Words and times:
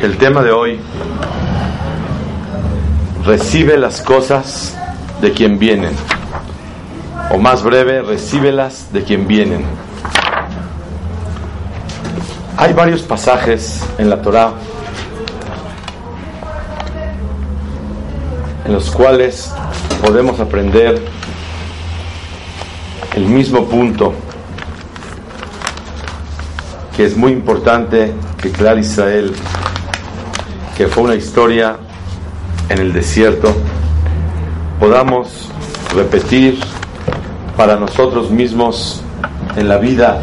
El 0.00 0.16
tema 0.16 0.42
de 0.42 0.52
hoy, 0.52 0.78
recibe 3.24 3.76
las 3.76 4.00
cosas 4.00 4.76
de 5.20 5.32
quien 5.32 5.58
vienen. 5.58 5.90
O 7.32 7.38
más 7.38 7.64
breve, 7.64 8.02
recíbelas 8.02 8.92
de 8.92 9.02
quien 9.02 9.26
vienen. 9.26 9.64
Hay 12.56 12.72
varios 12.74 13.02
pasajes 13.02 13.84
en 13.98 14.08
la 14.08 14.22
Torá 14.22 14.52
en 18.66 18.72
los 18.72 18.90
cuales 18.90 19.52
podemos 20.00 20.38
aprender 20.38 21.02
el 23.14 23.24
mismo 23.26 23.64
punto 23.66 24.12
que 26.98 27.04
es 27.04 27.16
muy 27.16 27.32
importante 27.32 28.12
que 28.42 28.50
Clar 28.50 28.76
Israel, 28.78 29.32
que 30.78 30.86
fue 30.86 31.02
una 31.02 31.16
historia 31.16 31.76
en 32.68 32.78
el 32.78 32.92
desierto, 32.92 33.52
podamos 34.78 35.50
repetir 35.92 36.56
para 37.56 37.74
nosotros 37.74 38.30
mismos 38.30 39.02
en 39.56 39.68
la 39.68 39.78
vida 39.78 40.22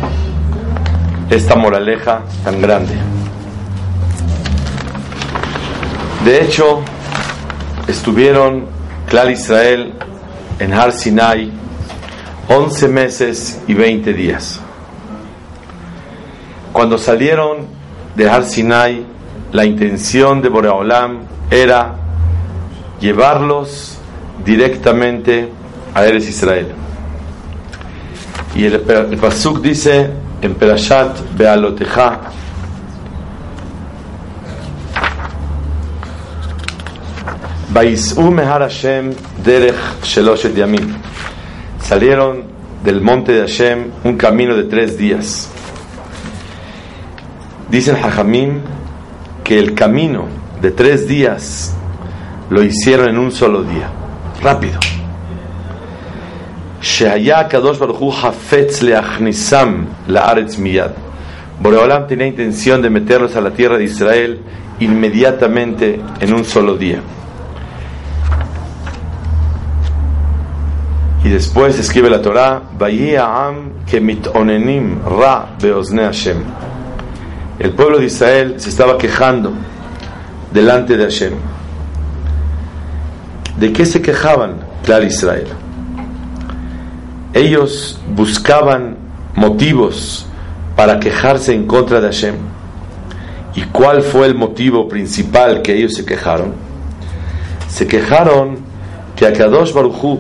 esta 1.30 1.58
moraleja 1.58 2.22
tan 2.46 2.62
grande. 2.62 2.96
De 6.24 6.42
hecho, 6.42 6.80
estuvieron 7.90 8.68
Clar 9.10 9.30
Israel 9.30 9.94
en 10.60 10.74
Har 10.74 10.94
Sinai 10.94 11.52
11 12.48 12.88
meses 12.88 13.60
y 13.68 13.74
20 13.74 14.14
días. 14.14 14.62
Cuando 16.72 16.98
salieron 16.98 17.68
de 18.16 18.30
Har 18.30 18.46
Sinai, 18.46 19.15
la 19.56 19.64
intención 19.64 20.42
de 20.42 20.50
Boreolam 20.50 21.20
era 21.50 21.96
llevarlos 23.00 23.98
directamente 24.44 25.50
a 25.94 26.06
Eres 26.06 26.28
Israel. 26.28 26.74
Y 28.54 28.66
el, 28.66 28.82
Pasuk 29.18 29.62
dice 29.62 30.10
en 30.42 30.56
Perashat 30.56 31.18
Bealoteja. 31.38 32.20
Salieron 41.82 42.44
del 42.84 43.02
monte 43.02 43.32
de 43.32 43.40
Hashem 43.40 43.92
un 44.04 44.18
camino 44.18 44.54
de 44.54 44.64
tres 44.66 44.98
días. 44.98 45.50
Dicen 47.70 47.96
Hajamim 47.96 48.62
que 49.46 49.60
el 49.60 49.76
camino 49.76 50.26
de 50.60 50.72
tres 50.72 51.08
días 51.08 51.74
lo 52.50 52.64
hicieron 52.64 53.10
en 53.10 53.20
un 53.20 53.32
solo 53.32 53.64
día, 53.64 53.90
rápido. 54.42 54.80
Boreolam 61.62 62.08
tenía 62.08 62.28
intención 62.28 62.82
de 62.82 62.90
meterlos 62.90 63.36
a 63.36 63.42
la 63.42 63.52
tierra 63.52 63.78
de 63.78 63.84
Israel 63.86 64.42
inmediatamente 64.80 66.02
en 66.20 66.34
un 66.34 66.44
solo 66.44 66.76
día. 66.76 67.02
Y 71.24 71.30
después 71.30 71.78
escribe 71.80 72.10
la 72.10 72.22
Torah, 72.22 72.64
Am 73.20 73.86
Kemitonenim 73.86 75.02
Ra 75.04 75.56
Beozne 75.62 76.04
Hashem. 76.04 76.44
El 77.58 77.72
pueblo 77.72 78.00
de 78.00 78.06
Israel 78.06 78.56
se 78.58 78.70
estaba 78.70 78.98
quejando 78.98 79.54
delante 80.52 80.98
de 80.98 81.04
Hashem. 81.06 81.34
¿De 83.58 83.72
qué 83.72 83.86
se 83.86 84.02
quejaban, 84.02 84.58
claro 84.84 85.06
Israel? 85.06 85.48
Ellos 87.34 88.00
buscaban 88.14 88.98
motivos 89.36 90.26
para 90.76 91.00
quejarse 91.00 91.54
en 91.54 91.66
contra 91.66 92.02
de 92.02 92.08
Hashem. 92.08 92.36
¿Y 93.56 93.62
cuál 93.64 94.02
fue 94.02 94.28
el 94.28 94.36
motivo 94.36 94.90
principal 94.90 95.62
que 95.62 95.76
ellos 95.78 95.94
se 95.94 96.06
quejaron? 96.06 96.54
Se 97.70 97.88
quejaron 97.88 98.58
que 99.16 99.26
Akadosh 99.26 99.72
Baruchu 99.72 100.20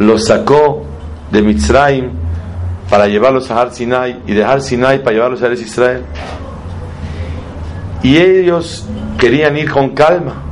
los 0.00 0.26
sacó 0.26 0.84
de 1.30 1.42
Mitzrayim 1.42 2.10
para 2.88 3.06
llevarlos 3.06 3.50
a 3.50 3.60
Har 3.60 3.72
Sinai 3.72 4.22
y 4.26 4.32
de 4.32 4.44
Har 4.44 4.62
Sinai 4.62 5.02
para 5.02 5.14
llevarlos 5.14 5.42
a 5.42 5.46
Eres 5.46 5.60
Israel. 5.60 6.04
Y 8.02 8.16
ellos 8.16 8.86
querían 9.18 9.56
ir 9.58 9.70
con 9.70 9.90
calma. 9.90 10.42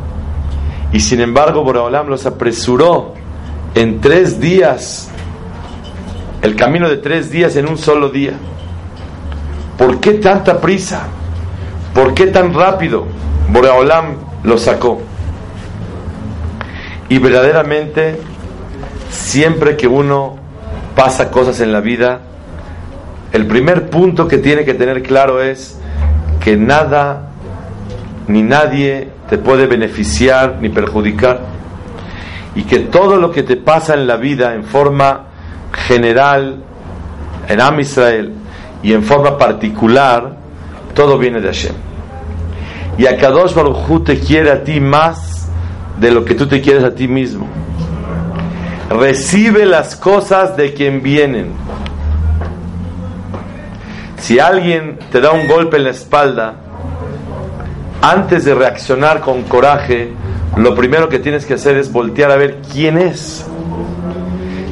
Y 0.93 1.01
sin 1.01 1.21
embargo, 1.21 1.63
Boraholam 1.63 2.09
los 2.09 2.27
apresuró 2.27 3.15
en 3.75 4.01
tres 4.01 4.41
días, 4.41 5.09
el 6.43 6.57
camino 6.57 6.89
de 6.89 6.97
tres 6.97 7.31
días 7.31 7.57
en 7.57 7.69
un 7.69 7.79
solo 7.79 8.09
día. 8.09 8.33
¿Por 9.79 10.01
qué 10.01 10.15
tanta 10.15 10.61
prisa? 10.61 11.07
¿Por 11.95 12.15
qué 12.15 12.27
tan 12.27 12.53
rápido 12.55 13.07
Boraholam 13.51 14.17
los 14.43 14.63
sacó? 14.63 15.01
Y 17.09 17.19
verdaderamente 17.19 18.21
siempre 19.11 19.77
que 19.77 19.87
uno 19.87 20.46
pasa 20.97 21.31
cosas 21.31 21.61
en 21.61 21.73
la 21.73 21.81
vida, 21.81 22.21
el 23.33 23.47
primer 23.47 23.91
punto 23.91 24.27
que 24.27 24.39
tiene 24.39 24.65
que 24.65 24.75
tener 24.75 25.03
claro 25.03 25.43
es 25.43 25.79
que 26.41 26.57
nada 26.57 27.29
ni 28.27 28.43
nadie 28.43 29.11
te 29.29 29.37
puede 29.37 29.67
beneficiar 29.67 30.57
ni 30.61 30.71
perjudicar 30.71 31.41
y 32.55 32.63
que 32.63 32.79
todo 32.79 33.19
lo 33.19 33.31
que 33.31 33.43
te 33.43 33.57
pasa 33.57 33.93
en 33.93 34.07
la 34.07 34.17
vida 34.17 34.55
en 34.55 34.65
forma 34.65 35.27
general 35.87 36.63
en 37.47 37.61
Am 37.61 37.79
Israel 37.79 38.33
y 38.83 38.95
en 38.95 39.03
forma 39.03 39.37
particular 39.37 40.37
todo 40.95 41.19
viene 41.19 41.43
de 41.43 41.49
Hashem. 41.49 41.75
Y 42.97 43.07
a 43.07 43.19
Kadosh 43.19 43.53
Baruj 43.53 44.03
te 44.03 44.19
quiere 44.19 44.51
a 44.51 44.65
ti 44.65 44.81
más 44.81 45.47
de 46.01 46.11
lo 46.11 46.25
que 46.25 46.35
tú 46.35 46.47
te 46.47 46.63
quieres 46.63 46.83
a 46.85 46.95
ti 46.95 47.07
mismo 47.07 47.47
recibe 48.91 49.67
las 49.67 49.97
cosas 49.97 50.57
de 50.57 50.75
quien 50.75 51.03
vienen. 51.03 51.53
Si 54.19 54.39
alguien 54.39 54.99
te 55.11 55.21
da 55.21 55.33
un 55.33 55.47
golpe 55.47 55.77
en 55.77 55.85
la 55.85 55.91
espalda, 55.91 56.55
antes 58.03 58.45
de 58.45 58.55
reaccionar 58.55 59.21
con 59.21 59.43
coraje, 59.43 60.13
lo 60.57 60.75
primero 60.75 61.09
que 61.09 61.19
tienes 61.19 61.45
que 61.45 61.55
hacer 61.55 61.77
es 61.77 61.93
voltear 61.93 62.31
a 62.31 62.37
ver 62.37 62.63
quién 62.73 62.99
es. 62.99 63.45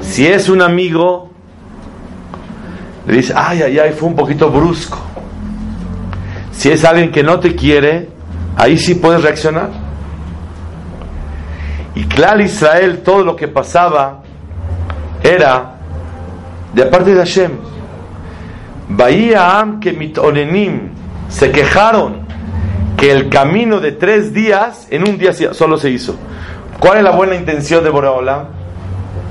Si 0.02 0.26
es 0.26 0.48
un 0.48 0.62
amigo, 0.62 1.30
le 3.06 3.16
dices, 3.16 3.34
ay, 3.36 3.62
ay, 3.62 3.78
ay, 3.78 3.92
fue 3.92 4.08
un 4.08 4.16
poquito 4.16 4.50
brusco. 4.50 4.98
Si 6.52 6.70
es 6.70 6.84
alguien 6.84 7.10
que 7.10 7.22
no 7.22 7.40
te 7.40 7.54
quiere, 7.54 8.08
ahí 8.56 8.78
sí 8.78 8.94
puedes 8.94 9.22
reaccionar. 9.22 9.83
Y 11.94 12.04
claro, 12.04 12.42
Israel, 12.42 13.02
todo 13.04 13.22
lo 13.22 13.36
que 13.36 13.48
pasaba 13.48 14.22
era 15.22 15.74
de 16.72 16.86
parte 16.86 17.14
de 17.14 17.18
Hashem. 17.18 17.52
Bahía 18.88 19.58
Am 19.60 19.80
que 19.80 19.92
mitonenim 19.92 20.90
se 21.28 21.50
quejaron 21.50 22.24
que 22.96 23.10
el 23.10 23.28
camino 23.28 23.80
de 23.80 23.92
tres 23.92 24.32
días 24.32 24.86
en 24.90 25.08
un 25.08 25.18
día 25.18 25.32
solo 25.32 25.78
se 25.78 25.90
hizo. 25.90 26.16
¿Cuál 26.80 26.98
es 26.98 27.04
la 27.04 27.12
buena 27.12 27.34
intención 27.34 27.82
de 27.82 27.90
Boreolam? 27.90 28.46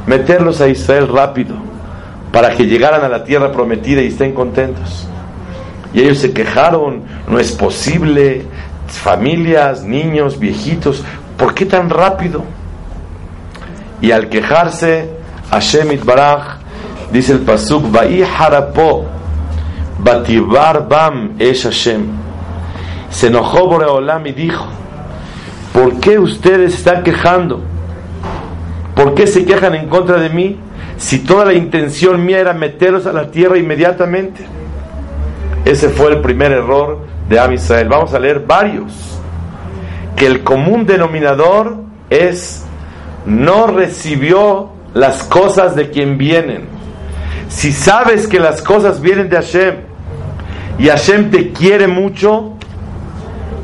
Meterlos 0.08 0.60
a 0.62 0.68
Israel 0.68 1.08
rápido 1.08 1.56
para 2.32 2.56
que 2.56 2.66
llegaran 2.66 3.04
a 3.04 3.10
la 3.10 3.24
tierra 3.24 3.52
prometida 3.52 4.02
y 4.02 4.08
estén 4.08 4.34
contentos. 4.34 5.08
Y 5.94 6.02
ellos 6.02 6.18
se 6.18 6.34
quejaron, 6.34 7.04
no 7.28 7.40
es 7.40 7.52
posible, 7.52 8.44
familias, 8.88 9.84
niños, 9.84 10.40
viejitos, 10.40 11.04
¿por 11.38 11.54
qué 11.54 11.66
tan 11.66 11.90
rápido? 11.90 12.44
Y 14.02 14.12
al 14.12 14.30
quejarse, 14.30 15.10
Hashem 15.50 16.00
Baraj 16.04 16.58
dice 17.12 17.34
el 17.34 17.40
pasuk, 17.40 17.92
Va'i 17.92 18.24
harapo, 18.24 19.06
batibar 20.00 20.88
bam 20.88 21.36
es 21.40 21.64
Hashem. 21.64 22.08
Se 23.10 23.28
enojó 23.28 23.68
Boreolam 23.68 24.26
y 24.28 24.32
dijo, 24.32 24.66
¿por 25.72 26.00
qué 26.00 26.18
ustedes 26.18 26.74
están 26.74 27.04
quejando? 27.04 27.62
¿Por 28.96 29.14
qué 29.14 29.28
se 29.28 29.46
quejan 29.46 29.76
en 29.76 29.88
contra 29.88 30.18
de 30.18 30.30
mí? 30.30 30.58
Si 30.98 31.20
toda 31.20 31.46
la 31.46 31.54
intención 31.54 32.26
mía 32.26 32.40
era 32.40 32.54
meterlos 32.54 33.06
a 33.06 33.14
la 33.14 33.30
tierra 33.32 33.58
inmediatamente. 33.58 34.46
Ese 35.66 35.90
fue 35.90 36.12
el 36.12 36.22
primer 36.22 36.52
error 36.52 37.00
de 37.30 37.40
Am 37.40 37.54
Israel. 37.54 37.88
Vamos 37.90 38.14
a 38.14 38.20
leer 38.20 38.40
varios. 38.46 39.13
Que 40.16 40.26
el 40.28 40.44
común 40.44 40.86
denominador 40.86 41.78
es 42.10 42.66
no 43.26 43.68
recibió 43.68 44.70
las 44.94 45.24
cosas 45.24 45.76
de 45.76 45.90
quien 45.90 46.18
vienen. 46.18 46.66
Si 47.50 47.72
sabes 47.72 48.28
que 48.28 48.40
las 48.40 48.62
cosas 48.62 49.02
vienen 49.02 49.30
de 49.30 49.38
Hashem 49.38 49.76
y 50.78 50.88
Hashem 50.88 51.30
te 51.32 51.52
quiere 51.52 51.88
mucho, 51.88 52.54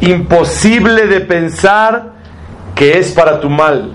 imposible 0.01 1.07
de 1.07 1.21
pensar 1.21 2.13
que 2.75 2.97
es 2.97 3.11
para 3.11 3.39
tu 3.39 3.49
mal. 3.49 3.91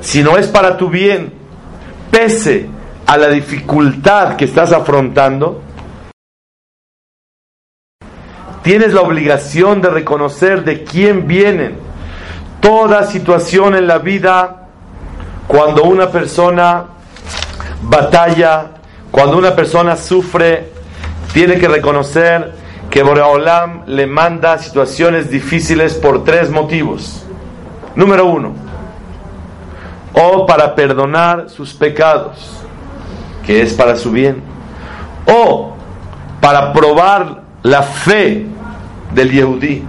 Si 0.00 0.22
no 0.22 0.36
es 0.36 0.46
para 0.46 0.76
tu 0.76 0.88
bien, 0.90 1.32
pese 2.10 2.68
a 3.06 3.16
la 3.16 3.28
dificultad 3.28 4.36
que 4.36 4.44
estás 4.44 4.72
afrontando, 4.72 5.62
tienes 8.64 8.94
la 8.94 9.02
obligación 9.02 9.82
de 9.82 9.90
reconocer 9.90 10.64
de 10.64 10.84
quién 10.84 11.28
vienen. 11.28 11.76
Toda 12.60 13.04
situación 13.04 13.76
en 13.76 13.86
la 13.86 13.98
vida, 13.98 14.68
cuando 15.46 15.84
una 15.84 16.08
persona 16.10 16.86
batalla, 17.82 18.68
cuando 19.10 19.36
una 19.36 19.54
persona 19.54 19.96
sufre, 19.96 20.70
tiene 21.34 21.58
que 21.58 21.68
reconocer 21.68 22.54
que 22.88 23.02
Boreolam 23.02 23.82
le 23.86 24.06
manda 24.06 24.56
situaciones 24.56 25.30
difíciles 25.30 25.92
por 25.94 26.24
tres 26.24 26.48
motivos. 26.48 27.22
Número 27.94 28.24
uno, 28.24 28.54
o 30.14 30.46
para 30.46 30.74
perdonar 30.74 31.50
sus 31.50 31.74
pecados, 31.74 32.60
que 33.44 33.60
es 33.60 33.74
para 33.74 33.94
su 33.96 34.10
bien, 34.10 34.42
o 35.26 35.74
para 36.40 36.72
probar 36.72 37.42
la 37.62 37.82
fe 37.82 38.46
del 39.14 39.30
Yehudí, 39.30 39.82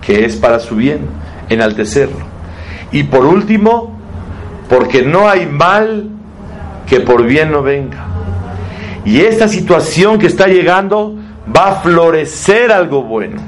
que 0.00 0.24
es 0.24 0.36
para 0.36 0.60
su 0.60 0.76
bien, 0.76 1.06
enaltecerlo. 1.48 2.24
Y 2.90 3.04
por 3.04 3.24
último, 3.24 3.96
porque 4.68 5.02
no 5.02 5.28
hay 5.28 5.46
mal 5.46 6.08
que 6.86 7.00
por 7.00 7.24
bien 7.24 7.50
no 7.50 7.62
venga. 7.62 8.06
Y 9.04 9.20
esta 9.20 9.48
situación 9.48 10.18
que 10.18 10.26
está 10.26 10.46
llegando 10.46 11.16
va 11.54 11.68
a 11.68 11.74
florecer 11.76 12.70
algo 12.70 13.02
bueno. 13.02 13.40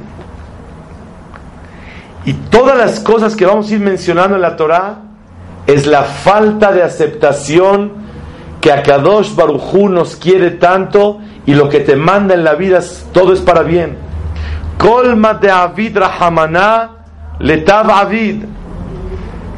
Y 2.24 2.32
todas 2.32 2.76
las 2.76 3.00
cosas 3.00 3.36
que 3.36 3.44
vamos 3.44 3.70
a 3.70 3.74
ir 3.74 3.80
mencionando 3.80 4.36
en 4.36 4.42
la 4.42 4.56
Torah 4.56 5.02
es 5.66 5.86
la 5.86 6.04
falta 6.04 6.72
de 6.72 6.82
aceptación 6.82 7.92
que 8.60 8.72
Akadosh 8.72 9.34
Barujú 9.34 9.90
nos 9.90 10.16
quiere 10.16 10.52
tanto 10.52 11.20
y 11.44 11.54
lo 11.54 11.68
que 11.68 11.80
te 11.80 11.96
manda 11.96 12.34
en 12.34 12.44
la 12.44 12.54
vida 12.54 12.80
todo 13.12 13.34
es 13.34 13.40
para 13.40 13.62
bien. 13.62 14.03
Colma 14.78 15.34
de 15.34 15.50
Avid 15.50 15.98
Rahamana 15.98 16.90
letav 17.38 17.90
Avid. 17.90 18.44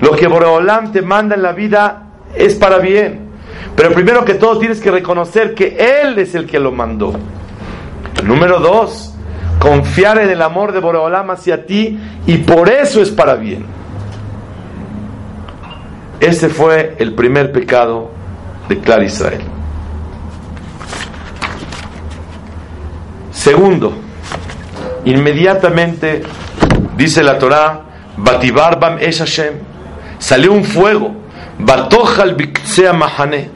Lo 0.01 0.13
que 0.13 0.27
Boreolam 0.27 0.93
te 0.93 1.03
manda 1.03 1.35
en 1.35 1.43
la 1.43 1.53
vida 1.53 2.03
es 2.35 2.55
para 2.55 2.79
bien. 2.79 3.31
Pero 3.75 3.93
primero 3.93 4.25
que 4.25 4.35
todo 4.35 4.59
tienes 4.59 4.81
que 4.81 4.91
reconocer 4.91 5.55
que 5.55 5.77
Él 5.79 6.19
es 6.19 6.35
el 6.35 6.47
que 6.47 6.59
lo 6.59 6.73
mandó. 6.73 7.13
Número 8.25 8.59
dos, 8.61 9.15
confiar 9.59 10.19
en 10.19 10.31
el 10.31 10.43
amor 10.43 10.73
de 10.73 10.81
Boreolam 10.81 11.31
hacia 11.31 11.67
ti 11.67 11.99
y 12.27 12.39
por 12.39 12.69
eso 12.69 13.01
es 13.01 13.11
para 13.11 13.35
bien. 13.35 13.67
Ese 16.21 16.49
fue 16.49 16.97
el 16.99 17.15
primer 17.15 17.53
pecado 17.53 18.11
de 18.69 18.81
Clar 18.81 19.03
Israel. 19.03 19.43
Segundo, 23.33 23.93
inmediatamente 25.07 26.23
dice 26.97 27.23
la 27.23 27.39
Torah, 27.39 27.83
Batibar 28.17 28.79
bam 28.79 28.99
es 29.01 29.19
Hashem, 29.19 29.55
salió 30.19 30.53
un 30.53 30.65
fuego, 30.65 31.15
Batojal 31.59 32.35
biksea 32.35 32.93
mahane, 32.93 33.51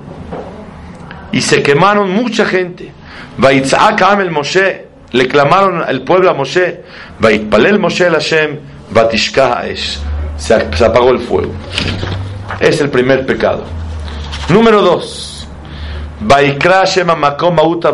y 1.32 1.40
se 1.40 1.62
quemaron 1.62 2.10
mucha 2.10 2.44
gente. 2.44 2.92
Vaitzak 3.36 4.00
el 4.20 4.30
Moshe, 4.30 4.86
le 5.12 5.28
clamaron 5.28 5.84
el 5.88 6.02
pueblo 6.02 6.30
a 6.30 6.34
Moshe, 6.34 6.82
Vaitpalel 7.18 7.78
Moshe 7.78 8.06
el 8.06 8.14
Hashem, 8.14 8.58
Batishka 8.90 9.66
es, 9.66 10.00
se 10.36 10.54
apagó 10.54 11.10
el 11.10 11.20
fuego. 11.20 11.52
Es 12.58 12.80
el 12.80 12.90
primer 12.90 13.24
pecado. 13.24 13.64
Número 14.48 14.82
dos, 14.82 15.48
Vaikra 16.20 16.84
Shema 16.84 17.14
Makom 17.14 17.54
Mauta 17.54 17.92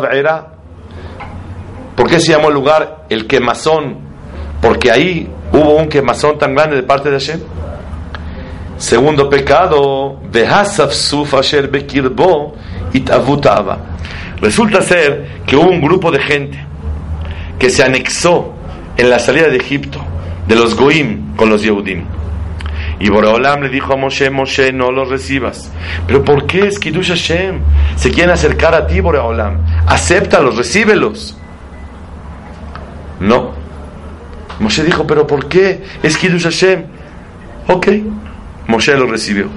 ¿Por 1.97 2.07
qué 2.07 2.19
se 2.19 2.31
llamó 2.31 2.49
el 2.49 2.53
lugar 2.53 3.05
el 3.09 3.25
quemazón? 3.25 3.97
Porque 4.61 4.91
ahí 4.91 5.27
hubo 5.51 5.77
un 5.77 5.89
quemazón 5.89 6.37
tan 6.37 6.53
grande 6.53 6.75
de 6.75 6.83
parte 6.83 7.09
de 7.09 7.19
Hashem. 7.19 7.39
Segundo 8.77 9.27
pecado, 9.31 10.21
Resulta 14.39 14.81
ser 14.83 15.27
que 15.47 15.55
hubo 15.55 15.71
un 15.71 15.81
grupo 15.81 16.11
de 16.11 16.19
gente 16.19 16.63
que 17.57 17.71
se 17.71 17.83
anexó 17.83 18.53
en 18.95 19.09
la 19.09 19.17
salida 19.17 19.47
de 19.47 19.57
Egipto, 19.57 19.99
de 20.47 20.55
los 20.55 20.75
Goim 20.75 21.35
con 21.35 21.49
los 21.49 21.63
Yehudim. 21.63 22.05
Y 22.99 23.09
Boreolam 23.09 23.63
le 23.63 23.69
dijo 23.69 23.93
a 23.93 23.97
Moshe, 23.97 24.29
Moshe, 24.29 24.71
no 24.71 24.91
los 24.91 25.09
recibas. 25.09 25.71
Pero 26.05 26.23
¿por 26.23 26.45
qué 26.45 26.67
es 26.67 26.77
Kiddush 26.77 27.09
Hashem? 27.09 27.61
Se 27.95 28.11
quieren 28.11 28.29
acercar 28.29 28.75
a 28.75 28.85
ti, 28.85 28.99
Boreolam. 28.99 29.65
Acéptalos, 29.87 30.57
recíbelos. 30.57 31.35
No. 33.19 33.51
Moshe 34.59 34.83
dijo, 34.83 35.05
pero 35.05 35.27
¿por 35.27 35.47
qué? 35.47 35.83
Es 36.03 36.17
Kiddush 36.17 36.43
Hashem. 36.43 36.83
Ok. 37.67 37.87
Moshe 38.67 38.95
lo 38.95 39.07
recibió. 39.07 39.47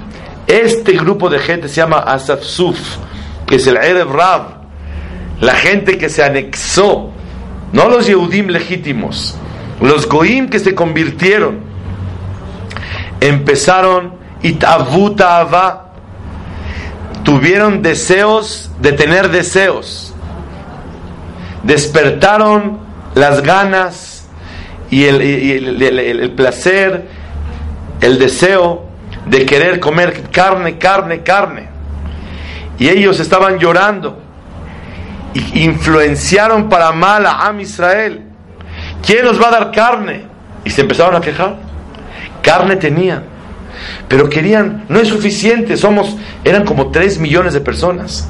Este 0.47 0.93
grupo 0.93 1.29
de 1.29 1.39
gente 1.39 1.67
se 1.67 1.75
llama 1.75 1.99
Asafsuf, 1.99 2.77
que 3.45 3.55
es 3.55 3.67
el 3.67 3.77
Erev 3.77 4.11
Rab. 4.11 4.61
La 5.39 5.55
gente 5.55 5.97
que 5.97 6.09
se 6.09 6.23
anexó. 6.23 7.11
No 7.73 7.89
los 7.89 8.07
Yehudim 8.07 8.47
legítimos. 8.47 9.35
Los 9.81 10.07
Goim 10.07 10.49
que 10.49 10.59
se 10.59 10.75
convirtieron. 10.75 11.59
Empezaron 13.19 14.13
Itavuta 14.43 15.87
Tuvieron 17.23 17.81
deseos 17.81 18.71
de 18.81 18.93
tener 18.93 19.29
deseos. 19.29 20.13
Despertaron 21.63 22.79
las 23.15 23.41
ganas 23.41 24.21
y 24.89 25.05
el, 25.05 26.33
placer, 26.35 27.07
el 28.01 28.19
deseo 28.19 28.85
de 29.25 29.45
querer 29.45 29.79
comer 29.79 30.23
carne, 30.31 30.77
carne, 30.77 31.21
carne. 31.21 31.69
Y 32.77 32.89
ellos 32.89 33.19
estaban 33.19 33.57
llorando 33.57 34.19
y 35.33 35.63
influenciaron 35.63 36.67
para 36.67 36.91
mal 36.91 37.25
a 37.25 37.47
Am 37.47 37.59
Israel. 37.61 38.21
¿Quién 39.05 39.25
nos 39.25 39.41
va 39.41 39.47
a 39.47 39.51
dar 39.51 39.71
carne? 39.71 40.25
Y 40.65 40.69
se 40.69 40.81
empezaron 40.81 41.15
a 41.15 41.21
quejar. 41.21 41.57
Carne 42.41 42.75
tenían, 42.75 43.23
pero 44.07 44.27
querían, 44.27 44.85
no 44.89 44.99
es 44.99 45.07
suficiente, 45.07 45.77
somos, 45.77 46.17
eran 46.43 46.65
como 46.65 46.89
3 46.89 47.19
millones 47.19 47.53
de 47.53 47.61
personas, 47.61 48.27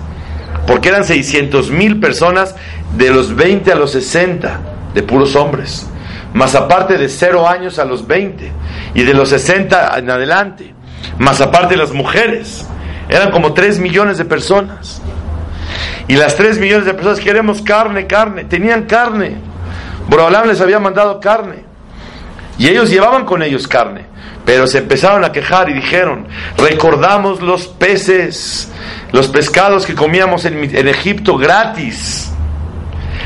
porque 0.68 0.90
eran 0.90 1.06
600 1.06 1.72
mil 1.72 2.00
personas 2.02 2.56
de 2.98 3.10
los 3.10 3.34
20 3.34 3.72
a 3.72 3.76
los 3.76 3.92
60 3.92 4.71
de 4.94 5.04
puros 5.04 5.36
hombres, 5.36 5.88
más 6.34 6.56
aparte 6.56 6.98
de 6.98 7.10
0 7.10 7.48
años 7.48 7.80
a 7.80 7.86
los 7.86 8.08
20 8.08 8.52
y 8.94 9.04
de 9.04 9.14
los 9.14 9.30
60 9.30 9.98
en 9.98 10.10
adelante, 10.10 10.74
más 11.18 11.42
aparte 11.42 11.76
las 11.76 11.92
mujeres, 11.92 12.66
eran 13.10 13.32
como 13.32 13.54
3 13.54 13.80
millones 13.80 14.18
de 14.18 14.26
personas. 14.26 15.02
Y 16.08 16.16
las 16.16 16.36
tres 16.36 16.60
millones 16.60 16.86
de 16.86 16.94
personas 16.94 17.20
queremos 17.20 17.62
carne, 17.62 18.08
carne. 18.08 18.46
Tenían 18.46 18.84
carne. 18.84 19.38
Borolam 20.10 20.48
les 20.48 20.60
había 20.60 20.80
mandado 20.80 21.20
carne. 21.20 21.64
Y 22.58 22.68
ellos 22.68 22.90
llevaban 22.90 23.26
con 23.26 23.42
ellos 23.42 23.68
carne. 23.68 24.06
Pero 24.46 24.68
se 24.68 24.80
empezaron 24.80 25.24
a 25.24 25.32
quejar 25.32 25.70
y 25.70 25.74
dijeron, 25.74 26.28
recordamos 26.58 27.42
los 27.42 27.68
peces, 27.68 28.72
los 29.12 29.28
pescados 29.28 29.86
que 29.86 29.96
comíamos 29.96 30.46
en, 30.46 30.88
Egipto 30.88 31.38
gratis, 31.38 32.32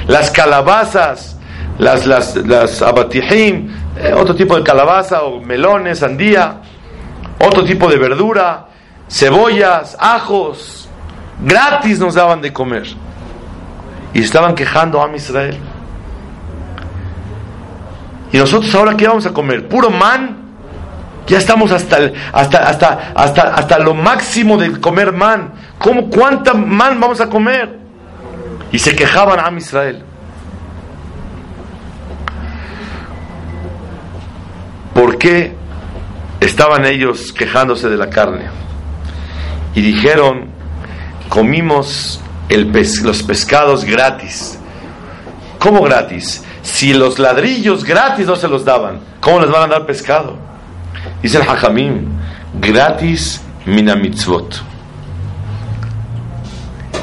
las 0.08 0.30
calabazas, 0.30 1.35
las, 1.78 2.06
las, 2.06 2.36
las 2.36 2.82
abatijim, 2.82 3.70
eh, 3.98 4.14
otro 4.14 4.36
tipo 4.36 4.56
de 4.56 4.64
calabaza 4.64 5.24
o 5.24 5.42
melones, 5.42 6.00
sandía, 6.00 6.62
otro 7.40 7.64
tipo 7.64 7.90
de 7.90 7.98
verdura, 7.98 8.68
cebollas, 9.10 9.98
ajos, 10.00 10.90
gratis 11.44 12.00
nos 12.00 12.16
daban 12.16 12.42
de 12.42 12.54
comer. 12.54 12.88
Y 14.14 14.22
estaban 14.22 14.56
quejando 14.56 15.04
a 15.04 15.14
Israel. 15.14 15.58
Y 18.32 18.38
nosotros 18.38 18.74
ahora 18.76 18.96
qué 18.96 19.08
vamos 19.08 19.26
a 19.26 19.34
comer? 19.34 19.68
Puro 19.68 19.90
man. 19.90 20.44
Ya 21.28 21.38
estamos 21.38 21.72
hasta, 21.72 21.98
hasta, 22.32 22.60
hasta, 22.60 23.12
hasta, 23.16 23.42
hasta 23.56 23.80
lo 23.80 23.94
máximo 23.94 24.58
de 24.58 24.80
comer 24.80 25.12
man. 25.12 25.54
¿Cómo, 25.80 26.10
¿Cuánta 26.10 26.54
man 26.54 27.00
vamos 27.00 27.20
a 27.20 27.30
comer? 27.30 27.78
Y 28.72 28.80
se 28.80 28.96
quejaban 28.96 29.40
a 29.40 29.58
Israel. 29.58 30.04
¿Por 34.96 35.18
qué 35.18 35.54
estaban 36.40 36.86
ellos 36.86 37.34
quejándose 37.34 37.90
de 37.90 37.98
la 37.98 38.10
carne? 38.10 38.46
Y 39.76 39.82
dijeron, 39.82 40.46
comimos 41.28 42.22
el 42.48 42.72
los 43.04 43.22
pescados 43.22 43.84
gratis. 43.84 44.58
¿Cómo 45.60 45.82
gratis? 45.82 46.46
Si 46.62 46.94
los 46.94 47.20
ladrillos 47.20 47.84
gratis 47.84 48.26
no 48.26 48.38
se 48.38 48.48
los 48.48 48.64
daban, 48.64 49.02
¿cómo 49.20 49.42
les 49.42 49.52
van 49.52 49.64
a 49.64 49.68
dar 49.68 49.86
pescado? 49.86 50.38
Dice 51.22 51.40
el 51.40 51.44
Hajamim, 51.44 52.08
gratis 52.62 53.42
mina 53.66 53.98
mitzvot. 53.98 54.62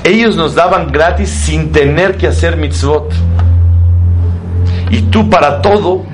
Ellos 0.03 0.35
nos 0.35 0.55
daban 0.55 0.91
gratis 0.91 1.29
sin 1.29 1.73
tener 1.73 2.17
que 2.17 2.27
hacer 2.27 2.57
mitzvot. 2.57 3.13
Y 4.91 5.03
tú 5.03 5.29
para 5.29 5.61
todo 5.61 6.07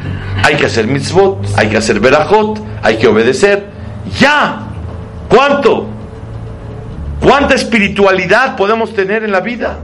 hay 0.42 0.56
que 0.56 0.66
hacer 0.66 0.86
mitzvot, 0.86 1.46
hay 1.56 1.68
que 1.68 1.76
hacer 1.76 2.00
berajot, 2.00 2.60
hay 2.82 2.98
que 2.98 3.06
obedecer. 3.06 3.66
Ya. 4.18 4.60
¿Cuánto? 5.28 5.86
¿Cuánta 7.20 7.54
espiritualidad 7.54 8.56
podemos 8.56 8.94
tener 8.94 9.24
en 9.24 9.32
la 9.32 9.40
vida? 9.40 9.78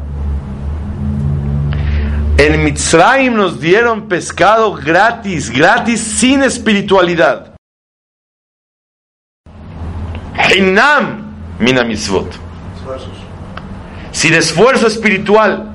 En 2.36 2.64
Mitzrayim 2.64 3.34
nos 3.34 3.60
dieron 3.60 4.08
pescado 4.08 4.74
gratis, 4.74 5.50
gratis 5.50 6.00
sin 6.00 6.42
espiritualidad. 6.42 7.54
Hinam 10.54 11.34
mina 11.58 11.84
mitzvot. 11.84 12.28
Sin 14.10 14.34
esfuerzo 14.34 14.86
espiritual. 14.86 15.70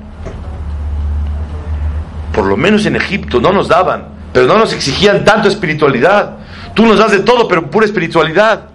Por 2.32 2.46
lo 2.46 2.56
menos 2.56 2.86
en 2.86 2.96
Egipto 2.96 3.40
no 3.40 3.52
nos 3.52 3.68
daban, 3.68 4.09
pero 4.32 4.46
no 4.46 4.58
nos 4.58 4.72
exigían 4.72 5.24
tanto 5.24 5.48
espiritualidad. 5.48 6.38
Tú 6.74 6.86
nos 6.86 6.98
das 6.98 7.10
de 7.10 7.20
todo, 7.20 7.48
pero 7.48 7.70
pura 7.70 7.86
espiritualidad. 7.86 8.68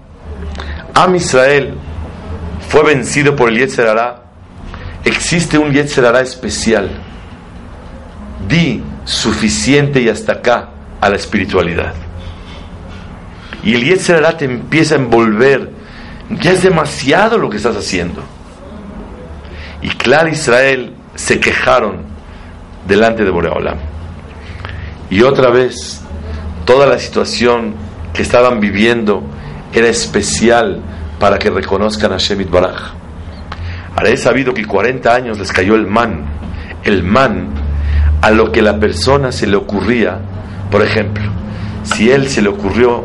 Am 0.94 1.16
Israel 1.16 1.74
fue 2.70 2.84
vencido 2.84 3.36
por 3.36 3.50
el 3.50 3.58
Yetzer 3.58 3.98
Existe 5.04 5.58
un 5.58 5.72
Yetzer 5.72 6.16
especial 6.16 6.90
di 8.48 8.84
suficiente 9.06 10.02
y 10.02 10.10
hasta 10.10 10.34
acá 10.34 10.70
a 11.00 11.10
la 11.10 11.16
espiritualidad. 11.16 11.94
Y 13.64 13.74
el 13.74 13.84
Yetzirah 13.84 14.38
te 14.38 14.46
empieza 14.46 14.96
a 14.96 15.00
envolver. 15.00 15.72
Ya 16.30 16.52
es 16.52 16.64
demasiado 16.64 17.38
lo 17.38 17.50
que 17.50 17.58
estás 17.58 17.76
haciendo. 17.76 18.22
Y 19.82 19.90
Clar 19.90 20.28
Israel 20.30 20.94
se 21.16 21.40
quejaron 21.40 21.98
delante 22.88 23.24
de 23.24 23.32
Boreolam. 23.32 23.78
Y 25.10 25.22
otra 25.22 25.50
vez, 25.50 26.02
toda 26.66 26.88
la 26.88 26.98
situación 27.00 27.76
que 28.14 28.22
estaban 28.22 28.60
viviendo 28.60 29.24
era 29.74 29.88
especial 29.88 30.82
para 31.20 31.38
que 31.38 31.50
reconozcan 31.50 32.14
a 32.14 32.18
Shemit 32.18 32.50
Baraj. 32.50 32.94
Ahora 33.96 34.10
he 34.10 34.18
sabido 34.18 34.54
que 34.54 34.66
40 34.66 35.14
años 35.14 35.40
les 35.40 35.52
cayó 35.52 35.76
el 35.76 35.88
man. 35.88 36.26
El 36.84 37.04
man 37.04 37.50
a 38.22 38.32
lo 38.32 38.52
que 38.52 38.62
la 38.62 38.80
persona 38.80 39.32
se 39.32 39.48
le 39.48 39.56
ocurría. 39.56 40.20
Por 40.72 40.82
ejemplo, 40.82 41.24
si 41.84 42.12
él 42.12 42.28
se 42.30 42.42
le 42.42 42.50
ocurrió 42.50 43.04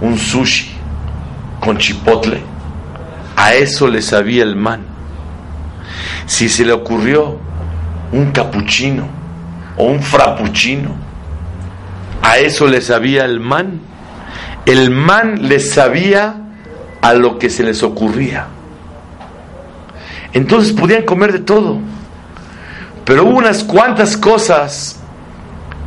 un 0.00 0.18
sushi 0.18 0.70
con 1.60 1.78
chipotle, 1.78 2.40
a 3.36 3.54
eso 3.54 3.88
le 3.88 4.02
sabía 4.02 4.42
el 4.42 4.56
man. 4.56 4.82
Si 6.26 6.48
se 6.48 6.64
le 6.64 6.72
ocurrió 6.72 7.38
un 8.12 8.30
capuchino 8.32 9.08
o 9.76 9.84
un 9.84 10.02
frappuccino, 10.02 11.05
a 12.26 12.38
eso 12.38 12.66
le 12.66 12.80
sabía 12.80 13.24
el 13.24 13.38
man. 13.38 13.80
El 14.64 14.90
man 14.90 15.48
le 15.48 15.60
sabía 15.60 16.34
a 17.00 17.14
lo 17.14 17.38
que 17.38 17.48
se 17.48 17.62
les 17.62 17.84
ocurría. 17.84 18.48
Entonces 20.32 20.72
podían 20.72 21.04
comer 21.04 21.32
de 21.32 21.38
todo. 21.38 21.78
Pero 23.04 23.22
hubo 23.26 23.38
unas 23.38 23.62
cuantas 23.62 24.16
cosas 24.16 25.00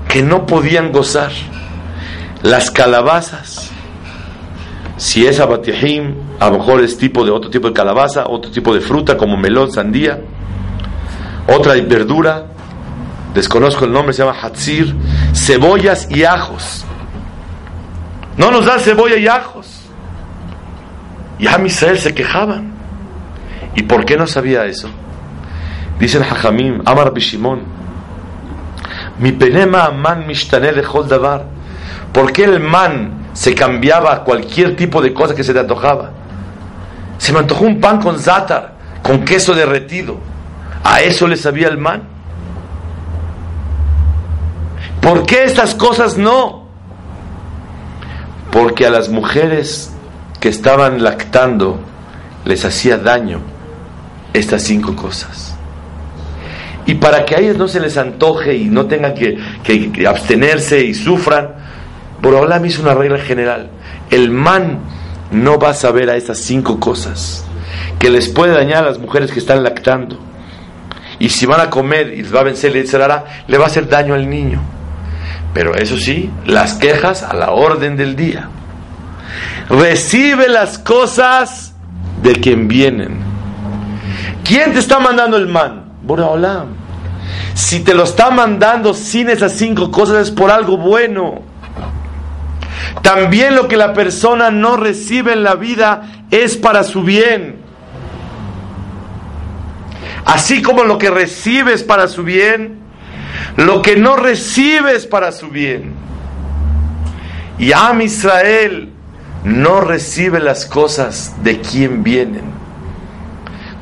que 0.08 0.24
no 0.24 0.46
podían 0.46 0.94
gozar. 0.94 1.32
Las 2.42 2.72
calabazas. 2.72 3.70
Si 4.96 5.28
es 5.28 5.42
abatijim, 5.42 6.14
a 6.40 6.50
lo 6.50 6.60
mejor 6.60 6.82
es 6.82 6.98
tipo 6.98 7.26
de 7.26 7.32
otro 7.32 7.50
tipo 7.50 7.68
de 7.68 7.74
calabaza, 7.74 8.30
otro 8.30 8.50
tipo 8.50 8.74
de 8.74 8.80
fruta 8.80 9.18
como 9.18 9.36
melón, 9.36 9.74
sandía. 9.74 10.22
Otra 11.48 11.74
verdura, 11.74 12.46
desconozco 13.34 13.86
el 13.86 13.92
nombre, 13.92 14.14
se 14.14 14.24
llama 14.24 14.38
hatzir. 14.42 14.96
Cebollas 15.34 16.10
y 16.10 16.24
ajos. 16.24 16.86
No 18.38 18.52
nos 18.52 18.66
da 18.66 18.80
cebolla 18.80 19.18
y 19.18 19.28
ajos. 19.28 19.82
Y 21.40 21.48
a 21.48 21.58
Misael 21.58 21.98
se 21.98 22.14
quejaban. 22.14 22.74
¿Y 23.76 23.84
por 23.84 24.06
qué 24.06 24.18
no 24.18 24.28
sabía 24.28 24.66
eso? 24.66 24.90
Dice 26.00 26.18
el 26.18 26.24
Hajamim, 26.24 26.82
Amar 26.86 27.14
Bishimon, 27.14 27.62
mi 29.20 29.32
penema 29.34 29.92
man 29.92 30.26
mishtane 30.26 30.72
lechol 30.72 31.08
davar. 31.08 31.46
¿Por 32.14 32.32
qué 32.32 32.46
el 32.46 32.60
man 32.60 33.28
se 33.34 33.54
cambiaba 33.54 34.14
a 34.14 34.24
cualquier 34.24 34.76
tipo 34.76 35.02
de 35.02 35.14
cosa 35.14 35.36
que 35.36 35.44
se 35.44 35.54
te 35.54 35.60
antojaba? 35.60 36.12
Se 37.18 37.34
me 37.34 37.40
antojó 37.40 37.66
un 37.66 37.80
pan 37.80 38.02
con 38.02 38.18
zátar, 38.18 38.76
con 39.04 39.26
queso 39.26 39.54
derretido. 39.54 40.18
¿A 40.84 41.02
eso 41.02 41.28
le 41.28 41.36
sabía 41.36 41.68
el 41.68 41.78
man? 41.78 42.04
¿Por 45.02 45.26
qué 45.26 45.44
estas 45.44 45.76
cosas 45.76 46.18
no? 46.18 46.68
Porque 48.52 48.86
a 48.86 48.90
las 48.90 49.10
mujeres 49.10 49.92
que 50.40 50.50
estaban 50.50 51.04
lactando 51.04 51.80
les 52.46 52.66
hacía 52.66 52.98
daño 52.98 53.42
estas 54.34 54.64
cinco 54.64 54.96
cosas. 54.96 55.56
Y 56.86 56.96
para 56.96 57.26
que 57.26 57.36
a 57.36 57.40
ellos 57.40 57.58
no 57.58 57.68
se 57.68 57.80
les 57.80 57.98
antoje 57.98 58.56
y 58.56 58.66
no 58.66 58.88
tengan 58.88 59.14
que, 59.14 59.38
abstenerse 60.08 60.84
y 60.84 60.94
sufran, 60.94 61.50
Borolam 62.22 62.66
hizo 62.66 62.82
una 62.82 62.96
regla 62.96 63.20
general. 63.20 63.70
El 64.10 64.32
man 64.32 64.80
no 65.32 65.60
va 65.60 65.70
a 65.70 65.74
saber 65.74 66.10
a 66.10 66.16
esas 66.16 66.40
cinco 66.40 66.80
cosas 66.80 67.46
que 68.00 68.10
les 68.10 68.30
puede 68.30 68.54
dañar 68.54 68.84
a 68.84 68.88
las 68.88 68.98
mujeres 68.98 69.32
que 69.32 69.40
están 69.40 69.64
lactando. 69.64 70.18
Y 71.20 71.30
si 71.30 71.46
van 71.46 71.62
a 71.62 71.70
comer 71.70 72.14
y 72.14 72.24
les 72.24 72.34
va 72.34 72.40
a 72.40 72.44
vencer, 72.44 72.74
le 72.74 73.58
va 73.58 73.64
a 73.64 73.68
hacer 73.68 73.88
daño 73.88 74.16
al 74.16 74.30
niño. 74.30 74.62
Pero 75.54 75.76
eso 75.76 75.98
sí, 75.98 76.30
las 76.46 76.76
quejas 76.76 77.24
a 77.24 77.34
la 77.34 77.52
orden 77.52 77.98
del 77.98 78.16
día. 78.16 78.50
Recibe 79.70 80.48
las 80.48 80.78
cosas 80.78 81.74
de 82.22 82.34
quien 82.34 82.68
vienen. 82.68 83.20
¿Quién 84.44 84.74
te 84.74 84.80
está 84.80 85.00
mandando 85.00 85.38
el 85.38 85.48
man? 85.48 85.86
Boraholam. 86.04 86.68
Si 87.54 87.82
te 87.82 87.94
lo 87.94 88.04
está 88.04 88.32
mandando 88.32 88.94
sin 88.94 89.30
esas 89.30 89.54
cinco 89.54 89.92
cosas 89.92 90.28
es 90.28 90.32
por 90.32 90.50
algo 90.50 90.78
bueno. 90.78 91.42
También 93.02 93.56
lo 93.56 93.68
que 93.68 93.78
la 93.78 93.94
persona 93.94 94.50
no 94.50 94.78
recibe 94.78 95.34
en 95.34 95.44
la 95.44 95.56
vida 95.56 96.26
es 96.32 96.58
para 96.58 96.84
su 96.84 97.04
bien. 97.04 97.58
Así 100.26 100.62
como 100.62 100.84
lo 100.84 100.98
que 100.98 101.10
recibes 101.10 101.84
para 101.84 102.08
su 102.08 102.24
bien, 102.24 102.79
lo 103.58 103.82
que 103.82 103.96
no 103.96 104.16
recibes 104.16 105.06
para 105.06 105.32
su 105.32 105.50
bien. 105.50 105.94
Y 107.58 107.74
Am 107.74 108.02
Israel 108.02 108.90
no 109.44 109.82
recibe 109.82 110.40
las 110.40 110.66
cosas 110.66 111.36
de 111.44 111.60
quien 111.60 112.04
vienen. 112.04 112.44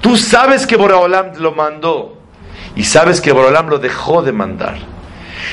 Tú 0.01 0.17
sabes 0.17 0.65
que 0.67 0.77
Boreolam 0.77 1.33
lo 1.37 1.53
mandó 1.53 2.17
y 2.75 2.83
sabes 2.83 3.21
que 3.21 3.31
Boreolam 3.31 3.67
lo 3.67 3.79
dejó 3.79 4.21
de 4.21 4.31
mandar. 4.31 4.77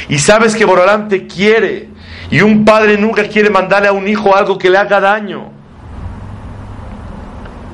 Y 0.09 0.19
sabes 0.19 0.55
que 0.55 0.65
Boreolam 0.65 1.09
te 1.09 1.27
quiere 1.27 1.89
y 2.31 2.41
un 2.41 2.65
padre 2.65 2.99
nunca 2.99 3.27
quiere 3.29 3.51
mandarle 3.51 3.89
a 3.89 3.93
un 3.93 4.07
hijo 4.09 4.35
algo 4.35 4.59
que 4.59 4.71
le 4.71 4.79
haga 4.79 5.01
daño. 5.01 5.51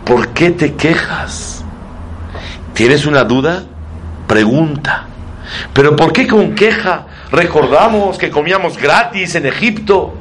¿Por 0.04 0.28
qué 0.28 0.50
te 0.50 0.74
quejas? 0.74 1.64
¿Tienes 2.74 3.06
una 3.06 3.24
duda? 3.24 3.64
Pregunta. 4.26 5.06
Pero 5.72 5.96
¿por 5.96 6.12
qué 6.12 6.26
con 6.26 6.54
queja 6.54 7.06
recordamos 7.30 8.18
que 8.18 8.30
comíamos 8.30 8.76
gratis 8.78 9.34
en 9.34 9.46
Egipto? 9.46 10.14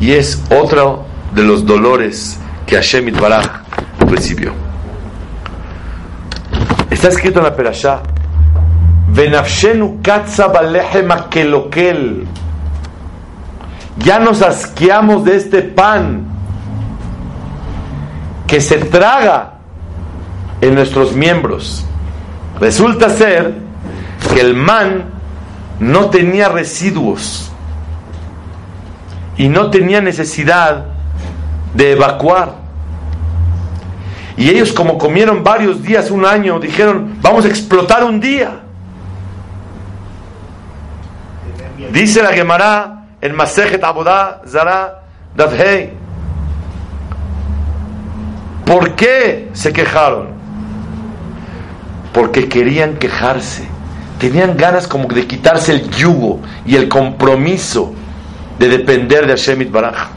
Y 0.00 0.12
es 0.12 0.42
otro 0.50 1.06
de 1.34 1.42
los 1.42 1.64
dolores 1.64 2.38
que 2.66 2.76
Hashem 2.76 3.08
Itbaraj 3.08 3.46
recibió. 4.06 4.52
Está 6.90 7.08
escrito 7.08 7.38
en 7.40 7.44
la 7.44 7.56
Perashá, 7.56 8.02
Venafshenu 9.08 10.00
katza. 10.02 10.52
Ya 13.98 14.18
nos 14.18 14.42
asqueamos 14.42 15.24
de 15.24 15.36
este 15.36 15.62
pan 15.62 16.26
que 18.46 18.60
se 18.60 18.78
traga 18.78 19.54
en 20.60 20.74
nuestros 20.74 21.14
miembros. 21.14 21.84
Resulta 22.60 23.10
ser 23.10 23.54
que 24.32 24.40
el 24.40 24.54
man 24.54 25.04
no 25.80 26.10
tenía 26.10 26.48
residuos 26.48 27.50
y 29.36 29.48
no 29.48 29.70
tenía 29.70 30.00
necesidad 30.00 30.86
de 31.74 31.92
evacuar. 31.92 32.54
Y 34.36 34.48
ellos 34.50 34.72
como 34.72 34.98
comieron 34.98 35.44
varios 35.44 35.82
días, 35.82 36.10
un 36.10 36.24
año, 36.24 36.58
dijeron, 36.58 37.18
vamos 37.20 37.44
a 37.44 37.48
explotar 37.48 38.04
un 38.04 38.20
día. 38.20 38.60
Dice 41.92 42.22
la 42.22 42.32
Gemara 42.32 43.06
en 43.20 43.34
Masejet 43.34 43.82
Abodá 43.84 44.42
Zara 44.46 45.02
Davhei. 45.36 45.92
¿Por 48.64 48.94
qué 48.94 49.50
se 49.52 49.72
quejaron? 49.72 50.43
Porque 52.14 52.48
querían 52.48 52.96
quejarse. 52.96 53.68
Tenían 54.18 54.56
ganas 54.56 54.86
como 54.86 55.08
de 55.08 55.26
quitarse 55.26 55.72
el 55.72 55.90
yugo 55.90 56.40
y 56.64 56.76
el 56.76 56.88
compromiso 56.88 57.92
de 58.58 58.68
depender 58.68 59.26
de 59.26 59.32
Hashem 59.32 59.70
Baraj. 59.70 60.08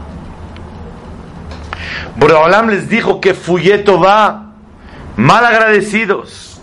Boreolam 2.16 2.70
les 2.70 2.90
dijo 2.90 3.20
que 3.20 3.34
Fuyeto 3.34 4.00
va, 4.00 4.52
mal 5.18 5.46
agradecidos. 5.46 6.62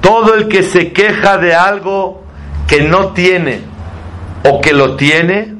Todo 0.00 0.34
el 0.34 0.48
que 0.48 0.62
se 0.62 0.92
queja 0.92 1.38
de 1.38 1.54
algo 1.54 2.22
que 2.66 2.82
no 2.82 3.08
tiene 3.08 3.60
o 4.44 4.60
que 4.60 4.72
lo 4.72 4.96
tiene 4.96 5.54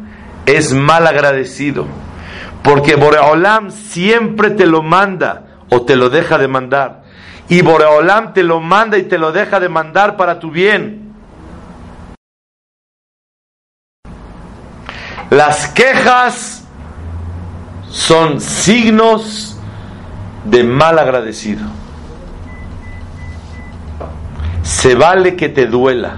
es 0.46 0.72
mal 0.72 1.06
agradecido. 1.06 1.87
Porque 2.62 2.96
Boreolam 2.96 3.70
siempre 3.70 4.50
te 4.50 4.66
lo 4.66 4.82
manda 4.82 5.44
o 5.68 5.82
te 5.82 5.96
lo 5.96 6.11
deja 6.11 6.38
de 6.38 6.49
mandar. 6.49 7.01
Y 7.49 7.62
Boreolam 7.62 8.32
te 8.32 8.42
lo 8.42 8.61
manda 8.61 8.96
y 8.99 9.02
te 9.04 9.18
lo 9.18 9.32
deja 9.32 9.61
de 9.61 9.68
mandar 9.68 10.16
para 10.16 10.38
tu 10.38 10.50
bien. 10.50 11.12
Las 15.30 15.68
quejas 15.68 16.62
son 17.88 18.40
signos 18.40 19.58
de 20.44 20.64
mal 20.64 20.99
agradecido. 20.99 21.62
Se 24.62 24.94
vale 24.94 25.37
que 25.37 25.49
te 25.49 25.66
duela, 25.66 26.16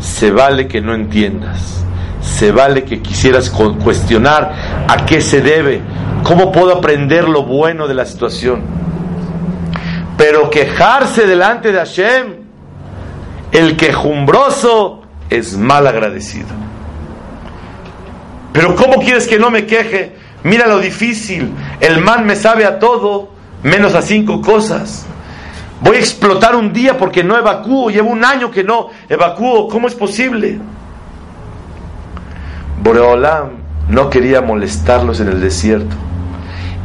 se 0.00 0.30
vale 0.30 0.68
que 0.68 0.80
no 0.80 0.94
entiendas, 0.94 1.84
se 2.20 2.52
vale 2.52 2.84
que 2.84 3.00
quisieras 3.00 3.50
cuestionar 3.50 4.86
a 4.88 5.04
qué 5.04 5.20
se 5.20 5.40
debe, 5.40 5.82
cómo 6.22 6.50
puedo 6.50 6.76
aprender 6.76 7.28
lo 7.28 7.44
bueno 7.44 7.86
de 7.88 7.94
la 7.94 8.06
situación. 8.06 8.62
Pero 10.16 10.48
quejarse 10.48 11.26
delante 11.26 11.72
de 11.72 11.78
Hashem, 11.78 12.34
el 13.52 13.76
quejumbroso 13.76 15.02
es 15.28 15.56
mal 15.56 15.86
agradecido. 15.86 16.48
Pero 18.52 18.76
¿cómo 18.76 19.00
quieres 19.00 19.26
que 19.26 19.38
no 19.38 19.50
me 19.50 19.66
queje? 19.66 20.14
Mira 20.44 20.66
lo 20.68 20.78
difícil. 20.78 21.52
El 21.80 22.00
man 22.00 22.24
me 22.24 22.36
sabe 22.36 22.64
a 22.64 22.78
todo, 22.78 23.30
menos 23.64 23.94
a 23.94 24.02
cinco 24.02 24.40
cosas. 24.40 25.06
Voy 25.80 25.96
a 25.96 25.98
explotar 25.98 26.54
un 26.54 26.72
día 26.72 26.96
porque 26.96 27.24
no 27.24 27.36
evacúo. 27.36 27.90
Llevo 27.90 28.10
un 28.10 28.24
año 28.24 28.50
que 28.50 28.62
no 28.62 28.90
evacúo. 29.08 29.68
¿Cómo 29.68 29.88
es 29.88 29.94
posible? 29.94 30.58
Boreolam 32.80 33.50
no 33.88 34.08
quería 34.08 34.40
molestarlos 34.40 35.18
en 35.20 35.28
el 35.28 35.40
desierto 35.40 35.96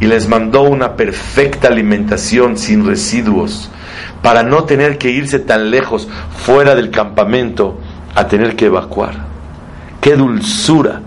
y 0.00 0.06
les 0.06 0.28
mandó 0.28 0.62
una 0.62 0.96
perfecta 0.96 1.68
alimentación 1.68 2.56
sin 2.56 2.86
residuos 2.86 3.70
para 4.22 4.42
no 4.42 4.64
tener 4.64 4.98
que 4.98 5.10
irse 5.10 5.38
tan 5.38 5.70
lejos 5.70 6.08
fuera 6.36 6.74
del 6.74 6.90
campamento 6.90 7.78
a 8.14 8.26
tener 8.26 8.56
que 8.56 8.66
evacuar. 8.66 9.26
¡Qué 10.00 10.16
dulzura! 10.16 11.02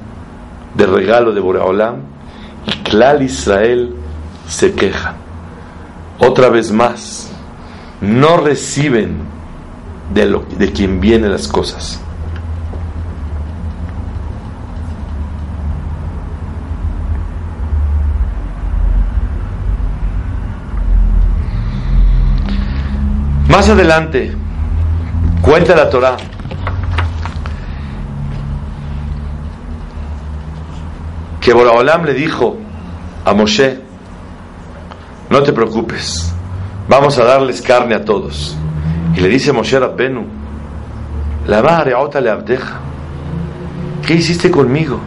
de 0.73 0.85
regalo 0.85 1.33
de 1.33 1.39
Boreolam 1.39 1.97
y 2.65 2.71
Klal 2.83 3.21
Israel 3.21 3.95
se 4.47 4.73
queja. 4.73 5.15
Otra 6.19 6.49
vez 6.49 6.71
más, 6.71 7.31
no 8.01 8.37
reciben 8.37 9.17
de, 10.13 10.25
lo, 10.25 10.45
de 10.57 10.71
quien 10.71 10.99
vienen 10.99 11.31
las 11.31 11.47
cosas. 11.47 11.99
Más 23.53 23.69
adelante, 23.69 24.33
cuenta 25.43 25.75
la 25.75 25.87
Torah 25.87 26.17
que 31.39 31.53
Boraholam 31.53 32.03
le 32.03 32.15
dijo 32.15 32.57
a 33.23 33.31
Moshe, 33.35 33.79
no 35.29 35.43
te 35.43 35.53
preocupes, 35.53 36.33
vamos 36.89 37.19
a 37.19 37.25
darles 37.25 37.61
carne 37.61 37.93
a 37.93 38.03
todos. 38.03 38.57
Y 39.15 39.19
le 39.19 39.29
dice 39.29 39.53
Moshe 39.53 39.77
a 39.77 39.95
Penu, 39.95 40.25
la 41.45 41.61
va 41.61 41.85
le 41.85 42.29
abdeja. 42.31 42.79
¿Qué 44.07 44.15
hiciste 44.15 44.49
conmigo? 44.49 44.99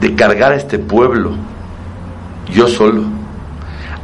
De 0.00 0.14
cargar 0.14 0.52
a 0.52 0.54
este 0.54 0.78
pueblo, 0.78 1.32
yo 2.54 2.68
solo. 2.68 3.02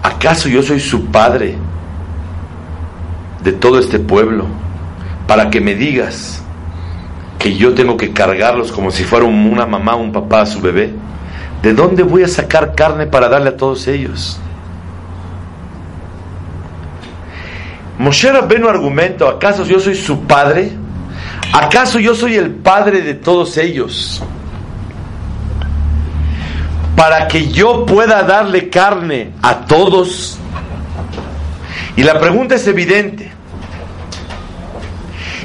¿Acaso 0.02 0.48
yo 0.48 0.64
soy 0.64 0.80
su 0.80 1.06
padre 1.06 1.61
de 3.42 3.52
todo 3.52 3.78
este 3.78 3.98
pueblo? 3.98 4.46
Para 5.26 5.50
que 5.50 5.60
me 5.60 5.74
digas, 5.74 6.42
que 7.42 7.56
yo 7.56 7.74
tengo 7.74 7.96
que 7.96 8.12
cargarlos 8.12 8.70
como 8.70 8.92
si 8.92 9.02
fuera 9.02 9.26
una 9.26 9.66
mamá 9.66 9.96
o 9.96 10.00
un 10.00 10.12
papá 10.12 10.42
a 10.42 10.46
su 10.46 10.60
bebé. 10.60 10.92
¿De 11.60 11.74
dónde 11.74 12.04
voy 12.04 12.22
a 12.22 12.28
sacar 12.28 12.74
carne 12.76 13.06
para 13.06 13.28
darle 13.28 13.50
a 13.50 13.56
todos 13.56 13.88
ellos? 13.88 14.38
Moshe 17.98 18.30
Rabbenu 18.30 18.68
argumento, 18.68 19.26
¿acaso 19.26 19.64
yo 19.64 19.80
soy 19.80 19.96
su 19.96 20.20
padre? 20.20 20.70
¿Acaso 21.52 21.98
yo 21.98 22.14
soy 22.14 22.36
el 22.36 22.50
padre 22.50 23.02
de 23.02 23.14
todos 23.14 23.56
ellos? 23.58 24.22
Para 26.96 27.26
que 27.26 27.48
yo 27.48 27.84
pueda 27.86 28.22
darle 28.22 28.70
carne 28.70 29.32
a 29.42 29.66
todos. 29.66 30.38
Y 31.96 32.04
la 32.04 32.20
pregunta 32.20 32.54
es 32.54 32.66
evidente. 32.68 33.31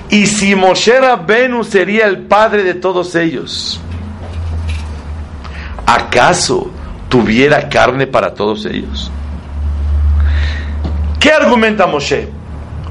Y 0.10 0.26
si 0.26 0.56
Moshe 0.56 1.00
Rabbenu 1.00 1.64
sería 1.64 2.06
el 2.06 2.20
padre 2.20 2.64
de 2.64 2.74
todos 2.76 3.14
ellos, 3.16 3.80
¿acaso 5.86 6.72
tuviera 7.10 7.68
carne 7.68 8.08
para 8.08 8.34
todos 8.34 8.66
ellos? 8.66 9.12
¿Qué 11.20 11.32
argumenta 11.32 11.88
Moshe? 11.88 12.30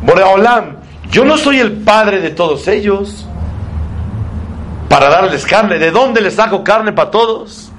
Boreolam, 0.02 0.76
yo 1.10 1.24
no 1.24 1.38
soy 1.38 1.58
el 1.58 1.72
padre 1.72 2.20
de 2.20 2.30
todos 2.30 2.68
ellos 2.68 3.26
para 4.88 5.08
darles 5.08 5.46
carne. 5.46 5.78
¿De 5.78 5.90
dónde 5.90 6.20
les 6.20 6.34
saco 6.34 6.62
carne 6.62 6.92
para 6.92 7.10
todos? 7.10 7.70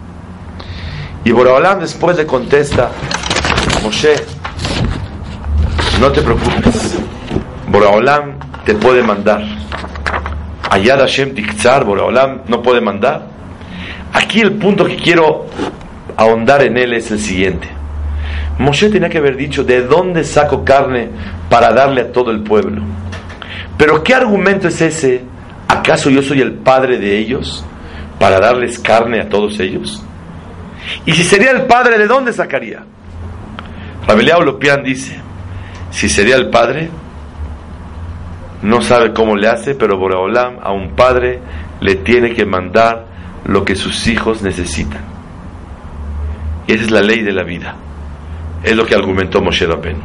Y 1.23 1.31
Boreolam 1.31 1.79
después 1.79 2.17
le 2.17 2.25
contesta, 2.25 2.89
Moshe, 3.83 4.15
no 5.99 6.11
te 6.11 6.21
preocupes. 6.21 6.97
Boreolam 7.67 8.39
te 8.65 8.75
puede 8.75 9.03
mandar. 9.03 9.43
Ayad 10.69 10.99
Hashem 10.99 11.33
Tikzar, 11.33 11.83
Boreolam 11.83 12.41
no 12.47 12.61
puede 12.61 12.81
mandar. 12.81 13.27
Aquí 14.13 14.41
el 14.41 14.53
punto 14.53 14.85
que 14.85 14.95
quiero 14.95 15.45
ahondar 16.15 16.63
en 16.63 16.77
él 16.77 16.93
es 16.93 17.11
el 17.11 17.19
siguiente. 17.19 17.67
Moshe 18.57 18.89
tenía 18.89 19.09
que 19.09 19.19
haber 19.19 19.35
dicho, 19.35 19.63
¿de 19.63 19.81
dónde 19.81 20.23
saco 20.23 20.63
carne 20.63 21.09
para 21.49 21.71
darle 21.73 22.01
a 22.01 22.11
todo 22.11 22.31
el 22.31 22.41
pueblo? 22.41 22.81
Pero 23.77 24.03
¿qué 24.03 24.15
argumento 24.15 24.67
es 24.67 24.81
ese? 24.81 25.23
¿Acaso 25.67 26.09
yo 26.09 26.21
soy 26.21 26.41
el 26.41 26.53
padre 26.53 26.97
de 26.97 27.17
ellos 27.17 27.63
para 28.19 28.39
darles 28.39 28.79
carne 28.79 29.21
a 29.21 29.29
todos 29.29 29.59
ellos? 29.59 30.03
Y 31.05 31.11
si 31.11 31.23
sería 31.23 31.51
el 31.51 31.63
padre, 31.63 31.97
¿de 31.97 32.07
dónde 32.07 32.33
sacaría? 32.33 32.83
Rabeleao 34.07 34.41
Lopian 34.41 34.83
dice, 34.83 35.19
si 35.91 36.09
sería 36.09 36.37
el 36.37 36.49
padre, 36.49 36.89
no 38.61 38.81
sabe 38.81 39.13
cómo 39.13 39.35
le 39.35 39.47
hace, 39.47 39.75
pero 39.75 39.97
Boreolam 39.97 40.57
a 40.61 40.71
un 40.71 40.95
padre 40.95 41.39
le 41.79 41.95
tiene 41.95 42.33
que 42.33 42.45
mandar 42.45 43.05
lo 43.45 43.63
que 43.63 43.75
sus 43.75 44.07
hijos 44.07 44.41
necesitan. 44.41 45.01
Y 46.65 46.73
esa 46.73 46.83
es 46.83 46.91
la 46.91 47.01
ley 47.01 47.21
de 47.21 47.31
la 47.31 47.43
vida. 47.43 47.75
Es 48.63 48.75
lo 48.75 48.85
que 48.85 48.95
argumentó 48.95 49.41
Moshe 49.41 49.65
Rabbeinu. 49.65 50.01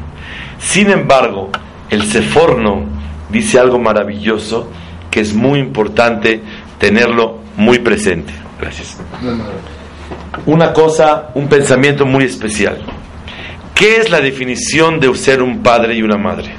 Sin 0.59 0.91
embargo, 0.91 1.51
el 1.91 2.05
Seforno 2.05 2.85
dice 3.31 3.59
algo 3.59 3.79
maravilloso 3.79 4.71
que 5.11 5.21
es 5.21 5.35
muy 5.35 5.59
importante 5.59 6.43
tenerlo 6.79 7.39
muy 7.57 7.79
presente. 7.81 8.33
Gracias. 8.61 8.99
Una 10.47 10.73
cosa, 10.73 11.31
un 11.35 11.49
pensamiento 11.49 12.07
muy 12.07 12.25
especial. 12.25 12.79
¿Qué 13.75 13.97
es 13.97 14.11
la 14.11 14.21
definición 14.21 15.01
de 15.01 15.13
ser 15.17 15.43
un 15.43 15.63
padre 15.63 15.97
y 15.97 16.03
una 16.03 16.17
madre? 16.17 16.53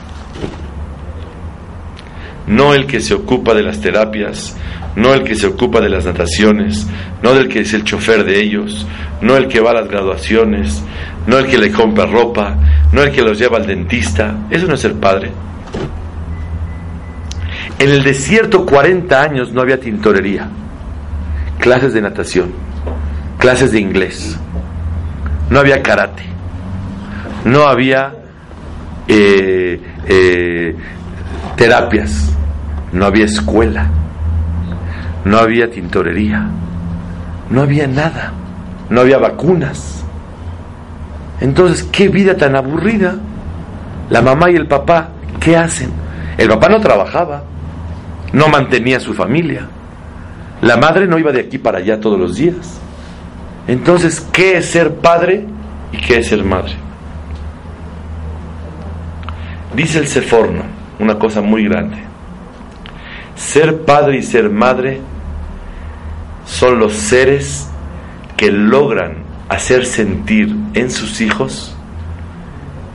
No 2.47 2.73
el 2.73 2.85
que 2.85 2.99
se 2.99 3.13
ocupa 3.13 3.53
de 3.53 3.63
las 3.63 3.79
terapias, 3.79 4.57
no 4.95 5.13
el 5.13 5.23
que 5.23 5.35
se 5.35 5.47
ocupa 5.47 5.81
de 5.81 5.89
las 5.89 6.05
nataciones, 6.05 6.85
no 7.21 7.33
del 7.33 7.47
que 7.47 7.61
es 7.61 7.73
el 7.73 7.83
chofer 7.83 8.23
de 8.23 8.41
ellos, 8.41 8.85
no 9.21 9.37
el 9.37 9.47
que 9.47 9.61
va 9.61 9.71
a 9.71 9.75
las 9.75 9.87
graduaciones, 9.87 10.83
no 11.25 11.37
el 11.37 11.47
que 11.47 11.57
le 11.57 11.71
compra 11.71 12.05
ropa, 12.05 12.57
no 12.91 13.01
el 13.01 13.11
que 13.11 13.21
los 13.21 13.39
lleva 13.39 13.57
al 13.57 13.65
dentista. 13.65 14.35
Eso 14.49 14.67
no 14.67 14.75
es 14.75 14.81
ser 14.81 14.93
padre. 14.95 15.31
En 17.79 17.89
el 17.89 18.03
desierto 18.03 18.65
40 18.65 19.21
años 19.21 19.51
no 19.51 19.61
había 19.61 19.79
tintorería, 19.79 20.47
clases 21.59 21.93
de 21.93 22.01
natación, 22.01 22.53
clases 23.37 23.71
de 23.71 23.79
inglés, 23.79 24.37
no 25.49 25.59
había 25.59 25.81
karate, 25.81 26.23
no 27.45 27.63
había 27.67 28.13
eh, 29.07 29.81
eh, 30.07 30.75
terapias, 31.57 32.32
no 32.93 33.05
había 33.05 33.25
escuela, 33.25 33.87
no 35.25 35.39
había 35.39 35.69
tintorería, 35.69 36.47
no 37.49 37.61
había 37.61 37.87
nada, 37.87 38.31
no 38.89 39.01
había 39.01 39.17
vacunas. 39.17 40.03
Entonces, 41.41 41.83
qué 41.91 42.07
vida 42.07 42.37
tan 42.37 42.55
aburrida. 42.55 43.15
La 44.09 44.21
mamá 44.21 44.51
y 44.51 44.55
el 44.55 44.67
papá, 44.67 45.09
¿qué 45.39 45.57
hacen? 45.57 45.89
El 46.37 46.47
papá 46.47 46.69
no 46.69 46.79
trabajaba, 46.79 47.43
no 48.31 48.47
mantenía 48.47 48.99
su 48.99 49.13
familia. 49.13 49.67
La 50.61 50.77
madre 50.77 51.07
no 51.07 51.17
iba 51.17 51.31
de 51.31 51.41
aquí 51.41 51.57
para 51.57 51.79
allá 51.79 51.99
todos 51.99 52.19
los 52.19 52.35
días. 52.35 52.79
Entonces, 53.67 54.21
¿qué 54.31 54.57
es 54.57 54.67
ser 54.67 54.95
padre 54.95 55.45
y 55.91 55.97
qué 55.97 56.19
es 56.19 56.27
ser 56.27 56.43
madre? 56.43 56.73
Dice 59.75 59.97
el 59.99 60.07
Seforno 60.07 60.61
una 60.99 61.17
cosa 61.17 61.41
muy 61.41 61.63
grande. 61.63 62.12
Ser 63.35 63.81
padre 63.83 64.17
y 64.17 64.23
ser 64.23 64.49
madre 64.49 65.01
son 66.45 66.79
los 66.79 66.93
seres 66.93 67.69
que 68.37 68.51
logran 68.51 69.23
hacer 69.49 69.85
sentir 69.85 70.55
en 70.73 70.89
sus 70.89 71.21
hijos 71.21 71.75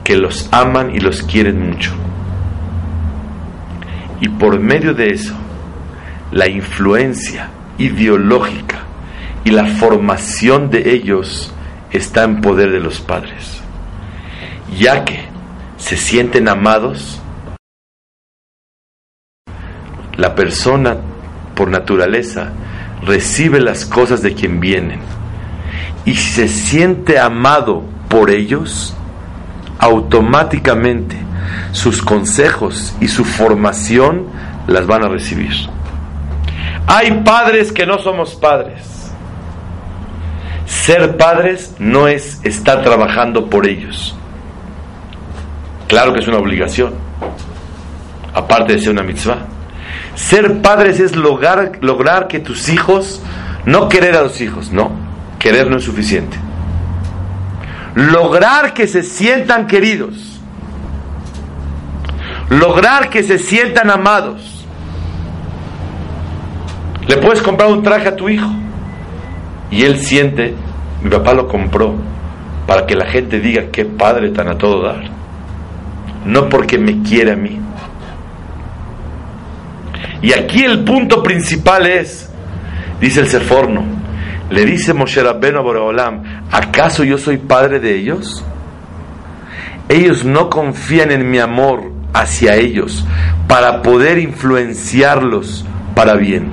que 0.03 0.15
los 0.15 0.49
aman 0.51 0.95
y 0.95 0.99
los 0.99 1.21
quieren 1.21 1.69
mucho. 1.69 1.91
Y 4.21 4.27
por 4.27 4.59
medio 4.59 4.93
de 4.93 5.11
eso, 5.11 5.35
la 6.31 6.47
influencia 6.47 7.49
ideológica 7.77 8.79
y 9.43 9.51
la 9.51 9.65
formación 9.65 10.69
de 10.69 10.93
ellos 10.93 11.53
está 11.91 12.23
en 12.23 12.41
poder 12.41 12.71
de 12.71 12.79
los 12.79 12.99
padres, 12.99 13.61
ya 14.77 15.05
que 15.05 15.25
se 15.77 15.95
sienten 15.95 16.49
amados, 16.49 17.21
la 20.19 20.35
persona 20.35 20.97
por 21.55 21.69
naturaleza 21.69 22.49
recibe 23.03 23.59
las 23.59 23.85
cosas 23.85 24.21
de 24.21 24.33
quien 24.33 24.59
vienen 24.59 24.99
y 26.05 26.15
si 26.15 26.31
se 26.31 26.47
siente 26.47 27.19
amado 27.19 27.83
por 28.07 28.29
ellos, 28.29 28.95
automáticamente 29.77 31.15
sus 31.71 32.01
consejos 32.01 32.95
y 32.99 33.07
su 33.07 33.23
formación 33.23 34.25
las 34.67 34.87
van 34.87 35.03
a 35.03 35.07
recibir. 35.07 35.51
Hay 36.87 37.21
padres 37.23 37.71
que 37.71 37.85
no 37.85 37.99
somos 37.99 38.35
padres. 38.35 39.11
Ser 40.65 41.17
padres 41.17 41.75
no 41.79 42.07
es 42.07 42.39
estar 42.43 42.81
trabajando 42.83 43.49
por 43.49 43.67
ellos. 43.67 44.15
Claro 45.87 46.13
que 46.13 46.19
es 46.19 46.27
una 46.27 46.37
obligación, 46.37 46.93
aparte 48.33 48.73
de 48.73 48.79
ser 48.79 48.91
una 48.91 49.03
mitzvah. 49.03 49.58
Ser 50.19 50.61
padres 50.61 50.99
es 50.99 51.15
lograr, 51.15 51.79
lograr 51.81 52.27
que 52.27 52.39
tus 52.39 52.69
hijos, 52.69 53.21
no 53.65 53.87
querer 53.87 54.15
a 54.15 54.21
los 54.21 54.41
hijos, 54.41 54.71
no, 54.71 54.91
querer 55.39 55.69
no 55.69 55.77
es 55.77 55.83
suficiente. 55.83 56.37
Lograr 57.95 58.73
que 58.73 58.87
se 58.87 59.01
sientan 59.01 59.65
queridos, 59.65 60.41
lograr 62.49 63.09
que 63.09 63.23
se 63.23 63.39
sientan 63.39 63.89
amados. 63.89 64.65
Le 67.07 67.17
puedes 67.17 67.41
comprar 67.41 67.69
un 67.71 67.81
traje 67.81 68.09
a 68.09 68.15
tu 68.15 68.29
hijo 68.29 68.49
y 69.71 69.83
él 69.83 69.97
siente, 69.99 70.53
mi 71.01 71.09
papá 71.09 71.33
lo 71.33 71.47
compró 71.47 71.95
para 72.67 72.85
que 72.85 72.95
la 72.95 73.05
gente 73.05 73.39
diga 73.39 73.71
qué 73.71 73.85
padre 73.85 74.29
tan 74.29 74.49
a 74.49 74.57
todo 74.57 74.83
dar 74.83 75.19
no 76.25 76.49
porque 76.49 76.77
me 76.77 77.01
quiere 77.01 77.31
a 77.31 77.35
mí. 77.35 77.58
Y 80.21 80.33
aquí 80.33 80.63
el 80.63 80.83
punto 80.83 81.23
principal 81.23 81.87
es, 81.87 82.29
dice 82.99 83.21
el 83.21 83.27
Seforno, 83.27 83.83
le 84.49 84.65
dice 84.65 84.93
Moshe 84.93 85.21
Rabbeinu 85.23 85.59
a 85.59 85.61
Boreolam, 85.61 86.23
¿acaso 86.51 87.03
yo 87.03 87.17
soy 87.17 87.37
padre 87.37 87.79
de 87.79 87.95
ellos? 87.95 88.43
Ellos 89.87 90.25
no 90.25 90.49
confían 90.49 91.11
en 91.11 91.29
mi 91.29 91.39
amor 91.39 91.91
hacia 92.13 92.55
ellos 92.55 93.05
para 93.47 93.81
poder 93.81 94.19
influenciarlos 94.19 95.65
para 95.95 96.15
bien. 96.15 96.51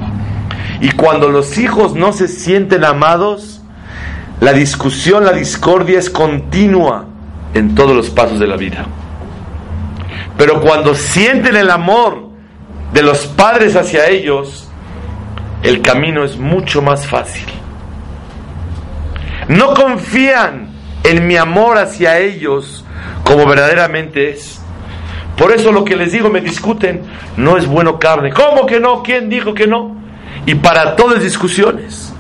Y 0.81 0.93
cuando 0.93 1.29
los 1.29 1.59
hijos 1.59 1.95
no 1.95 2.13
se 2.13 2.29
sienten 2.29 2.85
amados, 2.85 3.63
la 4.41 4.53
discusión, 4.53 5.25
la 5.25 5.33
discordia 5.33 5.99
es 5.99 6.11
continua 6.11 7.07
en 7.55 7.75
todos 7.75 7.97
los 7.97 8.11
pasos 8.11 8.39
de 8.39 8.47
la 8.47 8.57
vida. 8.57 8.85
Pero 10.37 10.61
cuando 10.61 10.95
sienten 10.95 11.57
el 11.57 11.71
amor 11.71 12.26
de 12.97 13.03
los 13.03 13.27
padres 13.27 13.77
hacia 13.77 14.09
ellos, 14.09 14.67
el 15.63 15.83
camino 15.83 16.25
es 16.25 16.39
mucho 16.39 16.81
más 16.81 17.07
fácil. 17.07 17.45
No 19.49 19.75
confían 19.75 20.71
en 21.05 21.27
mi 21.27 21.37
amor 21.37 21.77
hacia 21.77 22.19
ellos 22.19 22.87
como 23.23 23.45
verdaderamente 23.45 24.31
es. 24.31 24.63
Por 25.37 25.53
eso 25.53 25.73
lo 25.73 25.85
que 25.85 25.95
les 25.95 26.11
digo, 26.11 26.31
me 26.31 26.41
discuten, 26.41 27.03
no 27.37 27.59
es 27.59 27.67
bueno 27.67 27.99
carne. 27.99 28.33
¿Cómo 28.33 28.65
que 28.65 28.81
no? 28.81 29.03
¿Quién 29.03 29.29
dijo 29.29 29.53
que 29.53 29.67
no? 29.67 29.95
Y 30.47 30.55
para 30.55 30.97
todas 30.97 31.23
discusiones. 31.23 32.15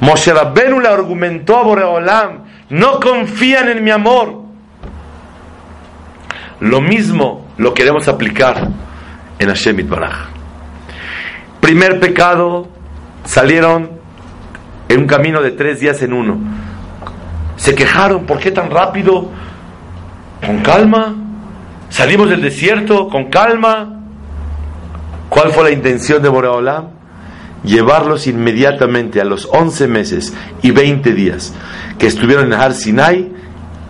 Moshe 0.00 0.32
Rabbenu 0.32 0.80
le 0.80 0.88
argumentó 0.88 1.58
a 1.58 1.64
Boreolam, 1.64 2.44
no 2.70 2.98
confían 2.98 3.68
en 3.68 3.84
mi 3.84 3.90
amor. 3.90 4.40
Lo 6.60 6.80
mismo 6.80 7.46
lo 7.58 7.74
queremos 7.74 8.08
aplicar 8.08 8.70
en 9.40 9.48
Hashem 9.48 9.88
Baraj. 9.88 10.28
Primer 11.60 11.98
pecado, 11.98 12.68
salieron 13.24 13.90
en 14.88 15.00
un 15.00 15.06
camino 15.06 15.42
de 15.42 15.50
tres 15.50 15.80
días 15.80 16.00
en 16.02 16.12
uno. 16.12 16.38
Se 17.56 17.74
quejaron, 17.74 18.26
¿por 18.26 18.38
qué 18.38 18.50
tan 18.50 18.70
rápido? 18.70 19.30
Con 20.44 20.60
calma. 20.60 21.14
Salimos 21.88 22.30
del 22.30 22.42
desierto 22.42 23.08
con 23.08 23.30
calma. 23.30 24.02
¿Cuál 25.28 25.52
fue 25.52 25.64
la 25.64 25.70
intención 25.70 26.22
de 26.22 26.28
Boreolam? 26.28 26.88
Llevarlos 27.64 28.26
inmediatamente 28.26 29.20
a 29.20 29.24
los 29.24 29.48
11 29.50 29.88
meses 29.88 30.34
y 30.62 30.70
20 30.70 31.12
días 31.12 31.54
que 31.98 32.06
estuvieron 32.06 32.46
en 32.46 32.54
Har 32.54 32.74
Sinai 32.74 33.30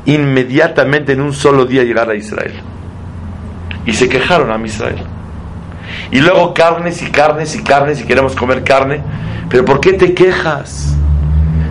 inmediatamente 0.07 1.13
en 1.13 1.21
un 1.21 1.33
solo 1.33 1.67
día 1.67 1.85
llegar 1.85 2.11
a 2.11 2.15
Israel. 2.15 2.55
Y 3.87 3.93
se 3.93 4.09
quejaron 4.09 4.51
a 4.51 4.67
Israel. 4.67 4.99
Y 6.11 6.21
luego 6.21 6.55
carnes 6.55 7.03
y 7.03 7.11
carnes 7.11 7.55
y 7.55 7.63
carnes 7.63 8.01
y 8.01 8.05
queremos 8.05 8.35
comer 8.35 8.65
carne. 8.65 9.01
Pero 9.49 9.65
¿por 9.65 9.81
qué 9.81 9.93
te 9.93 10.15
quejas? 10.15 10.95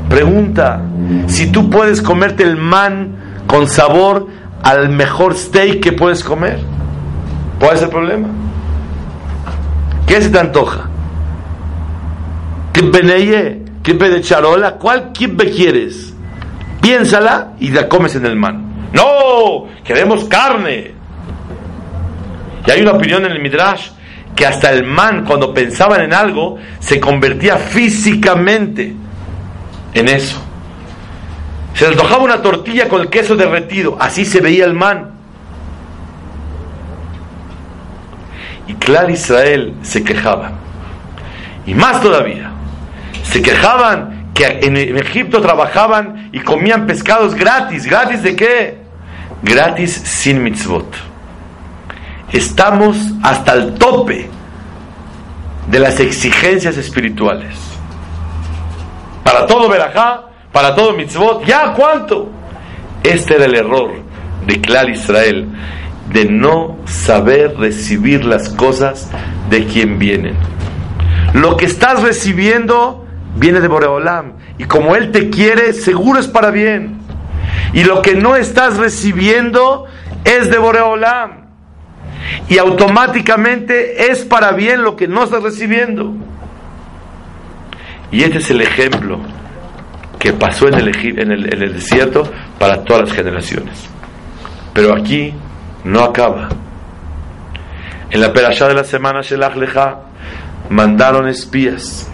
Pregunta, 0.10 0.82
si 1.28 1.52
tú 1.52 1.70
puedes 1.70 2.02
comerte 2.02 2.44
el 2.44 2.58
man 2.58 3.16
con 3.48 3.68
sabor 3.68 4.28
al 4.64 4.90
mejor 4.90 5.36
steak 5.36 5.82
que 5.82 5.92
puedes 5.92 6.24
comer. 6.24 6.60
¿Cuál 7.60 7.76
es 7.76 7.82
el 7.82 7.90
problema? 7.90 8.28
¿Qué 10.08 10.22
se 10.22 10.30
te 10.30 10.40
antoja? 10.40 10.90
¿Qué 12.74 13.94
de 13.94 14.22
charola? 14.22 14.76
¿Cuál 14.76 15.12
kibbeh 15.12 15.52
quieres? 15.52 16.14
Piénsala 16.82 17.54
y 17.60 17.70
la 17.70 17.90
comes 17.90 18.16
en 18.16 18.26
el 18.26 18.36
man. 18.36 18.90
No, 18.94 19.68
queremos 19.84 20.26
carne. 20.26 20.94
Y 22.66 22.72
hay 22.72 22.82
una 22.82 22.92
opinión 22.92 23.26
en 23.26 23.32
el 23.32 23.42
Midrash 23.42 23.90
que 24.40 24.46
hasta 24.46 24.72
el 24.72 24.86
man 24.86 25.26
cuando 25.26 25.54
pensaban 25.54 26.00
en 26.00 26.14
algo 26.14 26.58
se 26.80 26.98
convertía 26.98 27.58
físicamente 27.58 28.96
en 29.94 30.08
eso. 30.08 30.42
Se 31.74 31.84
les 31.84 31.92
antojaba 31.92 32.24
una 32.24 32.42
tortilla 32.42 32.88
con 32.88 33.02
el 33.02 33.10
queso 33.10 33.36
derretido, 33.36 33.98
así 34.00 34.24
se 34.24 34.40
veía 34.40 34.64
el 34.64 34.74
man. 34.74 35.12
Y 38.66 38.76
Clar 38.76 39.12
Israel 39.12 39.74
se 39.82 40.06
quejaba. 40.06 40.52
Y 41.66 41.74
más 41.74 42.00
todavía, 42.02 42.52
se 43.24 43.42
quejaban 43.42 44.32
que 44.34 44.60
en 44.62 44.98
Egipto 44.98 45.42
trabajaban 45.42 46.30
y 46.32 46.40
comían 46.40 46.88
pescados 46.88 47.36
gratis. 47.36 47.86
¿Gratis 47.86 48.24
de 48.24 48.38
qué? 48.38 48.78
Gratis 49.44 49.92
sin 49.92 50.42
mitzvot. 50.42 51.09
Estamos 52.32 52.96
hasta 53.24 53.54
el 53.54 53.74
tope 53.74 54.30
de 55.68 55.80
las 55.80 56.00
exigencias 56.00 56.78
espirituales. 56.78 57.56
Para 59.24 59.48
todo 59.48 59.68
verajá, 59.68 60.26
para 60.52 60.76
todo 60.76 60.94
mitzvot, 60.94 61.44
¿ya 61.46 61.74
cuánto? 61.74 62.30
Este 63.04 63.36
era 63.36 63.46
el 63.46 63.56
error 63.56 63.92
de 64.46 64.62
Clar 64.62 64.90
Israel, 64.90 65.48
de 66.12 66.26
no 66.26 66.78
saber 66.86 67.56
recibir 67.58 68.24
las 68.26 68.50
cosas 68.50 69.10
de 69.50 69.66
quien 69.66 69.98
vienen. 69.98 70.36
Lo 71.34 71.58
que 71.58 71.66
estás 71.66 72.04
recibiendo 72.04 73.06
viene 73.36 73.60
de 73.60 73.68
Boreolam, 73.68 74.34
y 74.60 74.66
como 74.66 74.96
Él 74.96 75.12
te 75.12 75.32
quiere, 75.32 75.74
seguro 75.74 76.20
es 76.20 76.28
para 76.28 76.52
bien. 76.52 77.00
Y 77.74 77.84
lo 77.84 78.04
que 78.04 78.16
no 78.16 78.36
estás 78.36 78.78
recibiendo 78.78 79.86
es 80.26 80.52
de 80.52 80.58
Boreolam 80.60 81.39
y 82.48 82.58
automáticamente 82.58 84.12
es 84.12 84.26
para 84.26 84.52
bien 84.52 84.84
lo 84.84 84.96
que 84.96 85.08
no 85.08 85.24
estás 85.24 85.44
recibiendo. 85.44 86.14
Y 88.12 88.24
este 88.24 88.40
es 88.40 88.50
el 88.50 88.62
ejemplo 88.62 89.20
que 90.18 90.34
pasó 90.34 90.68
en 90.68 90.76
el, 90.76 91.20
en 91.20 91.32
el, 91.32 91.74
desierto 91.74 92.24
para 92.58 92.84
todas 92.84 93.10
las 93.10 93.14
generaciones. 93.14 93.88
Pero 94.74 94.94
aquí 94.94 95.34
no 95.84 96.04
acaba. 96.04 96.50
En 98.10 98.22
la 98.22 98.34
perashá 98.34 98.68
de 98.68 98.74
la 98.74 98.84
semana 98.84 99.22
Shelach 99.22 99.56
Leja 99.56 100.00
mandaron 100.70 101.28
espías. 101.28 102.10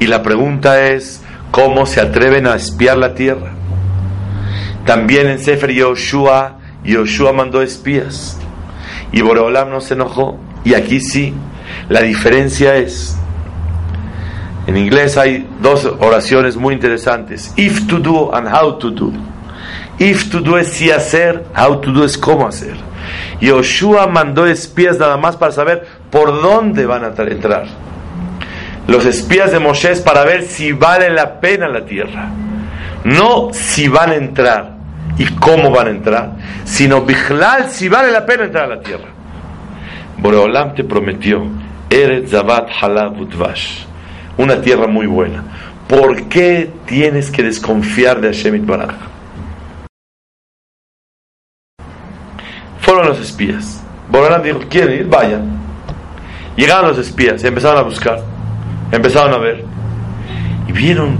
Y 0.00 0.06
la 0.06 0.22
pregunta 0.22 0.86
es, 0.86 1.22
¿cómo 1.50 1.86
se 1.86 2.00
atreven 2.00 2.46
a 2.46 2.56
espiar 2.56 2.96
la 2.96 3.14
tierra? 3.14 3.52
También 4.86 5.28
en 5.28 5.38
Sefer 5.38 5.70
Yoshua 5.70 6.58
Yoshua 6.84 7.32
mandó 7.32 7.62
espías 7.62 8.38
y 9.12 9.22
Boreolam 9.22 9.70
no 9.70 9.80
se 9.80 9.94
enojó. 9.94 10.38
Y 10.64 10.74
aquí 10.74 11.00
sí, 11.00 11.34
la 11.88 12.02
diferencia 12.02 12.76
es, 12.76 13.16
en 14.66 14.76
inglés 14.76 15.16
hay 15.16 15.46
dos 15.60 15.84
oraciones 16.00 16.56
muy 16.56 16.74
interesantes, 16.74 17.52
if 17.56 17.86
to 17.86 17.98
do 17.98 18.34
and 18.34 18.48
how 18.48 18.78
to 18.78 18.90
do. 18.90 19.12
If 19.98 20.30
to 20.30 20.40
do 20.40 20.58
es 20.58 20.68
si 20.68 20.90
hacer, 20.90 21.44
how 21.56 21.80
to 21.80 21.92
do 21.92 22.04
es 22.04 22.18
cómo 22.18 22.48
hacer. 22.48 22.76
Yoshua 23.40 24.06
mandó 24.06 24.46
espías 24.46 24.98
nada 24.98 25.16
más 25.16 25.36
para 25.36 25.52
saber 25.52 25.86
por 26.10 26.40
dónde 26.42 26.86
van 26.86 27.04
a 27.04 27.08
entrar. 27.08 27.66
Los 28.86 29.04
espías 29.06 29.52
de 29.52 29.60
Moshe 29.60 29.94
para 29.96 30.24
ver 30.24 30.42
si 30.42 30.72
vale 30.72 31.10
la 31.10 31.40
pena 31.40 31.68
la 31.68 31.84
tierra, 31.84 32.30
no 33.04 33.50
si 33.52 33.88
van 33.88 34.10
a 34.10 34.14
entrar 34.16 34.74
y 35.18 35.26
cómo 35.34 35.70
van 35.70 35.86
a 35.86 35.90
entrar, 35.90 36.32
sino 36.64 37.02
Bijlal 37.02 37.70
si 37.70 37.88
vale 37.88 38.10
la 38.10 38.24
pena 38.26 38.44
entrar 38.44 38.64
a 38.64 38.76
la 38.76 38.80
tierra. 38.80 39.08
Boreolam 40.18 40.74
te 40.74 40.84
prometió 40.84 41.46
Eretz 41.90 42.30
Zabat 42.30 42.68
Halab 42.80 43.20
Utvash, 43.20 43.84
una 44.36 44.60
tierra 44.60 44.86
muy 44.86 45.06
buena. 45.06 45.44
¿Por 45.88 46.28
qué 46.28 46.70
tienes 46.86 47.30
que 47.30 47.42
desconfiar 47.42 48.20
de 48.20 48.28
Hashem 48.28 48.66
Baraj? 48.66 48.94
Fueron 52.80 53.06
los 53.06 53.20
espías. 53.20 53.82
Boreolam 54.10 54.42
dijo: 54.42 54.60
¿Quieren 54.68 55.00
ir? 55.00 55.06
Vayan. 55.06 55.58
Llegaron 56.56 56.88
los 56.88 56.98
espías 56.98 57.42
y 57.42 57.46
empezaron 57.48 57.78
a 57.78 57.82
buscar, 57.82 58.20
empezaron 58.92 59.34
a 59.34 59.38
ver 59.38 59.64
y 60.68 60.72
vieron 60.72 61.18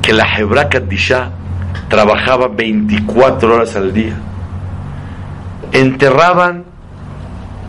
que 0.00 0.14
la 0.14 0.26
Hebra 0.38 0.68
Kadisha 0.68 1.30
trabajaba 1.88 2.48
24 2.48 3.54
horas 3.54 3.76
al 3.76 3.92
día. 3.92 4.14
Enterraban 5.72 6.64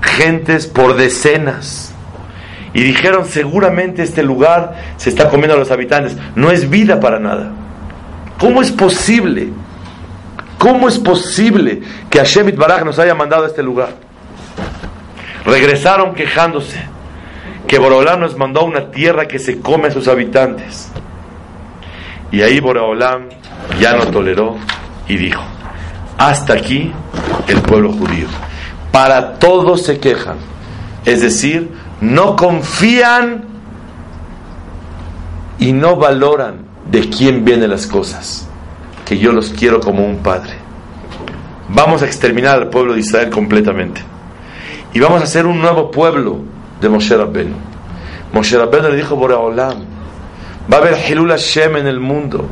gentes 0.01 0.67
por 0.67 0.95
decenas. 0.95 1.93
Y 2.73 2.83
dijeron, 2.83 3.25
seguramente 3.25 4.03
este 4.03 4.23
lugar 4.23 4.75
se 4.97 5.09
está 5.09 5.29
comiendo 5.29 5.55
a 5.55 5.59
los 5.59 5.71
habitantes. 5.71 6.15
No 6.35 6.51
es 6.51 6.69
vida 6.69 6.99
para 6.99 7.19
nada. 7.19 7.51
¿Cómo 8.39 8.61
es 8.61 8.71
posible? 8.71 9.49
¿Cómo 10.57 10.87
es 10.87 10.99
posible 10.99 11.81
que 12.09 12.19
Hashem 12.19 12.55
Baraj 12.55 12.83
nos 12.83 12.99
haya 12.99 13.15
mandado 13.15 13.45
a 13.45 13.47
este 13.47 13.63
lugar? 13.63 13.89
Regresaron 15.45 16.13
quejándose 16.13 16.77
que 17.67 17.79
Borolam 17.79 18.19
nos 18.19 18.37
mandó 18.37 18.61
a 18.61 18.65
una 18.65 18.91
tierra 18.91 19.27
que 19.27 19.39
se 19.39 19.59
come 19.59 19.87
a 19.87 19.91
sus 19.91 20.07
habitantes. 20.07 20.91
Y 22.31 22.41
ahí 22.41 22.59
Boreolam 22.59 23.29
ya 23.79 23.95
no 23.95 24.07
toleró 24.07 24.55
y 25.07 25.17
dijo, 25.17 25.41
hasta 26.17 26.53
aquí 26.53 26.91
el 27.47 27.61
pueblo 27.61 27.91
judío. 27.91 28.27
Para 28.91 29.35
todos 29.35 29.83
se 29.83 29.99
quejan. 29.99 30.37
Es 31.05 31.21
decir, 31.21 31.71
no 32.01 32.35
confían 32.35 33.45
y 35.59 35.71
no 35.73 35.95
valoran 35.95 36.65
de 36.89 37.09
quién 37.09 37.45
vienen 37.45 37.69
las 37.69 37.87
cosas. 37.87 38.47
Que 39.05 39.17
yo 39.17 39.31
los 39.31 39.49
quiero 39.49 39.79
como 39.79 40.05
un 40.05 40.17
padre. 40.17 40.53
Vamos 41.69 42.01
a 42.01 42.05
exterminar 42.05 42.55
al 42.55 42.69
pueblo 42.69 42.93
de 42.93 43.01
Israel 43.01 43.29
completamente. 43.29 44.01
Y 44.93 44.99
vamos 44.99 45.21
a 45.21 45.25
hacer 45.25 45.45
un 45.45 45.61
nuevo 45.61 45.91
pueblo 45.91 46.39
de 46.81 46.89
Moshe 46.89 47.15
Rabbeinu. 47.15 47.55
Moshe 48.33 48.57
Rabbeinu 48.57 48.89
le 48.89 48.95
dijo 48.95 49.15
Boreolam, 49.15 49.77
va 50.71 50.77
a 50.77 50.79
haber 50.79 50.97
Hilul 51.07 51.29
Hashem 51.29 51.77
en 51.77 51.87
el 51.87 51.99
mundo 51.99 52.49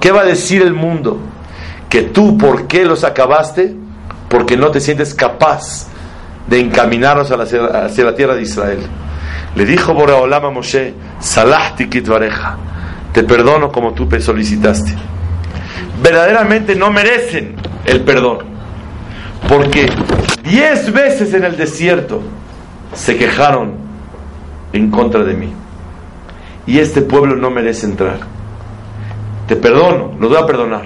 ¿Qué 0.00 0.12
va 0.12 0.22
a 0.22 0.24
decir 0.24 0.62
el 0.62 0.74
mundo? 0.74 1.20
Que 1.88 2.02
tú, 2.02 2.36
¿por 2.36 2.66
qué 2.66 2.84
los 2.84 3.04
acabaste? 3.04 3.74
Porque 4.28 4.56
no 4.56 4.70
te 4.70 4.80
sientes 4.80 5.14
capaz 5.14 5.88
de 6.46 6.60
encaminarlos 6.60 7.30
hacia 7.30 8.04
la 8.04 8.14
tierra 8.14 8.34
de 8.34 8.42
Israel. 8.42 8.80
Le 9.54 9.64
dijo 9.64 9.94
Boreolam 9.94 10.44
a 10.44 10.50
Moshe, 10.50 10.94
Salahti 11.18 11.88
kitvareja, 11.88 12.56
te 13.12 13.22
perdono 13.24 13.72
como 13.72 13.94
tú 13.94 14.08
solicitaste. 14.20 14.94
Verdaderamente 16.02 16.76
no 16.76 16.90
merecen 16.90 17.56
el 17.86 18.02
perdón, 18.02 18.38
porque 19.48 19.88
diez 20.44 20.92
veces 20.92 21.32
en 21.32 21.44
el 21.44 21.56
desierto 21.56 22.20
se 22.92 23.16
quejaron 23.16 23.76
en 24.72 24.90
contra 24.90 25.24
de 25.24 25.34
mí. 25.34 25.52
Y 26.66 26.78
este 26.78 27.00
pueblo 27.00 27.36
no 27.36 27.50
merece 27.50 27.86
entrar 27.86 28.35
te 29.46 29.56
perdono, 29.56 30.14
lo 30.18 30.28
voy 30.28 30.38
a 30.38 30.46
perdonar. 30.46 30.84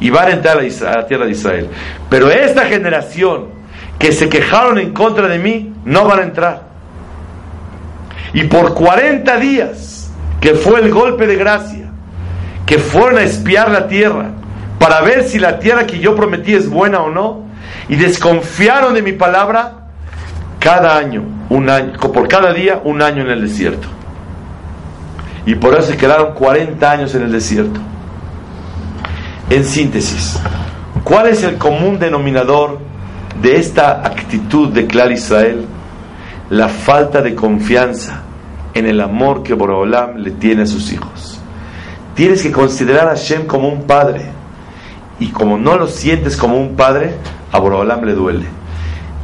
Y 0.00 0.10
van 0.10 0.28
a 0.28 0.30
entrar 0.32 0.58
a 0.58 0.62
la 0.62 1.06
tierra 1.06 1.26
de 1.26 1.32
Israel. 1.32 1.68
Pero 2.08 2.30
esta 2.30 2.66
generación 2.66 3.46
que 3.98 4.12
se 4.12 4.28
quejaron 4.28 4.78
en 4.78 4.92
contra 4.92 5.28
de 5.28 5.38
mí, 5.38 5.74
no 5.84 6.06
van 6.06 6.20
a 6.20 6.22
entrar. 6.22 6.62
Y 8.32 8.44
por 8.44 8.74
40 8.74 9.36
días, 9.36 10.10
que 10.40 10.54
fue 10.54 10.80
el 10.80 10.90
golpe 10.90 11.26
de 11.26 11.36
gracia, 11.36 11.90
que 12.64 12.78
fueron 12.78 13.18
a 13.18 13.22
espiar 13.22 13.70
la 13.70 13.88
tierra, 13.88 14.30
para 14.78 15.02
ver 15.02 15.24
si 15.24 15.38
la 15.38 15.58
tierra 15.58 15.86
que 15.86 15.98
yo 15.98 16.16
prometí 16.16 16.54
es 16.54 16.70
buena 16.70 17.00
o 17.02 17.10
no, 17.10 17.44
y 17.88 17.96
desconfiaron 17.96 18.94
de 18.94 19.02
mi 19.02 19.12
palabra, 19.12 19.88
cada 20.58 20.96
año, 20.96 21.22
un 21.50 21.68
año, 21.68 21.92
por 21.98 22.26
cada 22.26 22.54
día, 22.54 22.80
un 22.82 23.02
año 23.02 23.22
en 23.22 23.30
el 23.30 23.42
desierto 23.42 23.99
y 25.46 25.54
por 25.54 25.74
eso 25.74 25.88
se 25.88 25.96
quedaron 25.96 26.34
40 26.34 26.90
años 26.90 27.14
en 27.14 27.22
el 27.22 27.32
desierto. 27.32 27.80
En 29.48 29.64
síntesis, 29.64 30.38
¿cuál 31.02 31.28
es 31.28 31.42
el 31.42 31.56
común 31.56 31.98
denominador 31.98 32.78
de 33.42 33.56
esta 33.56 34.06
actitud 34.06 34.68
de 34.68 34.86
Clar 34.86 35.10
Israel? 35.12 35.66
La 36.50 36.68
falta 36.68 37.22
de 37.22 37.34
confianza 37.34 38.22
en 38.74 38.86
el 38.86 39.00
amor 39.00 39.42
que 39.42 39.54
Borolam 39.54 40.16
le 40.16 40.32
tiene 40.32 40.62
a 40.62 40.66
sus 40.66 40.92
hijos. 40.92 41.40
Tienes 42.14 42.42
que 42.42 42.52
considerar 42.52 43.06
a 43.06 43.10
Hashem 43.10 43.46
como 43.46 43.68
un 43.68 43.84
padre 43.84 44.40
y 45.20 45.28
como 45.28 45.58
no 45.58 45.76
lo 45.76 45.86
sientes 45.86 46.36
como 46.36 46.58
un 46.58 46.74
padre, 46.74 47.14
a 47.52 47.58
Boreolam 47.58 48.04
le 48.04 48.14
duele. 48.14 48.46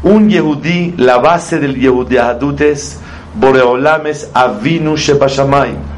Un 0.02 0.28
Yehudí, 0.28 0.94
la 0.98 1.16
base 1.16 1.58
del 1.58 1.74
Yehudí 1.74 2.18
es 2.60 3.00
Boreolam 3.34 4.06
es 4.06 4.30
Avinu 4.34 4.96
Shebashamayim. 4.96 5.95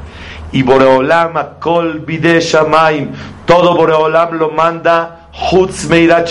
Y 0.53 0.63
Boreolam 0.63 1.35
Kol 1.61 2.01
Bide. 2.01 2.41
Todo 3.47 3.75
Boreolam 3.75 4.39
lo 4.39 4.51
manda 4.51 5.29
Hutz 5.51 5.89
Meirat. 5.89 6.29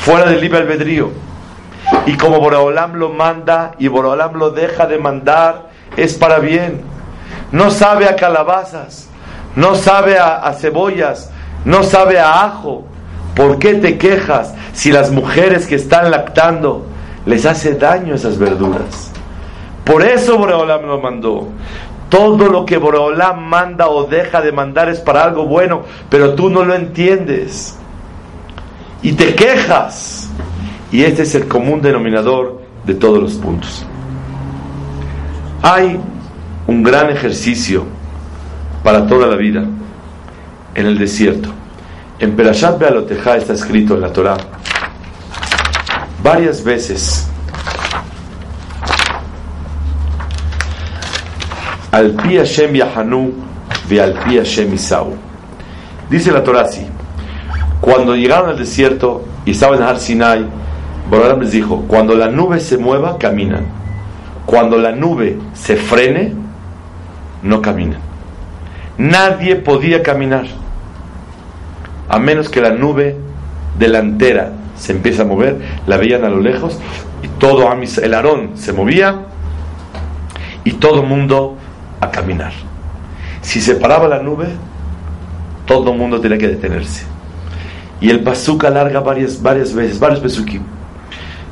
Fuera 0.00 0.30
del 0.30 0.40
libre 0.40 0.58
albedrío. 0.58 1.10
Y 2.06 2.16
como 2.16 2.40
Boreolam 2.40 2.94
lo 2.94 3.10
manda 3.10 3.72
y 3.78 3.88
Boreolam 3.88 4.34
lo 4.34 4.50
deja 4.50 4.86
de 4.86 4.98
mandar, 4.98 5.70
es 5.96 6.14
para 6.14 6.38
bien. 6.38 6.80
No 7.52 7.70
sabe 7.70 8.08
a 8.08 8.16
calabazas, 8.16 9.08
no 9.54 9.74
sabe 9.74 10.18
a, 10.18 10.36
a 10.36 10.52
cebollas, 10.54 11.30
no 11.64 11.82
sabe 11.82 12.18
a 12.18 12.44
ajo. 12.44 12.84
¿Por 13.34 13.58
qué 13.58 13.74
te 13.74 13.98
quejas 13.98 14.54
si 14.72 14.90
las 14.90 15.10
mujeres 15.10 15.66
que 15.66 15.74
están 15.74 16.10
lactando 16.10 16.86
les 17.26 17.44
hace 17.44 17.74
daño 17.74 18.14
esas 18.14 18.38
verduras? 18.38 19.12
Por 19.84 20.02
eso 20.02 20.38
Boreolam 20.38 20.86
lo 20.86 21.00
mandó. 21.00 21.48
Todo 22.08 22.48
lo 22.48 22.64
que 22.64 22.76
Boreolam 22.76 23.44
manda 23.44 23.88
o 23.88 24.04
deja 24.04 24.40
de 24.40 24.52
mandar 24.52 24.88
es 24.88 25.00
para 25.00 25.24
algo 25.24 25.46
bueno, 25.46 25.82
pero 26.08 26.34
tú 26.34 26.50
no 26.50 26.64
lo 26.64 26.74
entiendes. 26.74 27.76
Y 29.02 29.12
te 29.12 29.34
quejas. 29.34 30.30
Y 30.92 31.02
este 31.02 31.22
es 31.22 31.34
el 31.34 31.48
común 31.48 31.82
denominador 31.82 32.62
de 32.84 32.94
todos 32.94 33.20
los 33.20 33.34
puntos. 33.34 33.84
Hay 35.62 35.98
un 36.66 36.82
gran 36.82 37.10
ejercicio 37.10 37.84
para 38.84 39.06
toda 39.06 39.26
la 39.26 39.36
vida 39.36 39.64
en 40.74 40.86
el 40.86 40.96
desierto. 40.96 41.48
En 42.18 42.36
Perashat 42.36 42.78
Bealoteja 42.78 43.36
está 43.36 43.52
escrito 43.52 43.94
en 43.94 44.00
la 44.00 44.12
Torah 44.12 44.36
varias 46.22 46.64
veces 46.64 47.28
al 51.92 52.12
pi 52.12 52.36
Hashem 52.36 52.74
Yahanu 52.74 53.32
ve 53.88 54.00
al 54.00 54.14
pi 54.24 54.36
Hashem 54.36 54.72
Isau. 54.74 55.14
Dice 56.10 56.32
la 56.32 56.42
Torah 56.42 56.62
así: 56.62 56.86
Cuando 57.80 58.14
llegaron 58.14 58.50
al 58.50 58.58
desierto 58.58 59.24
y 59.44 59.52
estaban 59.52 59.82
en 59.82 60.00
Sinai, 60.00 60.46
Borolam 61.10 61.40
les 61.40 61.52
dijo: 61.52 61.84
Cuando 61.88 62.14
la 62.14 62.28
nube 62.28 62.60
se 62.60 62.78
mueva, 62.78 63.18
caminan. 63.18 63.66
Cuando 64.44 64.78
la 64.78 64.92
nube 64.92 65.38
se 65.54 65.76
frene, 65.76 66.32
no 67.42 67.60
caminan. 67.62 68.00
Nadie 68.98 69.56
podía 69.56 70.02
caminar 70.02 70.46
a 72.08 72.18
menos 72.18 72.48
que 72.48 72.60
la 72.60 72.70
nube 72.70 73.16
delantera 73.78 74.52
se 74.76 74.92
empieza 74.92 75.22
a 75.22 75.26
mover, 75.26 75.60
la 75.86 75.96
veían 75.96 76.24
a 76.24 76.28
lo 76.28 76.40
lejos 76.40 76.78
y 77.22 77.28
todo 77.28 77.68
el 78.02 78.14
arón 78.14 78.50
se 78.54 78.72
movía 78.72 79.26
y 80.64 80.72
todo 80.72 81.00
el 81.02 81.06
mundo 81.06 81.56
a 82.06 82.10
caminar. 82.10 82.52
Si 83.42 83.60
se 83.60 83.74
paraba 83.76 84.08
la 84.08 84.22
nube, 84.22 84.46
todo 85.66 85.92
el 85.92 85.98
mundo 85.98 86.20
tenía 86.20 86.38
que 86.38 86.48
detenerse. 86.48 87.04
Y 88.00 88.10
el 88.10 88.18
bazooka 88.18 88.70
larga 88.70 89.00
varias, 89.00 89.40
varias 89.40 89.72
veces, 89.74 89.98
varios 89.98 90.22
besukim. 90.22 90.62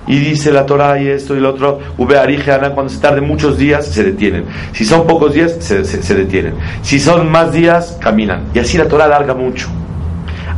Y 0.07 0.19
dice 0.19 0.53
la 0.53 0.67
Torah 0.67 1.01
y 1.01 1.09
esto 1.09 1.35
y 1.35 1.41
lo 1.41 1.51
otro, 1.51 1.81
cuando 1.97 2.89
se 2.89 2.99
tarde 2.99 3.23
muchos 3.23 3.57
días, 3.57 3.87
se 3.87 4.05
detienen. 4.05 4.45
Si 4.73 4.85
son 4.85 5.07
pocos 5.07 5.33
días, 5.33 5.57
se, 5.61 6.15
detienen. 6.15 6.55
Si 6.83 7.01
son 7.01 7.31
más 7.31 7.53
días, 7.53 7.97
caminan. 8.01 8.45
Y 8.55 8.59
así 8.59 8.77
la 8.77 8.87
Torah 8.87 9.07
larga 9.07 9.35
mucho. 9.35 9.69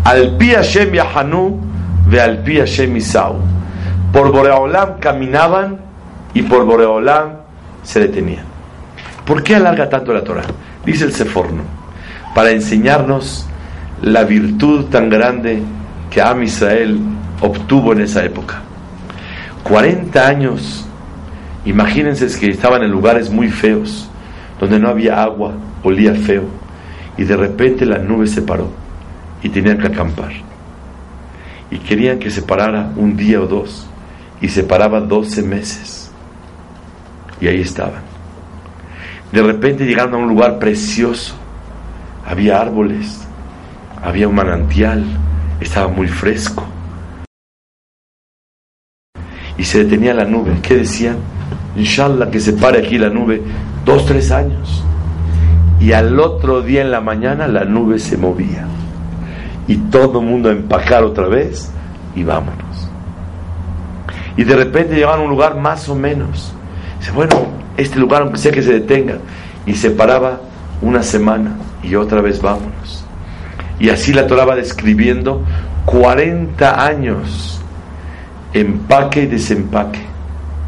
Al 0.03 0.37
pi 0.37 0.51
Hashem 0.51 0.93
Yahanu 0.93 1.61
ve 2.09 2.21
al 2.21 2.39
pi 2.43 2.59
Hashem 2.59 2.97
Isau. 2.97 3.37
Por 4.13 4.33
Boreolam 4.33 4.99
caminaban 4.99 5.81
y 6.35 6.43
por 6.43 6.65
Boreolam 6.65 7.37
se 7.85 8.01
detenían. 8.01 8.56
¿Por 9.27 9.43
qué 9.43 9.57
alarga 9.57 9.89
tanto 9.89 10.13
la 10.13 10.23
Torah? 10.23 10.45
Dice 10.85 11.05
el 11.05 11.13
Seforno, 11.13 11.63
para 12.35 12.53
enseñarnos 12.53 13.45
la 14.01 14.23
virtud 14.23 14.85
tan 14.85 15.11
grande 15.11 15.61
que 16.11 16.23
Am 16.23 16.45
Israel 16.45 17.01
obtuvo 17.41 17.93
en 17.93 18.03
esa 18.03 18.25
época. 18.25 18.63
40 19.65 20.27
años, 20.27 20.87
imagínense 21.65 22.29
que 22.39 22.51
estaban 22.51 22.85
en 22.85 22.91
lugares 22.93 23.29
muy 23.29 23.49
feos, 23.49 24.09
donde 24.61 24.79
no 24.79 24.89
había 24.89 25.21
agua, 25.21 25.55
olía 25.83 26.15
feo, 26.15 26.45
y 27.19 27.25
de 27.25 27.37
repente 27.37 27.85
la 27.85 27.99
nube 27.99 28.29
se 28.29 28.43
paró 28.43 28.71
y 29.43 29.49
tenían 29.49 29.79
que 29.79 29.89
acampar. 29.89 30.33
Y 31.71 31.79
querían 31.79 32.21
que 32.21 32.31
se 32.31 32.43
parara 32.43 32.93
un 32.97 33.17
día 33.17 33.41
o 33.41 33.47
dos. 33.47 33.89
Y 34.41 34.49
se 34.49 34.63
paraba 34.63 35.01
12 35.01 35.43
meses. 35.43 36.11
Y 37.41 37.49
ahí 37.49 37.61
estaban. 37.61 38.16
De 39.33 39.43
repente 39.43 39.85
llegaron 39.85 40.15
a 40.15 40.19
un 40.19 40.29
lugar 40.29 40.59
precioso. 40.59 41.35
Había 42.25 42.61
árboles, 42.61 43.27
había 44.03 44.29
un 44.29 44.35
manantial, 44.35 45.05
estaba 45.61 45.89
muy 45.89 46.09
fresco. 46.09 46.65
Y 49.59 49.65
se 49.65 49.85
detenía 49.85 50.15
la 50.15 50.25
nube. 50.25 50.59
¿Qué 50.63 50.77
decían? 50.77 51.17
Inshallah 51.77 52.31
que 52.31 52.41
se 52.41 52.53
pare 52.55 52.79
aquí 52.79 52.99
la 52.99 53.11
nube 53.11 53.43
dos, 53.85 54.07
tres 54.07 54.31
años. 54.31 54.83
Y 55.81 55.93
al 55.93 56.19
otro 56.19 56.63
día 56.63 56.83
en 56.83 56.91
la 56.91 57.01
mañana 57.01 57.47
la 57.47 57.65
nube 57.65 57.99
se 57.99 58.17
movía 58.17 58.67
y 59.69 59.77
todo 59.77 60.21
el 60.21 60.27
mundo 60.27 60.49
a 60.49 60.53
empacar 60.53 61.05
otra 61.05 61.27
vez 61.27 61.71
y 62.15 62.23
vámonos. 62.23 62.89
Y 64.37 64.45
de 64.45 64.57
repente 64.57 64.95
llegaban 64.95 65.21
a 65.21 65.23
un 65.25 65.31
lugar 65.31 65.57
más 65.57 65.89
o 65.89 65.95
menos. 65.95 66.53
Dice, 66.99 67.13
bueno, 67.13 67.37
este 67.77 67.99
lugar 67.99 68.23
aunque 68.23 68.39
sea 68.39 68.53
que 68.53 68.63
se 68.63 68.73
detenga. 68.73 69.19
Y 69.67 69.75
se 69.75 69.91
paraba 69.91 70.41
una 70.81 71.03
semana 71.03 71.57
y 71.83 71.95
otra 71.95 72.21
vez 72.21 72.41
vámonos. 72.41 73.05
Y 73.79 73.91
así 73.91 74.13
la 74.13 74.27
Torah 74.27 74.45
va 74.45 74.57
describiendo 74.57 75.43
40 75.87 76.85
años 76.85 77.61
empaque 78.53 79.23
y 79.23 79.27
desempaque. 79.27 80.01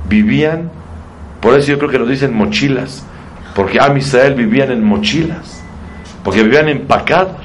Vivían, 0.08 0.70
por 1.40 1.54
eso 1.54 1.68
yo 1.68 1.78
creo 1.78 1.90
que 1.90 1.98
nos 1.98 2.08
dicen 2.08 2.34
mochilas, 2.34 3.04
porque 3.54 3.80
a 3.80 3.96
Israel 3.96 4.34
vivían 4.34 4.70
en 4.70 4.84
mochilas, 4.84 5.62
porque 6.24 6.42
vivían 6.42 6.68
empacados. 6.68 7.36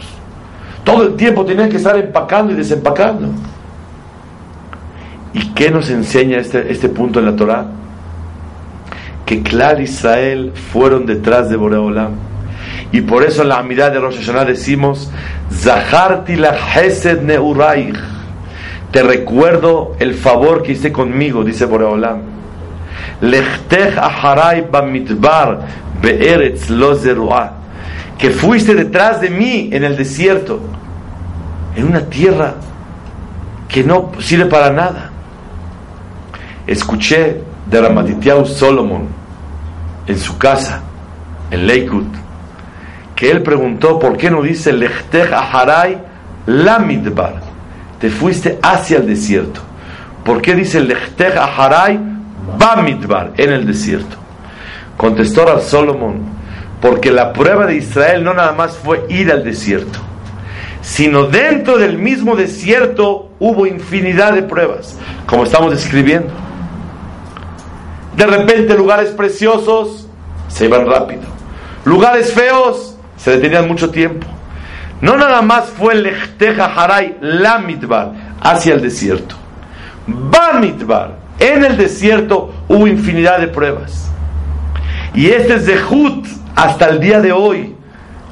Todo 0.84 1.04
el 1.04 1.16
tiempo 1.16 1.46
tenían 1.46 1.70
que 1.70 1.78
estar 1.78 1.96
empacando 1.98 2.54
y 2.54 2.56
desempacando. 2.56 3.30
¿Y 5.34 5.48
qué 5.54 5.72
nos 5.72 5.90
enseña 5.90 6.38
este, 6.38 6.72
este 6.72 6.90
punto 6.90 7.20
en 7.20 7.26
la 7.26 7.36
Torah? 7.36 7.66
Que 9.26 9.42
Clar 9.42 9.82
Israel 9.82 10.52
fueron 10.72 11.06
detrás 11.06 11.50
de 11.50 11.56
Boreolam. 11.56 12.12
Y 12.92 13.02
por 13.02 13.24
eso 13.24 13.42
en 13.42 13.50
la 13.50 13.60
amidad 13.60 13.92
de 13.92 14.00
Rosh 14.00 14.18
Hashanah 14.18 14.46
decimos, 14.46 15.12
Zaharti 15.52 16.36
la 16.36 16.56
Hesed 16.56 17.22
Neuraich. 17.22 17.98
Te 18.92 19.02
recuerdo 19.02 19.96
el 20.00 20.14
favor 20.14 20.62
que 20.62 20.74
hice 20.74 20.92
conmigo, 20.92 21.44
dice 21.44 21.66
Boreolam. 21.66 22.22
Lechtech 23.22 23.98
aharai 23.98 24.68
bamidbar 24.70 25.62
be'eretz 26.02 26.70
lo 26.70 26.96
zeruah 26.96 27.64
que 28.24 28.30
fuiste 28.30 28.74
detrás 28.74 29.20
de 29.20 29.30
mí 29.30 29.70
en 29.74 29.84
el 29.84 29.98
desierto, 29.98 30.62
en 31.76 31.88
una 31.88 32.06
tierra 32.06 32.56
que 33.68 33.84
no 33.84 34.14
sirve 34.20 34.46
para 34.46 34.72
nada. 34.72 35.12
Escuché 36.66 37.43
de 37.66 37.82
Ramatitiau 37.82 38.46
Solomon 38.46 39.08
en 40.08 40.20
su 40.20 40.38
casa, 40.38 40.82
en 41.52 41.68
Lakewood, 41.68 42.08
que 43.16 43.32
él 43.32 43.42
preguntó 43.42 44.00
por 44.00 44.18
qué 44.18 44.30
no 44.30 44.42
dice 44.42 44.74
Lechtech 44.74 45.32
Aharai 45.32 45.98
Lamidbar, 46.46 47.36
te 48.00 48.10
fuiste 48.10 48.60
hacia 48.62 48.98
el 48.98 49.08
desierto. 49.08 49.62
¿Por 50.26 50.42
qué 50.42 50.56
dice 50.56 50.80
Lechtech 50.82 51.36
Aharai 51.38 52.00
Bamidbar 52.58 53.32
en 53.38 53.54
el 53.54 53.66
desierto? 53.66 54.18
Contestó 54.98 55.50
a 55.50 55.62
Solomon, 55.62 56.22
porque 56.82 57.12
la 57.12 57.32
prueba 57.32 57.66
de 57.66 57.76
Israel 57.78 58.24
no 58.24 58.34
nada 58.34 58.52
más 58.52 58.76
fue 58.78 59.06
ir 59.10 59.32
al 59.32 59.44
desierto, 59.44 60.00
sino 60.82 61.28
dentro 61.28 61.78
del 61.78 61.98
mismo 61.98 62.36
desierto 62.36 63.30
hubo 63.40 63.66
infinidad 63.66 64.34
de 64.34 64.44
pruebas, 64.44 64.98
como 65.26 65.44
estamos 65.44 65.72
describiendo. 65.72 66.34
De 68.16 68.26
repente 68.26 68.76
lugares 68.76 69.10
preciosos 69.10 70.08
se 70.48 70.66
iban 70.66 70.86
rápido, 70.86 71.24
lugares 71.86 72.32
feos 72.34 72.98
se 73.18 73.32
detenían 73.32 73.68
mucho 73.68 73.90
tiempo. 73.90 74.28
No 75.02 75.18
nada 75.18 75.42
más 75.42 75.66
fue 75.66 75.96
Lechteja 75.96 76.66
Haray, 76.66 77.18
la 77.20 77.60
mitbar, 77.60 78.14
hacia 78.42 78.76
el 78.76 78.82
desierto. 78.82 79.36
mitbar, 80.62 81.18
en 81.40 81.66
el 81.66 81.76
desierto 81.76 82.54
hubo 82.70 82.88
infinidad 82.88 83.40
de 83.40 83.48
pruebas. 83.48 84.10
Y 85.14 85.28
este 85.28 85.56
es 85.56 85.66
Zehut, 85.66 86.26
hasta 86.56 86.90
el 86.90 87.00
día 87.00 87.20
de 87.20 87.32
hoy 87.32 87.76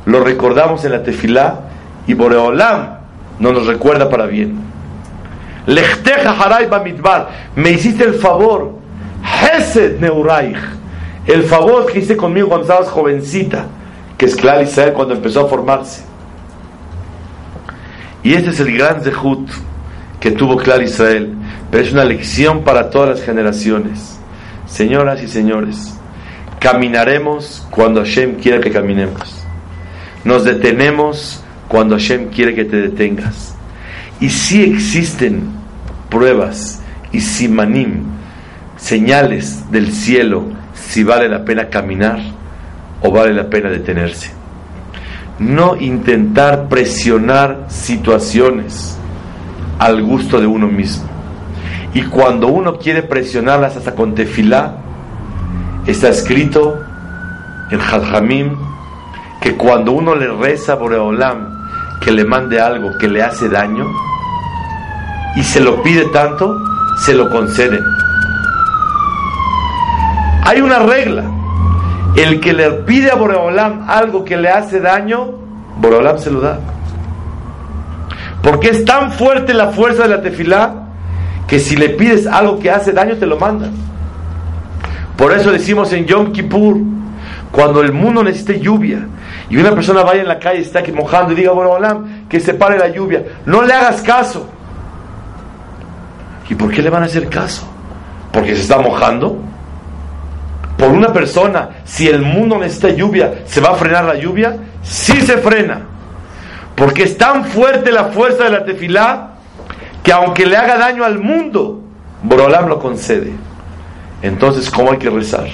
lo 0.05 0.23
recordamos 0.23 0.83
en 0.85 0.93
la 0.93 1.03
tefilá 1.03 1.61
y 2.07 2.13
Boreolam 2.13 2.97
no 3.39 3.51
nos 3.51 3.67
recuerda 3.67 4.09
para 4.09 4.25
bien. 4.25 4.59
Lechteja 5.65 6.31
haray 6.31 6.67
bamidbar, 6.67 7.29
me 7.55 7.71
hiciste 7.71 8.03
el 8.03 8.15
favor, 8.15 8.80
Hesed 9.23 9.99
neuraich, 9.99 10.57
el 11.25 11.43
favor 11.43 11.85
que 11.85 11.99
hiciste 11.99 12.17
conmigo 12.17 12.47
cuando 12.47 12.67
estabas 12.67 12.89
jovencita, 12.89 13.67
que 14.17 14.25
es 14.25 14.35
Clar 14.35 14.61
Israel 14.63 14.93
cuando 14.93 15.13
empezó 15.13 15.45
a 15.45 15.49
formarse. 15.49 16.03
Y 18.23 18.33
este 18.33 18.51
es 18.51 18.59
el 18.59 18.77
gran 18.77 19.01
zehut 19.01 19.49
que 20.19 20.31
tuvo 20.31 20.57
Clar 20.57 20.81
Israel, 20.83 21.33
pero 21.69 21.83
es 21.83 21.91
una 21.91 22.05
lección 22.05 22.63
para 22.63 22.89
todas 22.89 23.09
las 23.09 23.21
generaciones. 23.21 24.19
Señoras 24.67 25.21
y 25.23 25.27
señores, 25.27 25.95
caminaremos 26.59 27.67
cuando 27.71 28.01
Hashem 28.01 28.35
quiera 28.35 28.61
que 28.61 28.71
caminemos. 28.71 29.43
Nos 30.23 30.43
detenemos 30.43 31.43
cuando 31.67 31.95
Hashem 31.95 32.29
quiere 32.29 32.53
que 32.53 32.65
te 32.65 32.77
detengas. 32.77 33.55
Y 34.19 34.29
si 34.29 34.63
existen 34.63 35.49
pruebas 36.09 36.81
y 37.11 37.21
simanim, 37.21 38.03
señales 38.81 39.71
del 39.71 39.93
cielo, 39.93 40.45
si 40.73 41.03
vale 41.03 41.29
la 41.29 41.45
pena 41.45 41.69
caminar 41.69 42.19
o 43.01 43.11
vale 43.11 43.33
la 43.33 43.49
pena 43.49 43.69
detenerse. 43.69 44.31
No 45.39 45.75
intentar 45.77 46.67
presionar 46.67 47.65
situaciones 47.69 48.97
al 49.79 50.01
gusto 50.01 50.39
de 50.39 50.47
uno 50.47 50.67
mismo. 50.67 51.05
Y 51.93 52.03
cuando 52.03 52.47
uno 52.47 52.77
quiere 52.77 53.03
presionarlas 53.03 53.77
hasta 53.77 53.95
con 53.95 54.15
tefilá, 54.15 54.77
está 55.85 56.09
escrito 56.09 56.79
en 57.69 57.79
Jajamim 57.79 58.55
que 59.41 59.55
cuando 59.55 59.91
uno 59.91 60.15
le 60.15 60.27
reza 60.27 60.73
a 60.73 60.75
Boreolam 60.75 61.67
que 62.01 62.11
le 62.11 62.25
mande 62.25 62.59
algo 62.59 62.97
que 62.97 63.07
le 63.07 63.21
hace 63.21 63.47
daño 63.47 63.87
y 65.35 65.43
se 65.43 65.59
lo 65.59 65.81
pide 65.81 66.05
tanto, 66.05 66.59
se 66.97 67.13
lo 67.13 67.29
conceden. 67.29 67.83
Hay 70.51 70.59
una 70.59 70.79
regla. 70.79 71.23
El 72.17 72.41
que 72.41 72.51
le 72.51 72.69
pide 72.83 73.09
a 73.09 73.15
Boreolam 73.15 73.89
algo 73.89 74.25
que 74.25 74.35
le 74.35 74.49
hace 74.49 74.81
daño, 74.81 75.31
Boreolam 75.77 76.17
se 76.17 76.29
lo 76.29 76.41
da. 76.41 76.59
Porque 78.43 78.67
es 78.67 78.83
tan 78.83 79.13
fuerte 79.13 79.53
la 79.53 79.69
fuerza 79.69 80.03
de 80.03 80.09
la 80.09 80.21
tefilá 80.21 80.73
que 81.47 81.57
si 81.57 81.77
le 81.77 81.91
pides 81.91 82.27
algo 82.27 82.59
que 82.59 82.69
hace 82.69 82.91
daño, 82.91 83.15
te 83.15 83.25
lo 83.25 83.37
mandan. 83.37 83.71
Por 85.15 85.31
eso 85.31 85.53
decimos 85.53 85.93
en 85.93 86.05
Yom 86.05 86.33
Kippur, 86.33 86.79
cuando 87.53 87.81
el 87.81 87.93
mundo 87.93 88.21
necesite 88.21 88.59
lluvia 88.59 89.07
y 89.49 89.55
una 89.55 89.71
persona 89.71 90.03
vaya 90.03 90.19
en 90.19 90.27
la 90.27 90.39
calle 90.39 90.59
y 90.59 90.63
está 90.63 90.79
aquí 90.79 90.91
mojando 90.91 91.31
y 91.31 91.35
diga, 91.35 91.53
Boreolam, 91.53 92.27
que 92.27 92.41
se 92.41 92.55
pare 92.55 92.77
la 92.77 92.89
lluvia, 92.89 93.23
no 93.45 93.61
le 93.61 93.71
hagas 93.71 94.01
caso. 94.01 94.49
¿Y 96.49 96.55
por 96.55 96.71
qué 96.71 96.81
le 96.81 96.89
van 96.89 97.03
a 97.03 97.05
hacer 97.05 97.29
caso? 97.29 97.65
Porque 98.33 98.53
se 98.53 98.63
está 98.63 98.79
mojando 98.79 99.50
por 100.81 100.89
una 100.89 101.13
persona, 101.13 101.69
si 101.83 102.07
el 102.07 102.23
mundo 102.23 102.57
necesita 102.57 102.89
lluvia, 102.89 103.43
¿se 103.45 103.61
va 103.61 103.69
a 103.69 103.75
frenar 103.75 104.03
la 104.03 104.15
lluvia? 104.15 104.57
Sí 104.81 105.21
se 105.21 105.37
frena. 105.37 105.81
Porque 106.75 107.03
es 107.03 107.19
tan 107.19 107.45
fuerte 107.45 107.91
la 107.91 108.05
fuerza 108.05 108.45
de 108.45 108.49
la 108.49 108.65
tefilá 108.65 109.33
que 110.01 110.11
aunque 110.11 110.47
le 110.47 110.57
haga 110.57 110.79
daño 110.79 111.03
al 111.03 111.19
mundo, 111.19 111.83
Borolam 112.23 112.67
lo 112.67 112.79
concede. 112.79 113.31
Entonces, 114.23 114.71
¿cómo 114.71 114.91
hay 114.91 114.97
que 114.97 115.11
rezar? 115.11 115.49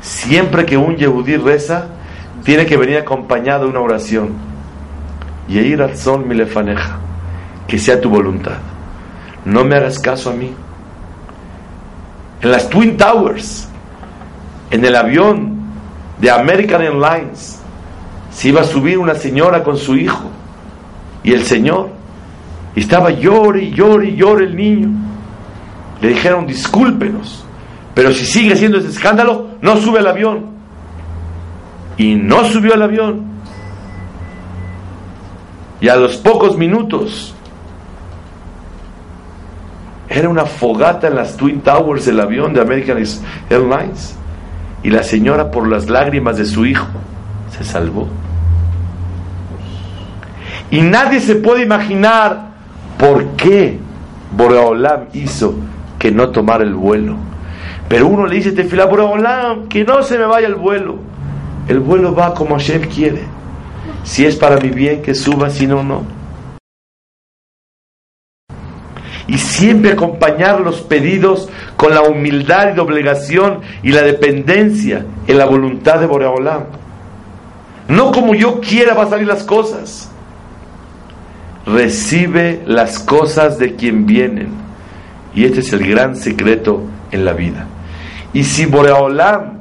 Siempre 0.00 0.66
que 0.66 0.76
un 0.76 0.96
yehudí 0.96 1.36
reza, 1.36 1.86
tiene 2.42 2.66
que 2.66 2.76
venir 2.76 2.98
acompañado 2.98 3.62
de 3.62 3.70
una 3.70 3.78
oración. 3.78 4.30
Y 5.46 5.60
ir 5.60 5.82
al 5.82 5.96
sol 5.96 6.26
mi 6.26 6.34
lefaneja, 6.34 6.98
que 7.68 7.78
sea 7.78 8.00
tu 8.00 8.10
voluntad. 8.10 8.58
No 9.44 9.62
me 9.62 9.76
hagas 9.76 10.00
caso 10.00 10.30
a 10.30 10.32
mí. 10.32 10.52
En 12.42 12.50
las 12.50 12.68
Twin 12.68 12.96
Towers, 12.96 13.69
en 14.70 14.84
el 14.84 14.94
avión 14.94 15.60
de 16.20 16.30
American 16.30 16.82
Airlines 16.82 17.60
se 18.30 18.48
iba 18.48 18.60
a 18.60 18.64
subir 18.64 18.98
una 18.98 19.14
señora 19.14 19.64
con 19.64 19.76
su 19.76 19.96
hijo 19.96 20.30
y 21.22 21.32
el 21.32 21.44
señor 21.44 21.90
estaba 22.76 23.10
llore 23.10 23.64
y 23.64 23.70
llore 23.72 24.08
y 24.08 24.16
llore 24.16 24.44
el 24.44 24.56
niño. 24.56 24.88
Le 26.00 26.08
dijeron 26.08 26.46
discúlpenos, 26.46 27.44
pero 27.94 28.12
si 28.12 28.24
sigue 28.24 28.56
siendo 28.56 28.78
ese 28.78 28.88
escándalo, 28.88 29.48
no 29.60 29.76
sube 29.76 29.98
al 29.98 30.06
avión. 30.06 30.46
Y 31.96 32.14
no 32.14 32.44
subió 32.44 32.74
al 32.74 32.82
avión. 32.82 33.24
Y 35.80 35.88
a 35.88 35.96
los 35.96 36.16
pocos 36.16 36.56
minutos 36.56 37.34
era 40.08 40.28
una 40.28 40.44
fogata 40.44 41.08
en 41.08 41.16
las 41.16 41.36
Twin 41.36 41.60
Towers 41.60 42.06
del 42.06 42.20
avión 42.20 42.52
de 42.52 42.60
American 42.60 43.02
Airlines 43.50 44.16
y 44.82 44.90
la 44.90 45.02
señora 45.02 45.50
por 45.50 45.68
las 45.68 45.88
lágrimas 45.88 46.36
de 46.36 46.46
su 46.46 46.66
hijo 46.66 46.86
se 47.56 47.64
salvó. 47.64 48.08
Y 50.70 50.82
nadie 50.82 51.20
se 51.20 51.36
puede 51.36 51.62
imaginar 51.62 52.50
por 52.98 53.26
qué 53.36 53.78
Boreolam 54.36 55.06
hizo 55.12 55.54
que 55.98 56.10
no 56.10 56.30
tomara 56.30 56.64
el 56.64 56.74
vuelo. 56.74 57.16
Pero 57.88 58.06
uno 58.06 58.26
le 58.26 58.36
dice, 58.36 58.52
fila 58.64 58.86
Boreolam, 58.86 59.68
que 59.68 59.84
no 59.84 60.02
se 60.02 60.16
me 60.16 60.24
vaya 60.26 60.46
el 60.46 60.54
vuelo. 60.54 60.96
El 61.66 61.80
vuelo 61.80 62.14
va 62.14 62.34
como 62.34 62.56
Hashem 62.56 62.82
quiere. 62.82 63.22
Si 64.04 64.24
es 64.24 64.36
para 64.36 64.56
mi 64.58 64.70
bien, 64.70 65.02
que 65.02 65.14
suba, 65.14 65.50
si 65.50 65.66
no, 65.66 65.82
no. 65.82 66.20
y 69.30 69.38
siempre 69.38 69.92
acompañar 69.92 70.60
los 70.60 70.80
pedidos 70.80 71.48
con 71.80 71.94
la 71.94 72.02
humildad 72.02 72.74
y 72.74 72.76
la 72.76 72.82
obligación 72.82 73.60
y 73.82 73.92
la 73.92 74.02
dependencia 74.02 75.06
en 75.26 75.38
la 75.38 75.46
voluntad 75.46 75.98
de 75.98 76.04
Boreolam. 76.04 76.64
No 77.88 78.12
como 78.12 78.34
yo 78.34 78.60
quiera 78.60 78.92
va 78.92 79.04
a 79.04 79.08
salir 79.08 79.26
las 79.26 79.44
cosas. 79.44 80.10
Recibe 81.64 82.60
las 82.66 82.98
cosas 82.98 83.58
de 83.58 83.76
quien 83.76 84.04
vienen. 84.04 84.50
Y 85.34 85.46
este 85.46 85.60
es 85.60 85.72
el 85.72 85.88
gran 85.88 86.16
secreto 86.16 86.82
en 87.12 87.24
la 87.24 87.32
vida. 87.32 87.66
Y 88.34 88.44
si 88.44 88.66
Boreolam 88.66 89.60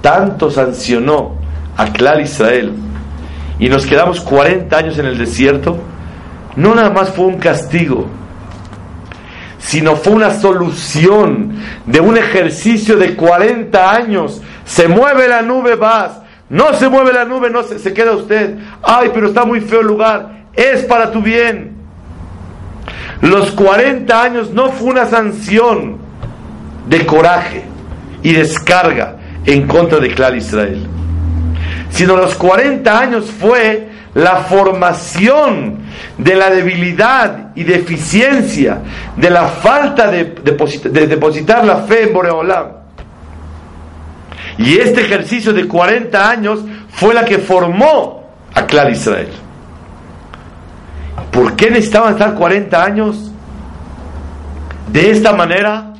tanto 0.00 0.50
sancionó 0.50 1.32
a 1.76 1.92
Clar 1.92 2.22
Israel 2.22 2.72
y 3.58 3.68
nos 3.68 3.84
quedamos 3.84 4.22
40 4.22 4.74
años 4.74 4.98
en 4.98 5.04
el 5.04 5.18
desierto, 5.18 5.76
no 6.56 6.74
nada 6.74 6.88
más 6.88 7.10
fue 7.10 7.26
un 7.26 7.36
castigo, 7.36 8.06
sino 9.60 9.94
fue 9.96 10.14
una 10.14 10.32
solución 10.32 11.52
de 11.86 12.00
un 12.00 12.16
ejercicio 12.16 12.96
de 12.96 13.14
40 13.14 13.92
años. 13.92 14.40
Se 14.64 14.88
mueve 14.88 15.28
la 15.28 15.42
nube, 15.42 15.76
vas. 15.76 16.18
No 16.48 16.74
se 16.74 16.88
mueve 16.88 17.12
la 17.12 17.24
nube, 17.24 17.50
no 17.50 17.62
se, 17.62 17.78
se 17.78 17.94
queda 17.94 18.12
usted. 18.12 18.56
Ay, 18.82 19.10
pero 19.14 19.28
está 19.28 19.44
muy 19.44 19.60
feo 19.60 19.80
el 19.80 19.86
lugar. 19.86 20.46
Es 20.54 20.82
para 20.84 21.12
tu 21.12 21.22
bien. 21.22 21.76
Los 23.20 23.50
40 23.52 24.22
años 24.22 24.50
no 24.50 24.70
fue 24.70 24.88
una 24.90 25.06
sanción 25.06 25.98
de 26.88 27.04
coraje 27.04 27.64
y 28.22 28.32
descarga 28.32 29.16
en 29.44 29.66
contra 29.66 29.98
de 29.98 30.08
Clar 30.08 30.34
Israel, 30.34 30.86
sino 31.90 32.16
los 32.16 32.34
40 32.34 32.98
años 32.98 33.30
fue 33.30 33.89
la 34.14 34.36
formación 34.36 35.78
de 36.18 36.34
la 36.34 36.50
debilidad 36.50 37.50
y 37.54 37.64
deficiencia, 37.64 38.80
de 39.16 39.30
la 39.30 39.46
falta 39.46 40.10
de, 40.10 40.24
depositar 40.24 41.64
la 41.64 41.76
fe 41.78 42.04
en 42.04 42.12
Boreolam. 42.12 42.66
Y 44.58 44.78
este 44.78 45.02
ejercicio 45.02 45.52
de 45.52 45.66
40 45.66 46.30
años 46.30 46.60
fue 46.90 47.14
la 47.14 47.24
que 47.24 47.38
formó 47.38 48.24
a 48.54 48.66
Clar 48.66 48.90
Israel. 48.90 49.28
¿Por 51.30 51.54
qué 51.54 51.70
necesitaban 51.70 52.12
estar 52.12 52.34
40 52.34 52.84
años? 52.84 53.30
De 54.92 55.10
esta 55.10 55.32
manera, 55.32 55.94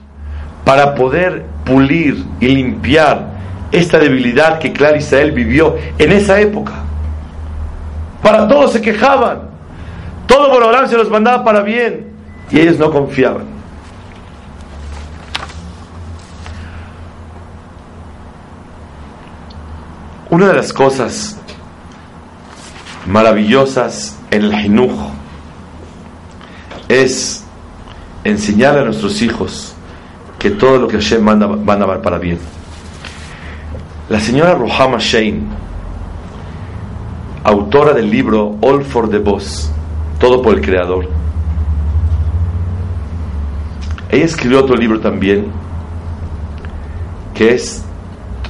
para 0.65 0.95
poder 0.97 1.45
pulir 1.65 2.25
y 2.41 2.49
limpiar 2.49 3.31
esta 3.71 3.99
debilidad 3.99 4.59
que 4.59 4.73
Clar 4.73 4.97
Israel 4.97 5.31
vivió 5.31 5.77
en 5.99 6.11
esa 6.11 6.41
época. 6.41 6.73
Para 8.23 8.47
todos 8.47 8.73
se 8.73 8.81
quejaban. 8.81 9.51
Todo 10.27 10.51
Borolán 10.51 10.89
se 10.89 10.97
los 10.97 11.09
mandaba 11.11 11.45
para 11.45 11.62
bien. 11.62 12.12
Y 12.51 12.61
ellos 12.61 12.79
no 12.79 12.91
confiaban. 12.91 13.45
Una 20.31 20.47
de 20.47 20.55
las 20.55 20.73
cosas 20.73 21.37
maravillosas 23.07 24.16
en 24.31 24.43
el 24.43 24.55
Jinuj 24.55 24.93
es 26.89 27.45
enseñar 28.23 28.79
a 28.79 28.85
nuestros 28.85 29.23
hijos 29.23 29.75
que 30.39 30.51
todo 30.51 30.79
lo 30.79 30.89
que 30.89 30.97
Hashem 30.99 31.23
manda 31.23 31.47
van 31.47 31.83
a 31.83 31.87
ver 31.87 32.01
para 32.01 32.18
bien. 32.18 32.39
La 34.09 34.21
señora 34.21 34.55
Rohama 34.55 34.99
Shane 34.99 35.43
autora 37.51 37.93
del 37.93 38.11
libro 38.11 38.57
All 38.61 38.85
for 38.85 39.11
the 39.11 39.19
Boss, 39.19 39.71
todo 40.19 40.41
por 40.41 40.55
el 40.55 40.61
Creador. 40.61 41.09
Ella 44.09 44.25
escribió 44.25 44.61
otro 44.61 44.77
libro 44.77 45.01
también, 45.01 45.47
que 47.35 47.55
es 47.55 47.85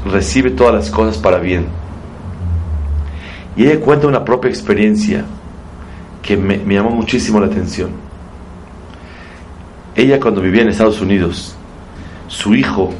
Recibe 0.04 0.50
todas 0.50 0.74
las 0.74 0.90
cosas 0.90 1.18
para 1.18 1.38
bien. 1.38 1.66
Y 3.56 3.66
ella 3.66 3.80
cuenta 3.80 4.06
una 4.06 4.24
propia 4.24 4.48
experiencia 4.48 5.24
que 6.22 6.36
me, 6.36 6.58
me 6.58 6.74
llamó 6.74 6.90
muchísimo 6.90 7.40
la 7.40 7.46
atención. 7.46 7.90
Ella 9.94 10.18
cuando 10.20 10.40
vivía 10.40 10.62
en 10.62 10.68
Estados 10.68 11.00
Unidos, 11.00 11.54
su 12.28 12.54
hijo 12.54 12.90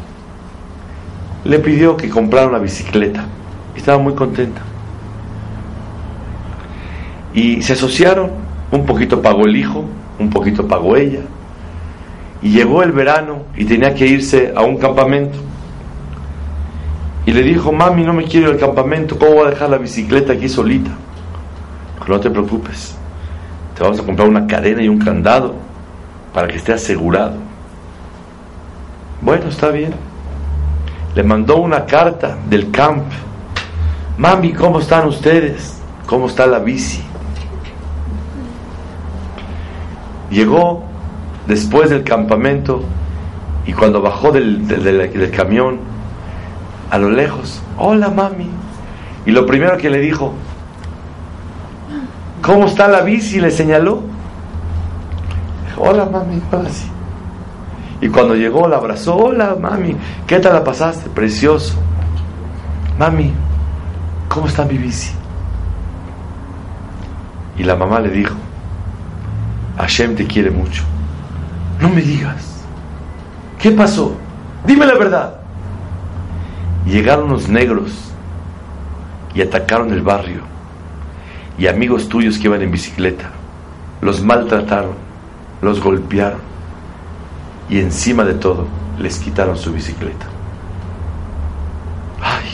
le 1.45 1.59
pidió 1.59 1.97
que 1.97 2.11
comprara 2.11 2.49
una 2.49 2.59
bicicleta. 2.59 3.25
Estaba 3.75 3.99
muy 3.99 4.15
contenta. 4.15 4.63
Y 7.33 7.63
se 7.63 7.75
asociaron, 7.75 8.31
un 8.71 8.87
poquito 8.87 9.21
pagó 9.23 9.47
el 9.47 9.57
hijo, 9.57 9.85
un 10.19 10.31
poquito 10.31 10.67
pagó 10.67 10.97
ella. 10.97 11.21
Y 12.43 12.51
llegó 12.51 12.83
el 12.83 12.93
verano 12.93 13.43
y 13.57 13.65
tenía 13.65 13.95
que 13.95 14.07
irse 14.07 14.53
a 14.57 14.63
un 14.63 14.77
campamento. 14.79 15.39
Y 17.27 17.33
le 17.33 17.43
dijo, 17.43 17.71
mami, 17.71 18.03
no 18.03 18.13
me 18.13 18.25
quiero 18.25 18.49
ir 18.49 18.55
al 18.55 18.61
campamento, 18.61 19.19
¿cómo 19.19 19.35
voy 19.35 19.47
a 19.47 19.51
dejar 19.51 19.71
la 19.71 19.79
bicicleta 19.79 20.33
aquí 20.33 20.49
solita? 20.49 20.91
no 22.11 22.19
te 22.19 22.29
preocupes, 22.29 22.97
te 23.77 23.85
vamos 23.85 24.01
a 24.01 24.03
comprar 24.03 24.29
una 24.29 24.47
cadena 24.47 24.83
y 24.83 24.89
un 24.89 24.99
candado 24.99 25.55
para 26.35 26.49
que 26.49 26.57
esté 26.57 26.73
asegurado. 26.73 27.37
Bueno, 29.23 29.49
está 29.49 29.69
bien. 29.69 29.95
Le 31.15 31.23
mandó 31.23 31.59
una 31.59 31.87
carta 31.87 32.37
del 32.49 32.71
camp. 32.71 33.05
Mami, 34.19 34.53
¿cómo 34.53 34.81
están 34.81 35.07
ustedes? 35.07 35.81
¿Cómo 36.07 36.27
está 36.27 36.47
la 36.47 36.59
bici? 36.59 37.03
Llegó 40.31 40.85
después 41.47 41.91
del 41.91 42.05
campamento 42.05 42.83
y 43.67 43.73
cuando 43.73 44.01
bajó 44.01 44.33
del, 44.33 45.33
camión, 45.37 45.79
a 46.91 46.99
lo 46.99 47.11
lejos, 47.11 47.61
hola 47.77 48.09
mami. 48.09 48.49
Y 49.27 49.33
lo 49.33 49.45
primero 49.47 49.77
que 49.77 49.91
le 49.91 49.99
dijo, 49.99 50.33
¿cómo 52.43 52.67
está 52.67 52.89
la 52.89 53.03
bici? 53.03 53.41
Le 53.41 53.51
señaló. 53.51 54.03
Hola 55.77 56.07
mami, 56.07 56.41
hola 56.53 56.71
sí. 56.71 56.89
Y 58.01 58.09
cuando 58.09 58.35
llegó 58.35 58.67
la 58.67 58.77
abrazó, 58.77 59.17
hola 59.17 59.57
mami, 59.61 59.97
¿qué 60.27 60.39
tal 60.39 60.55
la 60.55 60.65
pasaste? 60.65 61.11
Precioso. 61.11 61.75
Mami, 62.99 63.33
¿cómo 64.29 64.47
está 64.47 64.65
mi 64.65 64.79
bici? 64.79 65.13
Y 67.59 67.63
la 67.65 67.77
mamá 67.77 68.01
le 68.01 68.11
dijo, 68.11 68.35
Hashem 69.77 70.15
te 70.15 70.27
quiere 70.27 70.51
mucho. 70.51 70.83
No 71.81 71.89
me 71.89 72.03
digas. 72.03 72.65
¿Qué 73.59 73.71
pasó? 73.71 74.17
Dime 74.67 74.87
la 74.87 74.95
verdad. 74.95 75.35
Llegaron 76.87 77.31
los 77.31 77.49
negros 77.49 77.93
y 79.35 79.43
atacaron 79.43 79.93
el 79.93 80.03
barrio. 80.03 80.43
Y 81.59 81.67
amigos 81.67 82.09
tuyos 82.09 82.39
que 82.39 82.47
iban 82.47 82.63
en 82.63 82.71
bicicleta 82.71 83.31
los 84.01 84.23
maltrataron, 84.23 84.95
los 85.61 85.81
golpearon 85.81 86.41
y 87.69 87.79
encima 87.79 88.25
de 88.25 88.35
todo 88.35 88.67
les 88.99 89.19
quitaron 89.19 89.57
su 89.57 89.73
bicicleta. 89.73 90.27
Ay, 92.21 92.49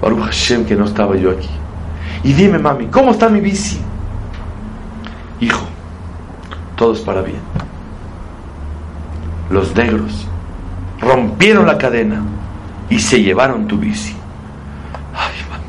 Baruch 0.00 0.24
Hashem 0.24 0.64
que 0.64 0.76
no 0.76 0.84
estaba 0.84 1.16
yo 1.16 1.30
aquí. 1.30 1.50
Y 2.22 2.32
dime, 2.34 2.58
mami, 2.58 2.86
¿cómo 2.86 3.10
está 3.10 3.28
mi 3.28 3.40
bici? 3.40 3.80
Hijo, 5.40 5.66
todo 6.76 6.92
es 6.92 7.00
para 7.00 7.22
bien. 7.22 7.40
Los 9.50 9.74
negros 9.74 10.26
rompieron 11.00 11.66
la 11.66 11.78
cadena 11.78 12.22
y 12.88 12.98
se 12.98 13.22
llevaron 13.22 13.66
tu 13.66 13.76
bici. 13.76 14.14
Ay, 15.14 15.34
mami. 15.50 15.64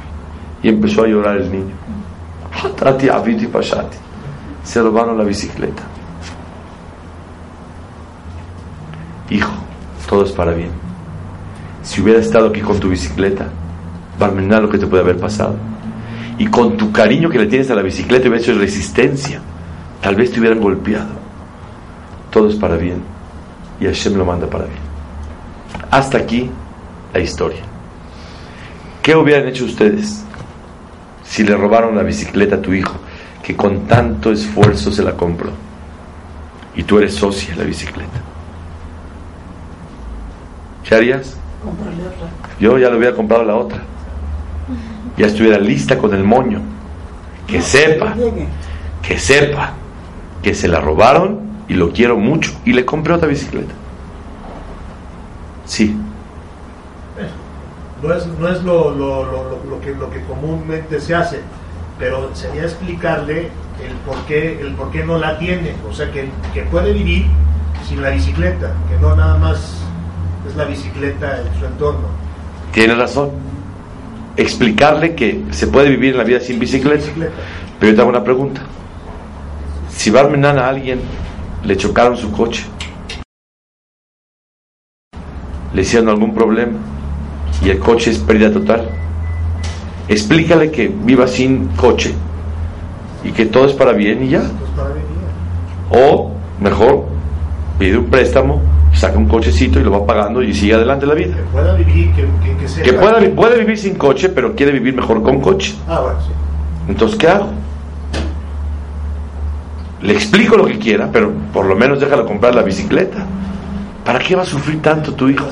Y 0.62 0.70
empezó 0.70 1.04
a 1.04 1.08
llorar 1.08 1.38
el 1.38 1.51
niño. 1.51 1.74
Se 4.64 4.82
robaron 4.82 5.18
la 5.18 5.24
bicicleta. 5.24 5.84
Hijo, 9.30 9.51
todo 10.08 10.24
es 10.24 10.32
para 10.32 10.54
bien. 10.54 10.72
Si 11.82 12.01
hubiera 12.01 12.20
estado 12.20 12.47
aquí 12.47 12.62
con 12.62 12.80
tu 12.80 12.89
bicicleta, 12.89 13.47
Barmenar 14.20 14.62
lo 14.62 14.70
que 14.70 14.78
te 14.78 14.88
puede 14.88 15.04
haber 15.04 15.18
pasado. 15.18 15.56
Y 16.38 16.47
con 16.47 16.78
tu 16.78 16.91
cariño 16.91 17.30
que 17.30 17.39
le 17.39 17.47
tienes 17.47 17.70
a 17.72 17.76
la 17.76 17.82
bicicleta, 17.82 18.28
hubiera 18.28 18.43
hecho 18.43 18.58
resistencia. 18.58 19.41
Tal 20.04 20.16
vez 20.16 20.34
te 20.34 20.41
hubieran 20.41 20.60
golpeado. 20.60 21.14
Todo 22.30 22.49
es 22.49 22.56
para 22.56 22.76
bien. 22.76 23.01
Y 23.80 23.86
Hashem 23.86 24.16
lo 24.16 24.26
manda 24.26 24.47
para 24.47 24.66
bien. 24.66 24.80
Hasta 25.89 26.18
aquí 26.18 26.51
la 27.14 27.22
historia. 27.22 27.62
¿Qué 29.01 29.16
hubieran 29.16 29.47
hecho 29.47 29.64
ustedes 29.64 30.26
si 31.24 31.43
le 31.43 31.56
robaron 31.56 31.95
la 31.95 32.04
bicicleta 32.04 32.58
a 32.58 32.62
tu 32.62 32.74
hijo, 32.74 32.95
que 33.41 33.56
con 33.56 33.88
tanto 33.88 34.32
esfuerzo 34.34 34.91
se 34.91 35.04
la 35.04 35.14
compró? 35.14 35.51
Y 36.76 36.84
tú 36.84 36.97
eres 36.97 37.16
socia 37.16 37.51
de 37.51 37.62
la 37.62 37.64
bicicleta. 37.64 38.20
¿Qué 40.84 40.95
harías? 40.95 41.38
Yo 42.60 42.78
ya 42.78 42.89
le 42.89 42.97
hubiera 42.97 43.16
comprado 43.16 43.45
la 43.45 43.56
otra. 43.56 43.82
Ya 45.18 45.28
estuviera 45.28 45.58
lista 45.58 45.97
con 45.97 46.14
el 46.14 46.26
moño. 46.26 46.60
Que 47.47 47.62
sepa, 47.62 48.16
que 49.01 49.18
sepa 49.18 49.74
que 50.44 50.54
se 50.54 50.68
la 50.68 50.80
robaron 50.80 51.39
y 51.68 51.74
lo 51.74 51.91
quiero 51.91 52.18
mucho. 52.18 52.52
Y 52.66 52.74
le 52.74 52.86
compré 52.86 53.14
otra 53.14 53.28
bicicleta. 53.28 53.74
Sí. 55.66 55.96
No 58.04 58.14
es, 58.14 58.28
no 58.28 58.50
es 58.50 58.62
lo, 58.64 58.91
lo, 58.91 59.24
lo, 59.70 59.80
que, 59.80 59.96
lo 59.96 60.10
que 60.10 60.22
comúnmente 60.24 61.00
se 61.00 61.16
hace, 61.16 61.39
pero 61.98 62.36
sería 62.36 62.64
explicarle 62.64 63.48
el 63.82 63.94
por 64.06 64.18
qué, 64.26 64.60
el 64.60 64.74
por 64.74 64.91
qué 64.91 65.06
no 65.06 65.18
la 65.18 65.39
tiene. 65.39 65.74
O 65.89 65.94
sea, 65.94 66.12
que, 66.12 66.28
que 66.54 66.64
puede 66.64 66.91
vivir 66.91 67.28
sin 67.88 68.02
la 68.02 68.10
bicicleta, 68.10 68.74
que 68.89 69.00
no 69.00 69.16
nada 69.16 69.38
más 69.38 69.78
es 70.48 70.56
la 70.58 70.66
bicicleta 70.66 71.39
en 71.39 71.60
su 71.60 71.66
entorno. 71.66 72.08
Tiene 72.74 72.94
razón. 72.96 73.32
Explicarle 74.36 75.16
que 75.16 75.41
se 75.52 75.68
puede 75.68 75.89
vivir 75.89 76.12
en 76.12 76.18
la 76.18 76.26
vida 76.26 76.41
sin 76.41 76.60
bicicleta. 76.60 77.06
Pero 77.80 77.91
yo 77.91 77.96
te 77.96 78.02
hago 78.02 78.10
una 78.10 78.24
pregunta. 78.24 78.62
Si 79.96 80.10
va 80.10 80.22
a 80.22 80.68
alguien, 80.68 81.00
le 81.64 81.78
chocaron 81.78 82.18
su 82.18 82.32
coche, 82.32 82.66
le 85.74 85.82
hicieron 85.82 86.10
algún 86.10 86.34
problema 86.34 86.74
y 87.64 87.70
el 87.70 87.80
coche 87.80 88.12
es 88.12 88.20
pérdida 88.20 88.52
total, 88.52 88.89
explícale 90.08 90.72
que 90.72 90.88
viva 90.88 91.28
sin 91.28 91.68
coche 91.70 92.14
y 93.24 93.32
que 93.32 93.46
todo 93.46 93.66
es 93.66 93.74
para 93.74 93.94
bien 93.94 94.24
y 94.24 94.30
ya. 94.30 94.44
O 95.89 96.32
mejor, 96.60 97.06
pide 97.80 97.98
un 97.98 98.06
préstamo 98.06 98.62
saca 98.94 99.18
un 99.18 99.28
cochecito 99.28 99.80
y 99.80 99.84
lo 99.84 99.91
va 99.91 100.06
pagando 100.06 100.41
y 100.41 100.54
sigue 100.54 100.74
adelante 100.74 101.06
la 101.06 101.16
vida. 101.16 101.36
Que 101.36 101.44
pueda 101.44 101.74
vivir, 101.76 102.12
que, 102.84 102.94
pueda, 102.94 103.36
puede 103.36 103.60
vivir 103.60 103.78
sin 103.78 103.96
coche, 103.96 104.30
pero 104.30 104.56
quiere 104.56 104.72
vivir 104.72 104.96
mejor 104.96 105.22
con 105.24 105.41
coche. 105.41 105.76
Ah, 105.88 106.02
bueno, 106.02 106.20
sí. 106.22 106.32
Entonces, 106.88 107.18
¿qué 107.18 107.28
hago? 107.28 107.50
Le 110.04 110.14
explico 110.14 110.58
lo 110.58 110.66
que 110.66 110.78
quiera, 110.78 111.10
pero 111.12 111.32
por 111.54 111.66
lo 111.66 111.76
menos 111.76 111.99
déjalo 111.99 112.26
comprar 112.26 112.54
la 112.54 112.62
bicicleta. 112.62 113.26
¿Para 114.04 114.20
qué 114.20 114.36
va 114.36 114.41
a 114.41 114.45
sufrir 114.45 114.82
tanto 114.82 115.14
tu 115.14 115.30
hijo? 115.30 115.47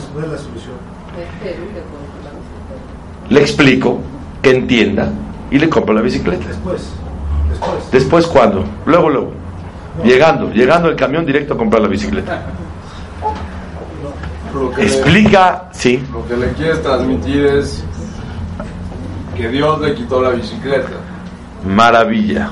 Le 3.29 3.39
explico, 3.39 4.01
que 4.41 4.51
entienda 4.51 5.09
y 5.49 5.57
le 5.57 5.69
compro 5.69 5.93
la 5.93 6.01
bicicleta. 6.01 6.47
Después. 6.47 6.89
Después. 7.49 7.91
¿Después 7.91 8.27
cuándo? 8.27 8.65
Luego, 8.85 9.09
luego. 9.09 9.31
Llegando, 10.03 10.51
llegando 10.51 10.89
el 10.89 10.97
camión 10.97 11.25
directo 11.25 11.53
a 11.53 11.57
comprar 11.57 11.81
la 11.81 11.87
bicicleta. 11.87 12.43
Explica, 14.77 15.69
sí. 15.71 16.03
Lo 16.11 16.27
que 16.27 16.35
le 16.35 16.51
quieres 16.53 16.81
transmitir 16.81 17.45
es 17.45 17.83
que 19.37 19.47
Dios 19.47 19.79
le 19.79 19.95
quitó 19.95 20.21
la 20.21 20.31
bicicleta. 20.31 20.97
Maravilla. 21.65 22.51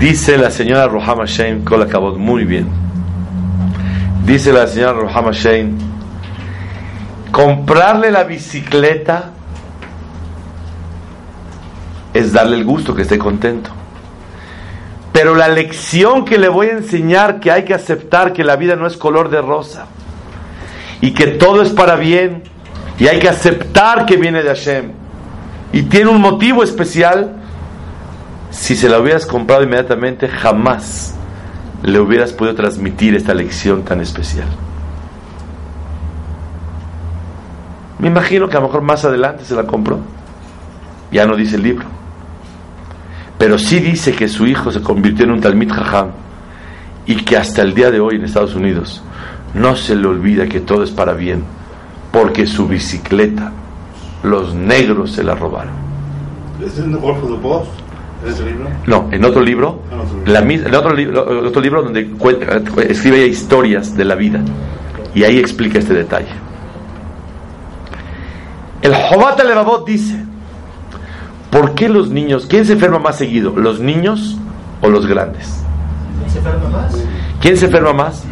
Dice 0.00 0.38
la 0.38 0.50
señora 0.50 0.88
Rohama 0.88 1.26
Shein, 1.26 1.62
la 1.70 1.84
acabó 1.84 2.16
muy 2.16 2.44
bien. 2.44 2.66
Dice 4.24 4.50
la 4.50 4.66
señora 4.66 4.94
Rohama 4.94 5.32
Shein, 5.32 5.76
comprarle 7.30 8.10
la 8.10 8.24
bicicleta 8.24 9.32
es 12.14 12.32
darle 12.32 12.56
el 12.56 12.64
gusto, 12.64 12.94
que 12.94 13.02
esté 13.02 13.18
contento. 13.18 13.70
Pero 15.12 15.34
la 15.34 15.48
lección 15.48 16.24
que 16.24 16.38
le 16.38 16.48
voy 16.48 16.68
a 16.68 16.72
enseñar 16.72 17.38
que 17.38 17.50
hay 17.50 17.64
que 17.64 17.74
aceptar 17.74 18.32
que 18.32 18.42
la 18.42 18.56
vida 18.56 18.76
no 18.76 18.86
es 18.86 18.96
color 18.96 19.28
de 19.28 19.42
rosa 19.42 19.84
y 21.02 21.12
que 21.12 21.26
todo 21.26 21.60
es 21.60 21.68
para 21.70 21.96
bien 21.96 22.44
y 22.98 23.06
hay 23.06 23.18
que 23.18 23.28
aceptar 23.28 24.06
que 24.06 24.16
viene 24.16 24.42
de 24.42 24.48
Hashem 24.48 24.92
y 25.74 25.82
tiene 25.82 26.08
un 26.08 26.22
motivo 26.22 26.62
especial, 26.62 27.39
si 28.50 28.74
se 28.74 28.88
la 28.88 28.98
hubieras 28.98 29.26
comprado 29.26 29.62
inmediatamente, 29.62 30.28
jamás 30.28 31.14
le 31.82 31.98
hubieras 31.98 32.32
podido 32.32 32.54
transmitir 32.54 33.14
esta 33.14 33.32
lección 33.32 33.82
tan 33.84 34.00
especial. 34.00 34.48
Me 37.98 38.08
imagino 38.08 38.48
que 38.48 38.56
a 38.56 38.60
lo 38.60 38.66
mejor 38.66 38.82
más 38.82 39.04
adelante 39.04 39.44
se 39.44 39.54
la 39.54 39.64
compró. 39.64 39.98
Ya 41.12 41.26
no 41.26 41.36
dice 41.36 41.56
el 41.56 41.62
libro. 41.62 41.86
Pero 43.38 43.58
sí 43.58 43.78
dice 43.78 44.12
que 44.12 44.28
su 44.28 44.46
hijo 44.46 44.72
se 44.72 44.82
convirtió 44.82 45.24
en 45.24 45.32
un 45.32 45.40
Talmid 45.40 45.70
Jajam 45.70 46.08
y 47.06 47.16
que 47.24 47.36
hasta 47.36 47.62
el 47.62 47.74
día 47.74 47.90
de 47.90 48.00
hoy 48.00 48.16
en 48.16 48.24
Estados 48.24 48.54
Unidos 48.54 49.02
no 49.54 49.76
se 49.76 49.96
le 49.96 50.06
olvida 50.06 50.46
que 50.46 50.60
todo 50.60 50.82
es 50.82 50.90
para 50.90 51.12
bien, 51.12 51.44
porque 52.12 52.46
su 52.46 52.68
bicicleta 52.68 53.52
los 54.22 54.54
negros 54.54 55.12
se 55.12 55.24
la 55.24 55.34
robaron. 55.34 55.72
¿Es 58.26 58.38
en 58.40 58.44
the 58.44 58.44
Golf 58.44 58.44
of 58.44 58.44
the 58.44 58.44
Post? 58.44 58.44
¿En 58.44 58.44
ese 58.44 58.44
libro? 58.44 58.68
No, 58.86 59.08
en 59.12 59.24
otro 59.24 59.42
libro, 59.42 59.82
En 59.92 59.98
otro 60.00 60.16
libro. 60.16 60.32
la 60.32 60.40
mis- 60.42 60.64
en 60.66 60.74
otro, 60.74 60.92
libro, 60.94 61.46
otro 61.48 61.60
libro 61.60 61.82
donde 61.82 62.06
cuenta- 62.10 62.56
escribe 62.82 63.26
historias 63.26 63.96
de 63.96 64.04
la 64.04 64.14
vida 64.14 64.40
y 65.14 65.24
ahí 65.24 65.38
explica 65.38 65.78
este 65.78 65.94
detalle. 65.94 66.28
El 68.82 68.94
Jobat 68.94 69.42
Levavot 69.44 69.86
dice, 69.86 70.24
¿por 71.50 71.74
qué 71.74 71.88
los 71.88 72.08
niños, 72.10 72.46
quién 72.48 72.64
se 72.64 72.72
enferma 72.74 72.98
más 72.98 73.16
seguido, 73.16 73.52
los 73.56 73.80
niños 73.80 74.36
o 74.80 74.88
los 74.88 75.06
grandes? 75.06 75.62
¿Se 76.28 76.38
enferma 76.38 76.68
más? 76.70 76.96
¿Quién 77.40 77.56
se 77.56 77.66
enferma 77.66 77.92
más? 77.92 78.24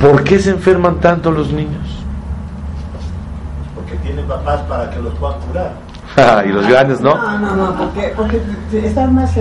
¿Por 0.00 0.24
qué 0.24 0.38
se 0.38 0.50
enferman 0.50 1.00
tanto 1.00 1.30
los 1.30 1.52
niños? 1.52 2.02
Porque 3.74 3.94
tiene 3.96 4.22
papás 4.22 4.60
para 4.62 4.90
que 4.90 5.00
los 5.00 5.14
puedan 5.14 5.38
curar. 5.40 5.72
y 6.46 6.48
los 6.48 6.66
grandes 6.66 7.00
no, 7.00 7.14
No, 7.14 7.38
no, 7.38 7.56
no, 7.56 7.76
porque, 7.76 8.12
porque 8.16 8.40
están 8.72 9.14
más 9.14 9.34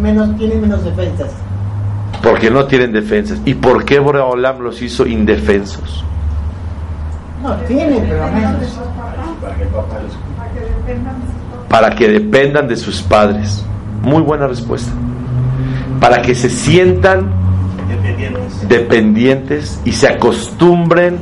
menos, 0.00 0.36
tienen 0.36 0.60
menos 0.60 0.84
defensas. 0.84 1.30
porque 2.22 2.50
no 2.50 2.64
tienen 2.66 2.92
defensas. 2.92 3.40
¿Y 3.44 3.54
por 3.54 3.84
qué 3.84 3.98
Boreolam 3.98 4.60
los 4.60 4.80
hizo 4.82 5.06
indefensos? 5.06 6.04
No, 7.42 7.54
tienen, 7.66 8.04
pero 8.08 8.26
menos. 8.30 8.78
para 11.68 11.94
que 11.94 12.08
dependan 12.08 12.68
de 12.68 12.76
sus 12.76 13.02
padres. 13.02 13.64
Muy 14.02 14.22
buena 14.22 14.46
respuesta. 14.46 14.92
Para 16.00 16.20
que 16.22 16.34
se 16.34 16.50
sientan 16.50 17.30
Dependientes. 17.88 18.68
dependientes 18.68 19.80
y 19.84 19.92
se 19.92 20.08
acostumbren 20.08 21.18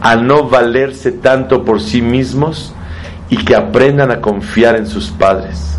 a 0.00 0.16
no 0.16 0.48
valerse 0.48 1.12
tanto 1.12 1.64
por 1.64 1.80
sí 1.80 2.02
mismos 2.02 2.73
y 3.34 3.44
que 3.44 3.56
aprendan 3.56 4.12
a 4.12 4.20
confiar 4.20 4.76
en 4.76 4.86
sus 4.86 5.10
padres. 5.10 5.76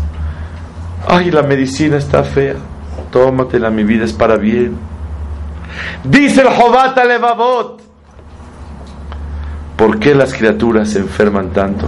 Ay, 1.08 1.30
la 1.30 1.42
medicina 1.42 1.96
está 1.96 2.22
fea. 2.22 2.56
Tómatela, 3.10 3.70
mi 3.70 3.82
vida 3.82 4.04
es 4.04 4.12
para 4.12 4.36
bien. 4.36 4.76
Dice 6.04 6.42
el 6.42 6.48
Jobat 6.48 6.98
Levavot. 6.98 7.80
¿Por 9.74 9.98
qué 9.98 10.14
las 10.14 10.34
criaturas 10.34 10.90
se 10.90 10.98
enferman 10.98 11.48
tanto? 11.54 11.86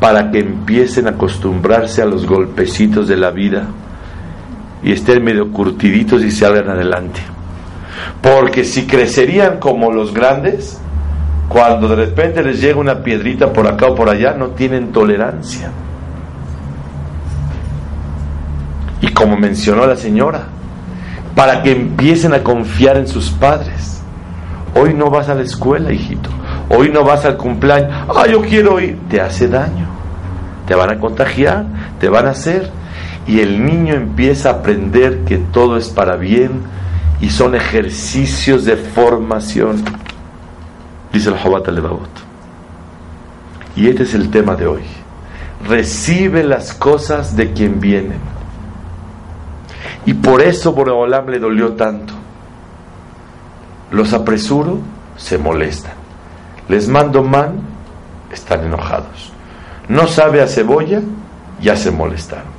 Para 0.00 0.32
que 0.32 0.40
empiecen 0.40 1.06
a 1.06 1.10
acostumbrarse 1.10 2.02
a 2.02 2.06
los 2.06 2.26
golpecitos 2.26 3.06
de 3.06 3.16
la 3.16 3.30
vida 3.30 3.62
y 4.82 4.90
estén 4.90 5.22
medio 5.22 5.52
curtiditos 5.52 6.24
y 6.24 6.32
salgan 6.32 6.68
adelante. 6.68 7.20
Porque 8.20 8.64
si 8.64 8.88
crecerían 8.88 9.58
como 9.60 9.92
los 9.92 10.12
grandes, 10.12 10.80
cuando 11.48 11.88
de 11.88 11.96
repente 11.96 12.42
les 12.42 12.60
llega 12.60 12.78
una 12.78 13.02
piedrita 13.02 13.52
por 13.52 13.66
acá 13.66 13.86
o 13.86 13.94
por 13.94 14.08
allá, 14.08 14.34
no 14.34 14.48
tienen 14.48 14.92
tolerancia. 14.92 15.70
Y 19.00 19.08
como 19.08 19.36
mencionó 19.36 19.86
la 19.86 19.96
señora, 19.96 20.48
para 21.34 21.62
que 21.62 21.72
empiecen 21.72 22.34
a 22.34 22.42
confiar 22.42 22.96
en 22.96 23.06
sus 23.06 23.30
padres. 23.30 24.02
Hoy 24.74 24.92
no 24.92 25.08
vas 25.08 25.28
a 25.28 25.34
la 25.34 25.42
escuela, 25.42 25.92
hijito. 25.92 26.28
Hoy 26.68 26.90
no 26.90 27.04
vas 27.04 27.24
al 27.24 27.36
cumpleaños. 27.36 27.90
Ah, 28.08 28.26
yo 28.26 28.42
quiero 28.42 28.80
ir. 28.80 28.98
Te 29.08 29.20
hace 29.20 29.48
daño. 29.48 29.86
Te 30.66 30.74
van 30.74 30.90
a 30.90 30.98
contagiar, 30.98 31.64
te 31.98 32.08
van 32.08 32.26
a 32.26 32.30
hacer. 32.30 32.70
Y 33.26 33.40
el 33.40 33.64
niño 33.64 33.94
empieza 33.94 34.50
a 34.50 34.52
aprender 34.54 35.20
que 35.24 35.38
todo 35.38 35.76
es 35.76 35.88
para 35.88 36.16
bien 36.16 36.62
y 37.20 37.30
son 37.30 37.54
ejercicios 37.54 38.64
de 38.64 38.76
formación. 38.76 39.82
Dice 41.12 41.30
el 41.30 41.38
Jobat 41.38 41.66
Levavot. 41.68 42.08
Y 43.76 43.88
este 43.88 44.02
es 44.02 44.14
el 44.14 44.30
tema 44.30 44.54
de 44.56 44.66
hoy. 44.66 44.82
Recibe 45.66 46.44
las 46.44 46.74
cosas 46.74 47.36
de 47.36 47.52
quien 47.52 47.80
vienen. 47.80 48.20
Y 50.06 50.14
por 50.14 50.42
eso 50.42 50.72
Boreolam 50.72 51.28
le 51.28 51.38
dolió 51.38 51.74
tanto. 51.74 52.14
Los 53.90 54.12
apresuro, 54.12 54.78
se 55.16 55.38
molestan. 55.38 55.92
Les 56.68 56.88
mando 56.88 57.22
man, 57.22 57.60
están 58.32 58.64
enojados. 58.64 59.32
No 59.88 60.06
sabe 60.06 60.42
a 60.42 60.46
cebolla, 60.46 61.00
ya 61.60 61.76
se 61.76 61.90
molestaron. 61.90 62.58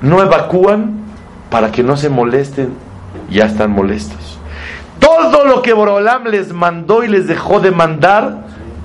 No 0.00 0.22
evacúan 0.22 1.02
para 1.50 1.70
que 1.70 1.82
no 1.82 1.96
se 1.96 2.08
molesten, 2.08 2.74
ya 3.30 3.46
están 3.46 3.70
molestos. 3.70 4.38
Todo 5.02 5.44
lo 5.44 5.62
que 5.62 5.72
Boreolam 5.72 6.28
les 6.28 6.52
mandó 6.52 7.02
y 7.02 7.08
les 7.08 7.26
dejó 7.26 7.58
de 7.58 7.72
mandar 7.72 8.44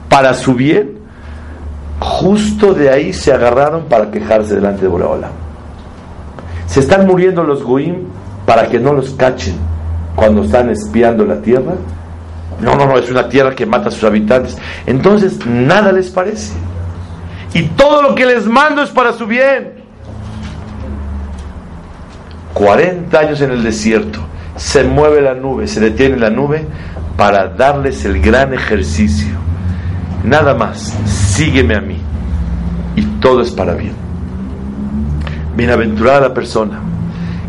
para 0.09 0.33
su 0.33 0.55
bien, 0.55 0.97
justo 1.99 2.73
de 2.73 2.89
ahí 2.89 3.13
se 3.13 3.31
agarraron 3.31 3.85
para 3.85 4.09
quejarse 4.09 4.55
delante 4.55 4.81
de 4.81 4.87
Boreolam. 4.87 5.31
Se 6.65 6.79
están 6.79 7.05
muriendo 7.05 7.43
los 7.43 7.63
goim 7.63 8.07
para 8.47 8.67
que 8.67 8.79
no 8.79 8.93
los 8.93 9.11
cachen 9.11 9.55
cuando 10.15 10.43
están 10.43 10.71
espiando 10.71 11.23
la 11.23 11.39
tierra. 11.41 11.75
No, 12.59 12.75
no, 12.75 12.87
no, 12.87 12.97
es 12.97 13.11
una 13.11 13.29
tierra 13.29 13.53
que 13.53 13.67
mata 13.67 13.89
a 13.89 13.91
sus 13.91 14.03
habitantes. 14.03 14.57
Entonces, 14.87 15.45
nada 15.45 15.91
les 15.91 16.09
parece. 16.09 16.53
Y 17.53 17.63
todo 17.69 18.01
lo 18.01 18.15
que 18.15 18.25
les 18.25 18.47
mando 18.47 18.81
es 18.81 18.89
para 18.89 19.13
su 19.13 19.27
bien. 19.27 19.73
40 22.55 23.19
años 23.19 23.39
en 23.41 23.51
el 23.51 23.63
desierto, 23.63 24.19
se 24.57 24.83
mueve 24.83 25.21
la 25.21 25.33
nube, 25.33 25.67
se 25.67 25.79
detiene 25.79 26.17
la 26.17 26.29
nube 26.29 26.67
para 27.15 27.47
darles 27.47 28.05
el 28.05 28.21
gran 28.21 28.53
ejercicio. 28.53 29.35
Nada 30.23 30.53
más, 30.53 30.93
sígueme 31.05 31.75
a 31.75 31.81
mí. 31.81 31.97
Y 32.95 33.03
todo 33.19 33.41
es 33.41 33.51
para 33.51 33.73
bien. 33.73 33.93
Bienaventurada 35.55 36.21
la 36.21 36.33
persona 36.33 36.79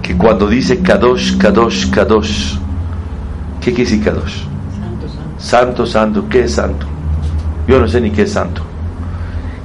que 0.03 0.17
cuando 0.17 0.47
dice 0.47 0.81
Kadosh, 0.81 1.37
Kadosh, 1.37 1.91
Kadosh, 1.91 2.57
¿qué 3.61 3.73
quiere 3.73 3.91
decir 3.91 4.05
Kadosh? 4.05 4.45
Santo, 5.39 5.87
santo, 5.87 6.29
¿qué 6.29 6.45
es 6.45 6.55
santo? 6.55 6.87
Yo 7.67 7.79
no 7.79 7.89
sé 7.89 8.01
ni 8.01 8.11
qué 8.11 8.23
es 8.23 8.33
santo. 8.33 8.63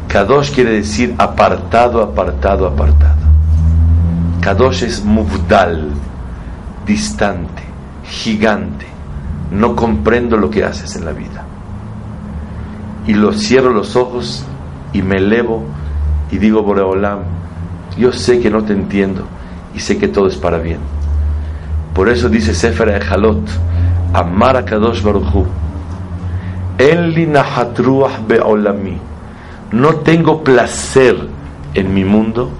Kadosh 0.08 0.52
quiere 0.52 0.72
decir 0.72 1.16
apartado, 1.18 2.02
apartado, 2.02 2.68
apartado. 2.68 3.22
Kadosh 4.42 4.84
es 4.84 5.04
muvdal, 5.04 5.90
distante, 6.86 7.64
gigante. 8.06 8.86
No 9.52 9.76
comprendo 9.76 10.38
lo 10.38 10.50
que 10.50 10.64
haces 10.64 10.96
en 10.96 11.06
la 11.06 11.12
vida. 11.12 11.46
Y 13.06 13.14
lo 13.14 13.34
cierro 13.34 13.72
los 13.72 13.96
ojos 13.96 14.46
y 14.94 15.02
me 15.02 15.18
elevo 15.18 15.64
y 16.32 16.38
digo, 16.38 16.64
Boreolam, 16.64 17.20
yo 17.98 18.12
sé 18.12 18.40
que 18.40 18.50
no 18.50 18.64
te 18.64 18.74
entiendo 18.74 19.26
y 19.76 19.80
sé 19.80 19.98
que 19.98 20.08
todo 20.08 20.28
es 20.28 20.38
para 20.38 20.58
bien. 20.58 20.80
Por 21.94 22.10
eso 22.10 22.30
dice 22.30 22.56
Sefer 22.56 22.90
Echalot, 22.90 23.42
Amar 24.14 24.58
a 24.58 24.66
Kadosh 24.66 25.02
Baruchu, 25.04 25.46
be'olami. 28.28 28.98
No 29.72 29.96
tengo 29.98 30.44
placer 30.44 31.16
en 31.74 31.94
mi 31.94 32.04
mundo 32.04 32.52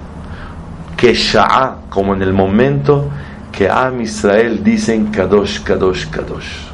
que 0.96 1.14
Sha'a, 1.14 1.76
como 1.88 2.14
en 2.14 2.22
el 2.22 2.32
momento 2.32 3.08
que 3.56 3.68
Am 3.68 4.00
Israel 4.00 4.62
dicen 4.64 5.06
Kadosh, 5.12 5.60
Kadosh, 5.62 6.06
Kadosh. 6.10 6.66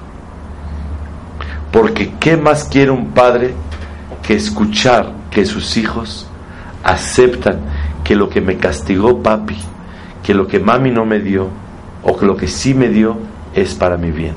Porque 1.71 2.15
¿qué 2.19 2.37
más 2.37 2.65
quiere 2.65 2.91
un 2.91 3.09
padre 3.09 3.55
que 4.23 4.35
escuchar 4.35 5.13
que 5.31 5.45
sus 5.45 5.77
hijos 5.77 6.27
aceptan 6.83 7.61
que 8.03 8.17
lo 8.17 8.31
que 8.31 8.41
me 8.41 8.57
castigó 8.57 9.23
papi, 9.23 9.57
que 10.23 10.33
lo 10.33 10.47
que 10.47 10.59
mami 10.59 10.91
no 10.91 11.05
me 11.05 11.21
dio, 11.21 11.49
o 12.03 12.17
que 12.17 12.25
lo 12.25 12.37
que 12.37 12.49
sí 12.49 12.73
me 12.73 12.89
dio 12.89 13.19
es 13.55 13.75
para 13.75 13.99
mi 13.99 14.11
bien? 14.11 14.35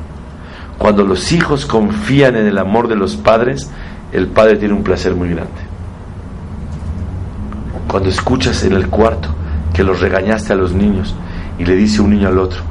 Cuando 0.78 1.06
los 1.06 1.32
hijos 1.32 1.66
confían 1.66 2.36
en 2.36 2.46
el 2.46 2.58
amor 2.58 2.90
de 2.90 2.98
los 2.98 3.16
padres, 3.16 3.70
el 4.12 4.28
padre 4.28 4.58
tiene 4.58 4.74
un 4.74 4.84
placer 4.84 5.16
muy 5.16 5.30
grande. 5.30 5.62
Cuando 7.88 8.10
escuchas 8.10 8.64
en 8.66 8.74
el 8.74 8.90
cuarto 8.90 9.30
que 9.74 9.84
los 9.84 10.02
regañaste 10.02 10.52
a 10.52 10.58
los 10.58 10.74
niños 10.74 11.16
y 11.58 11.66
le 11.66 11.76
dice 11.76 12.02
un 12.02 12.12
niño 12.12 12.28
al 12.28 12.38
otro, 12.38 12.62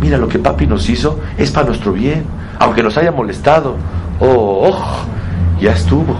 mira 0.00 0.18
lo 0.18 0.28
que 0.28 0.38
papi 0.38 0.66
nos 0.66 0.88
hizo 0.88 1.20
es 1.36 1.50
para 1.50 1.66
nuestro 1.66 1.92
bien, 1.92 2.24
aunque 2.58 2.82
nos 2.82 2.96
haya 2.98 3.12
molestado. 3.12 3.76
Oh, 4.20 4.68
oh 4.70 5.06
ya 5.60 5.72
estuvo. 5.72 6.16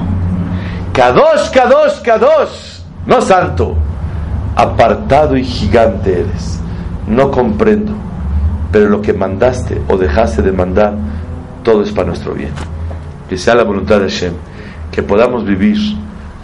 Kadosh, 0.92 1.50
Kadosh, 1.52 2.02
Kadosh, 2.02 2.80
no 3.06 3.20
santo. 3.20 3.76
apartado 4.56 5.36
y 5.36 5.44
gigante 5.44 6.20
eres. 6.20 6.60
No 7.06 7.30
comprendo, 7.30 7.92
pero 8.72 8.88
lo 8.88 9.00
que 9.00 9.12
mandaste 9.12 9.80
o 9.88 9.96
dejaste 9.96 10.42
de 10.42 10.50
mandar, 10.50 10.94
todo 11.62 11.82
es 11.82 11.92
para 11.92 12.08
nuestro 12.08 12.34
bien. 12.34 12.50
Que 13.28 13.38
sea 13.38 13.54
la 13.54 13.62
voluntad 13.62 14.00
de 14.00 14.10
Hashem, 14.10 14.32
que 14.90 15.02
podamos 15.02 15.44
vivir 15.44 15.78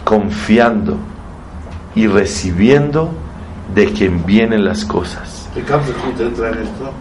confiando 0.05 0.97
y 1.93 2.07
recibiendo 2.07 3.11
de 3.73 3.91
quien 3.91 4.25
vienen 4.25 4.63
las 4.63 4.85
cosas. 4.85 5.44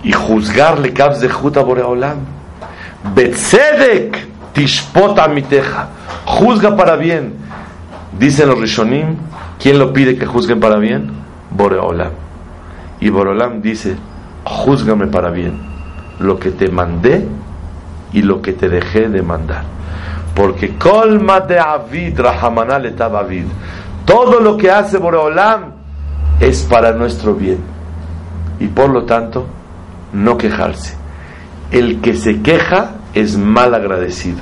Y 0.02 0.12
juzgarle 0.12 0.92
caps 0.92 1.20
de 1.20 1.28
Juta 1.28 1.62
Boreolam. 1.62 2.18
Betzedek 3.14 4.28
tishpota 4.52 5.26
miteja. 5.28 5.88
Juzga 6.24 6.76
para 6.76 6.96
bien. 6.96 7.34
Dicen 8.18 8.48
los 8.48 8.60
Rishonim, 8.60 9.16
¿quién 9.58 9.78
lo 9.78 9.92
pide 9.92 10.16
que 10.16 10.24
juzguen 10.24 10.60
para 10.60 10.76
bien? 10.76 11.10
Boreolam. 11.50 12.12
Y 13.00 13.10
Boreolam 13.10 13.60
dice, 13.60 13.96
juzgame 14.44 15.08
para 15.08 15.30
bien. 15.30 15.60
Lo 16.20 16.38
que 16.38 16.50
te 16.50 16.68
mandé 16.68 17.26
y 18.12 18.22
lo 18.22 18.40
que 18.40 18.52
te 18.52 18.68
dejé 18.68 19.08
de 19.08 19.22
mandar. 19.22 19.64
Porque 20.36 20.76
colma 20.76 21.40
de 21.40 21.58
avid 21.58 22.18
rahamanal 22.18 22.94
avid. 22.98 23.44
Todo 24.04 24.38
lo 24.38 24.56
que 24.56 24.70
hace 24.70 24.98
Boreolam 24.98 25.72
es 26.38 26.62
para 26.62 26.92
nuestro 26.92 27.34
bien. 27.34 27.73
Y 28.60 28.68
por 28.68 28.90
lo 28.90 29.04
tanto, 29.04 29.46
no 30.12 30.38
quejarse. 30.38 30.94
El 31.70 32.00
que 32.00 32.14
se 32.14 32.40
queja 32.40 32.92
es 33.14 33.36
mal 33.36 33.74
agradecido. 33.74 34.38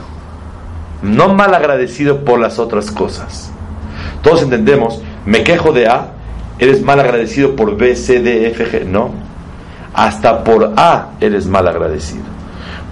No 1.02 1.34
mal 1.34 1.54
agradecido 1.54 2.24
por 2.24 2.38
las 2.38 2.58
otras 2.58 2.90
cosas. 2.90 3.50
Todos 4.22 4.42
entendemos, 4.42 5.02
me 5.26 5.42
quejo 5.42 5.72
de 5.72 5.88
A, 5.88 6.12
eres 6.58 6.82
mal 6.82 7.00
agradecido 7.00 7.56
por 7.56 7.76
B, 7.76 7.96
C, 7.96 8.20
D, 8.20 8.48
F, 8.48 8.66
G. 8.70 8.86
No. 8.86 9.10
Hasta 9.94 10.44
por 10.44 10.74
A 10.76 11.10
eres 11.20 11.46
mal 11.46 11.66
agradecido. 11.66 12.24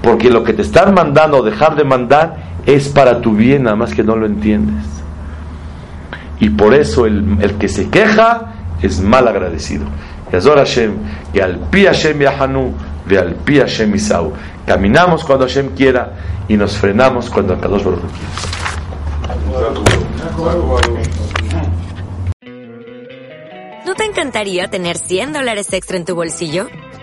Porque 0.02 0.30
lo 0.30 0.42
que 0.42 0.52
te 0.52 0.62
están 0.62 0.94
mandando 0.94 1.38
o 1.38 1.42
dejar 1.42 1.76
de 1.76 1.84
mandar 1.84 2.50
es 2.66 2.88
para 2.88 3.20
tu 3.20 3.34
bien, 3.34 3.64
nada 3.64 3.76
más 3.76 3.94
que 3.94 4.02
no 4.02 4.16
lo 4.16 4.26
entiendes. 4.26 4.84
Y 6.40 6.50
por 6.50 6.74
eso 6.74 7.06
el, 7.06 7.36
el 7.40 7.54
que 7.54 7.68
se 7.68 7.90
queja 7.90 8.54
es 8.82 9.00
mal 9.00 9.28
agradecido. 9.28 9.84
Yazor 10.33 10.59
Hashem, 10.59 10.95
y 11.33 11.41
al 11.41 11.59
pi 11.70 11.87
Hashem 11.87 12.20
Yahanu, 12.20 12.74
ve 13.07 13.18
al 13.18 13.35
pi 13.35 13.59
Hashem 13.59 13.95
Isau. 13.95 14.33
Caminamos 14.66 15.24
cuando 15.24 15.47
Hashem 15.47 15.74
quiera 15.74 16.12
y 16.49 16.57
nos 16.57 16.76
frenamos 16.76 17.31
cuando 17.31 17.55
el 17.55 17.61
Kadosh 17.61 17.85
Baruch 17.85 18.01
¿No 23.87 23.95
te 23.95 24.05
encantaría 24.05 24.68
tener 24.68 24.99
100 24.99 25.33
dólares 25.33 25.72
extra 25.72 25.97
en 25.97 26.05
tu 26.05 26.14
bolsillo? 26.14 26.68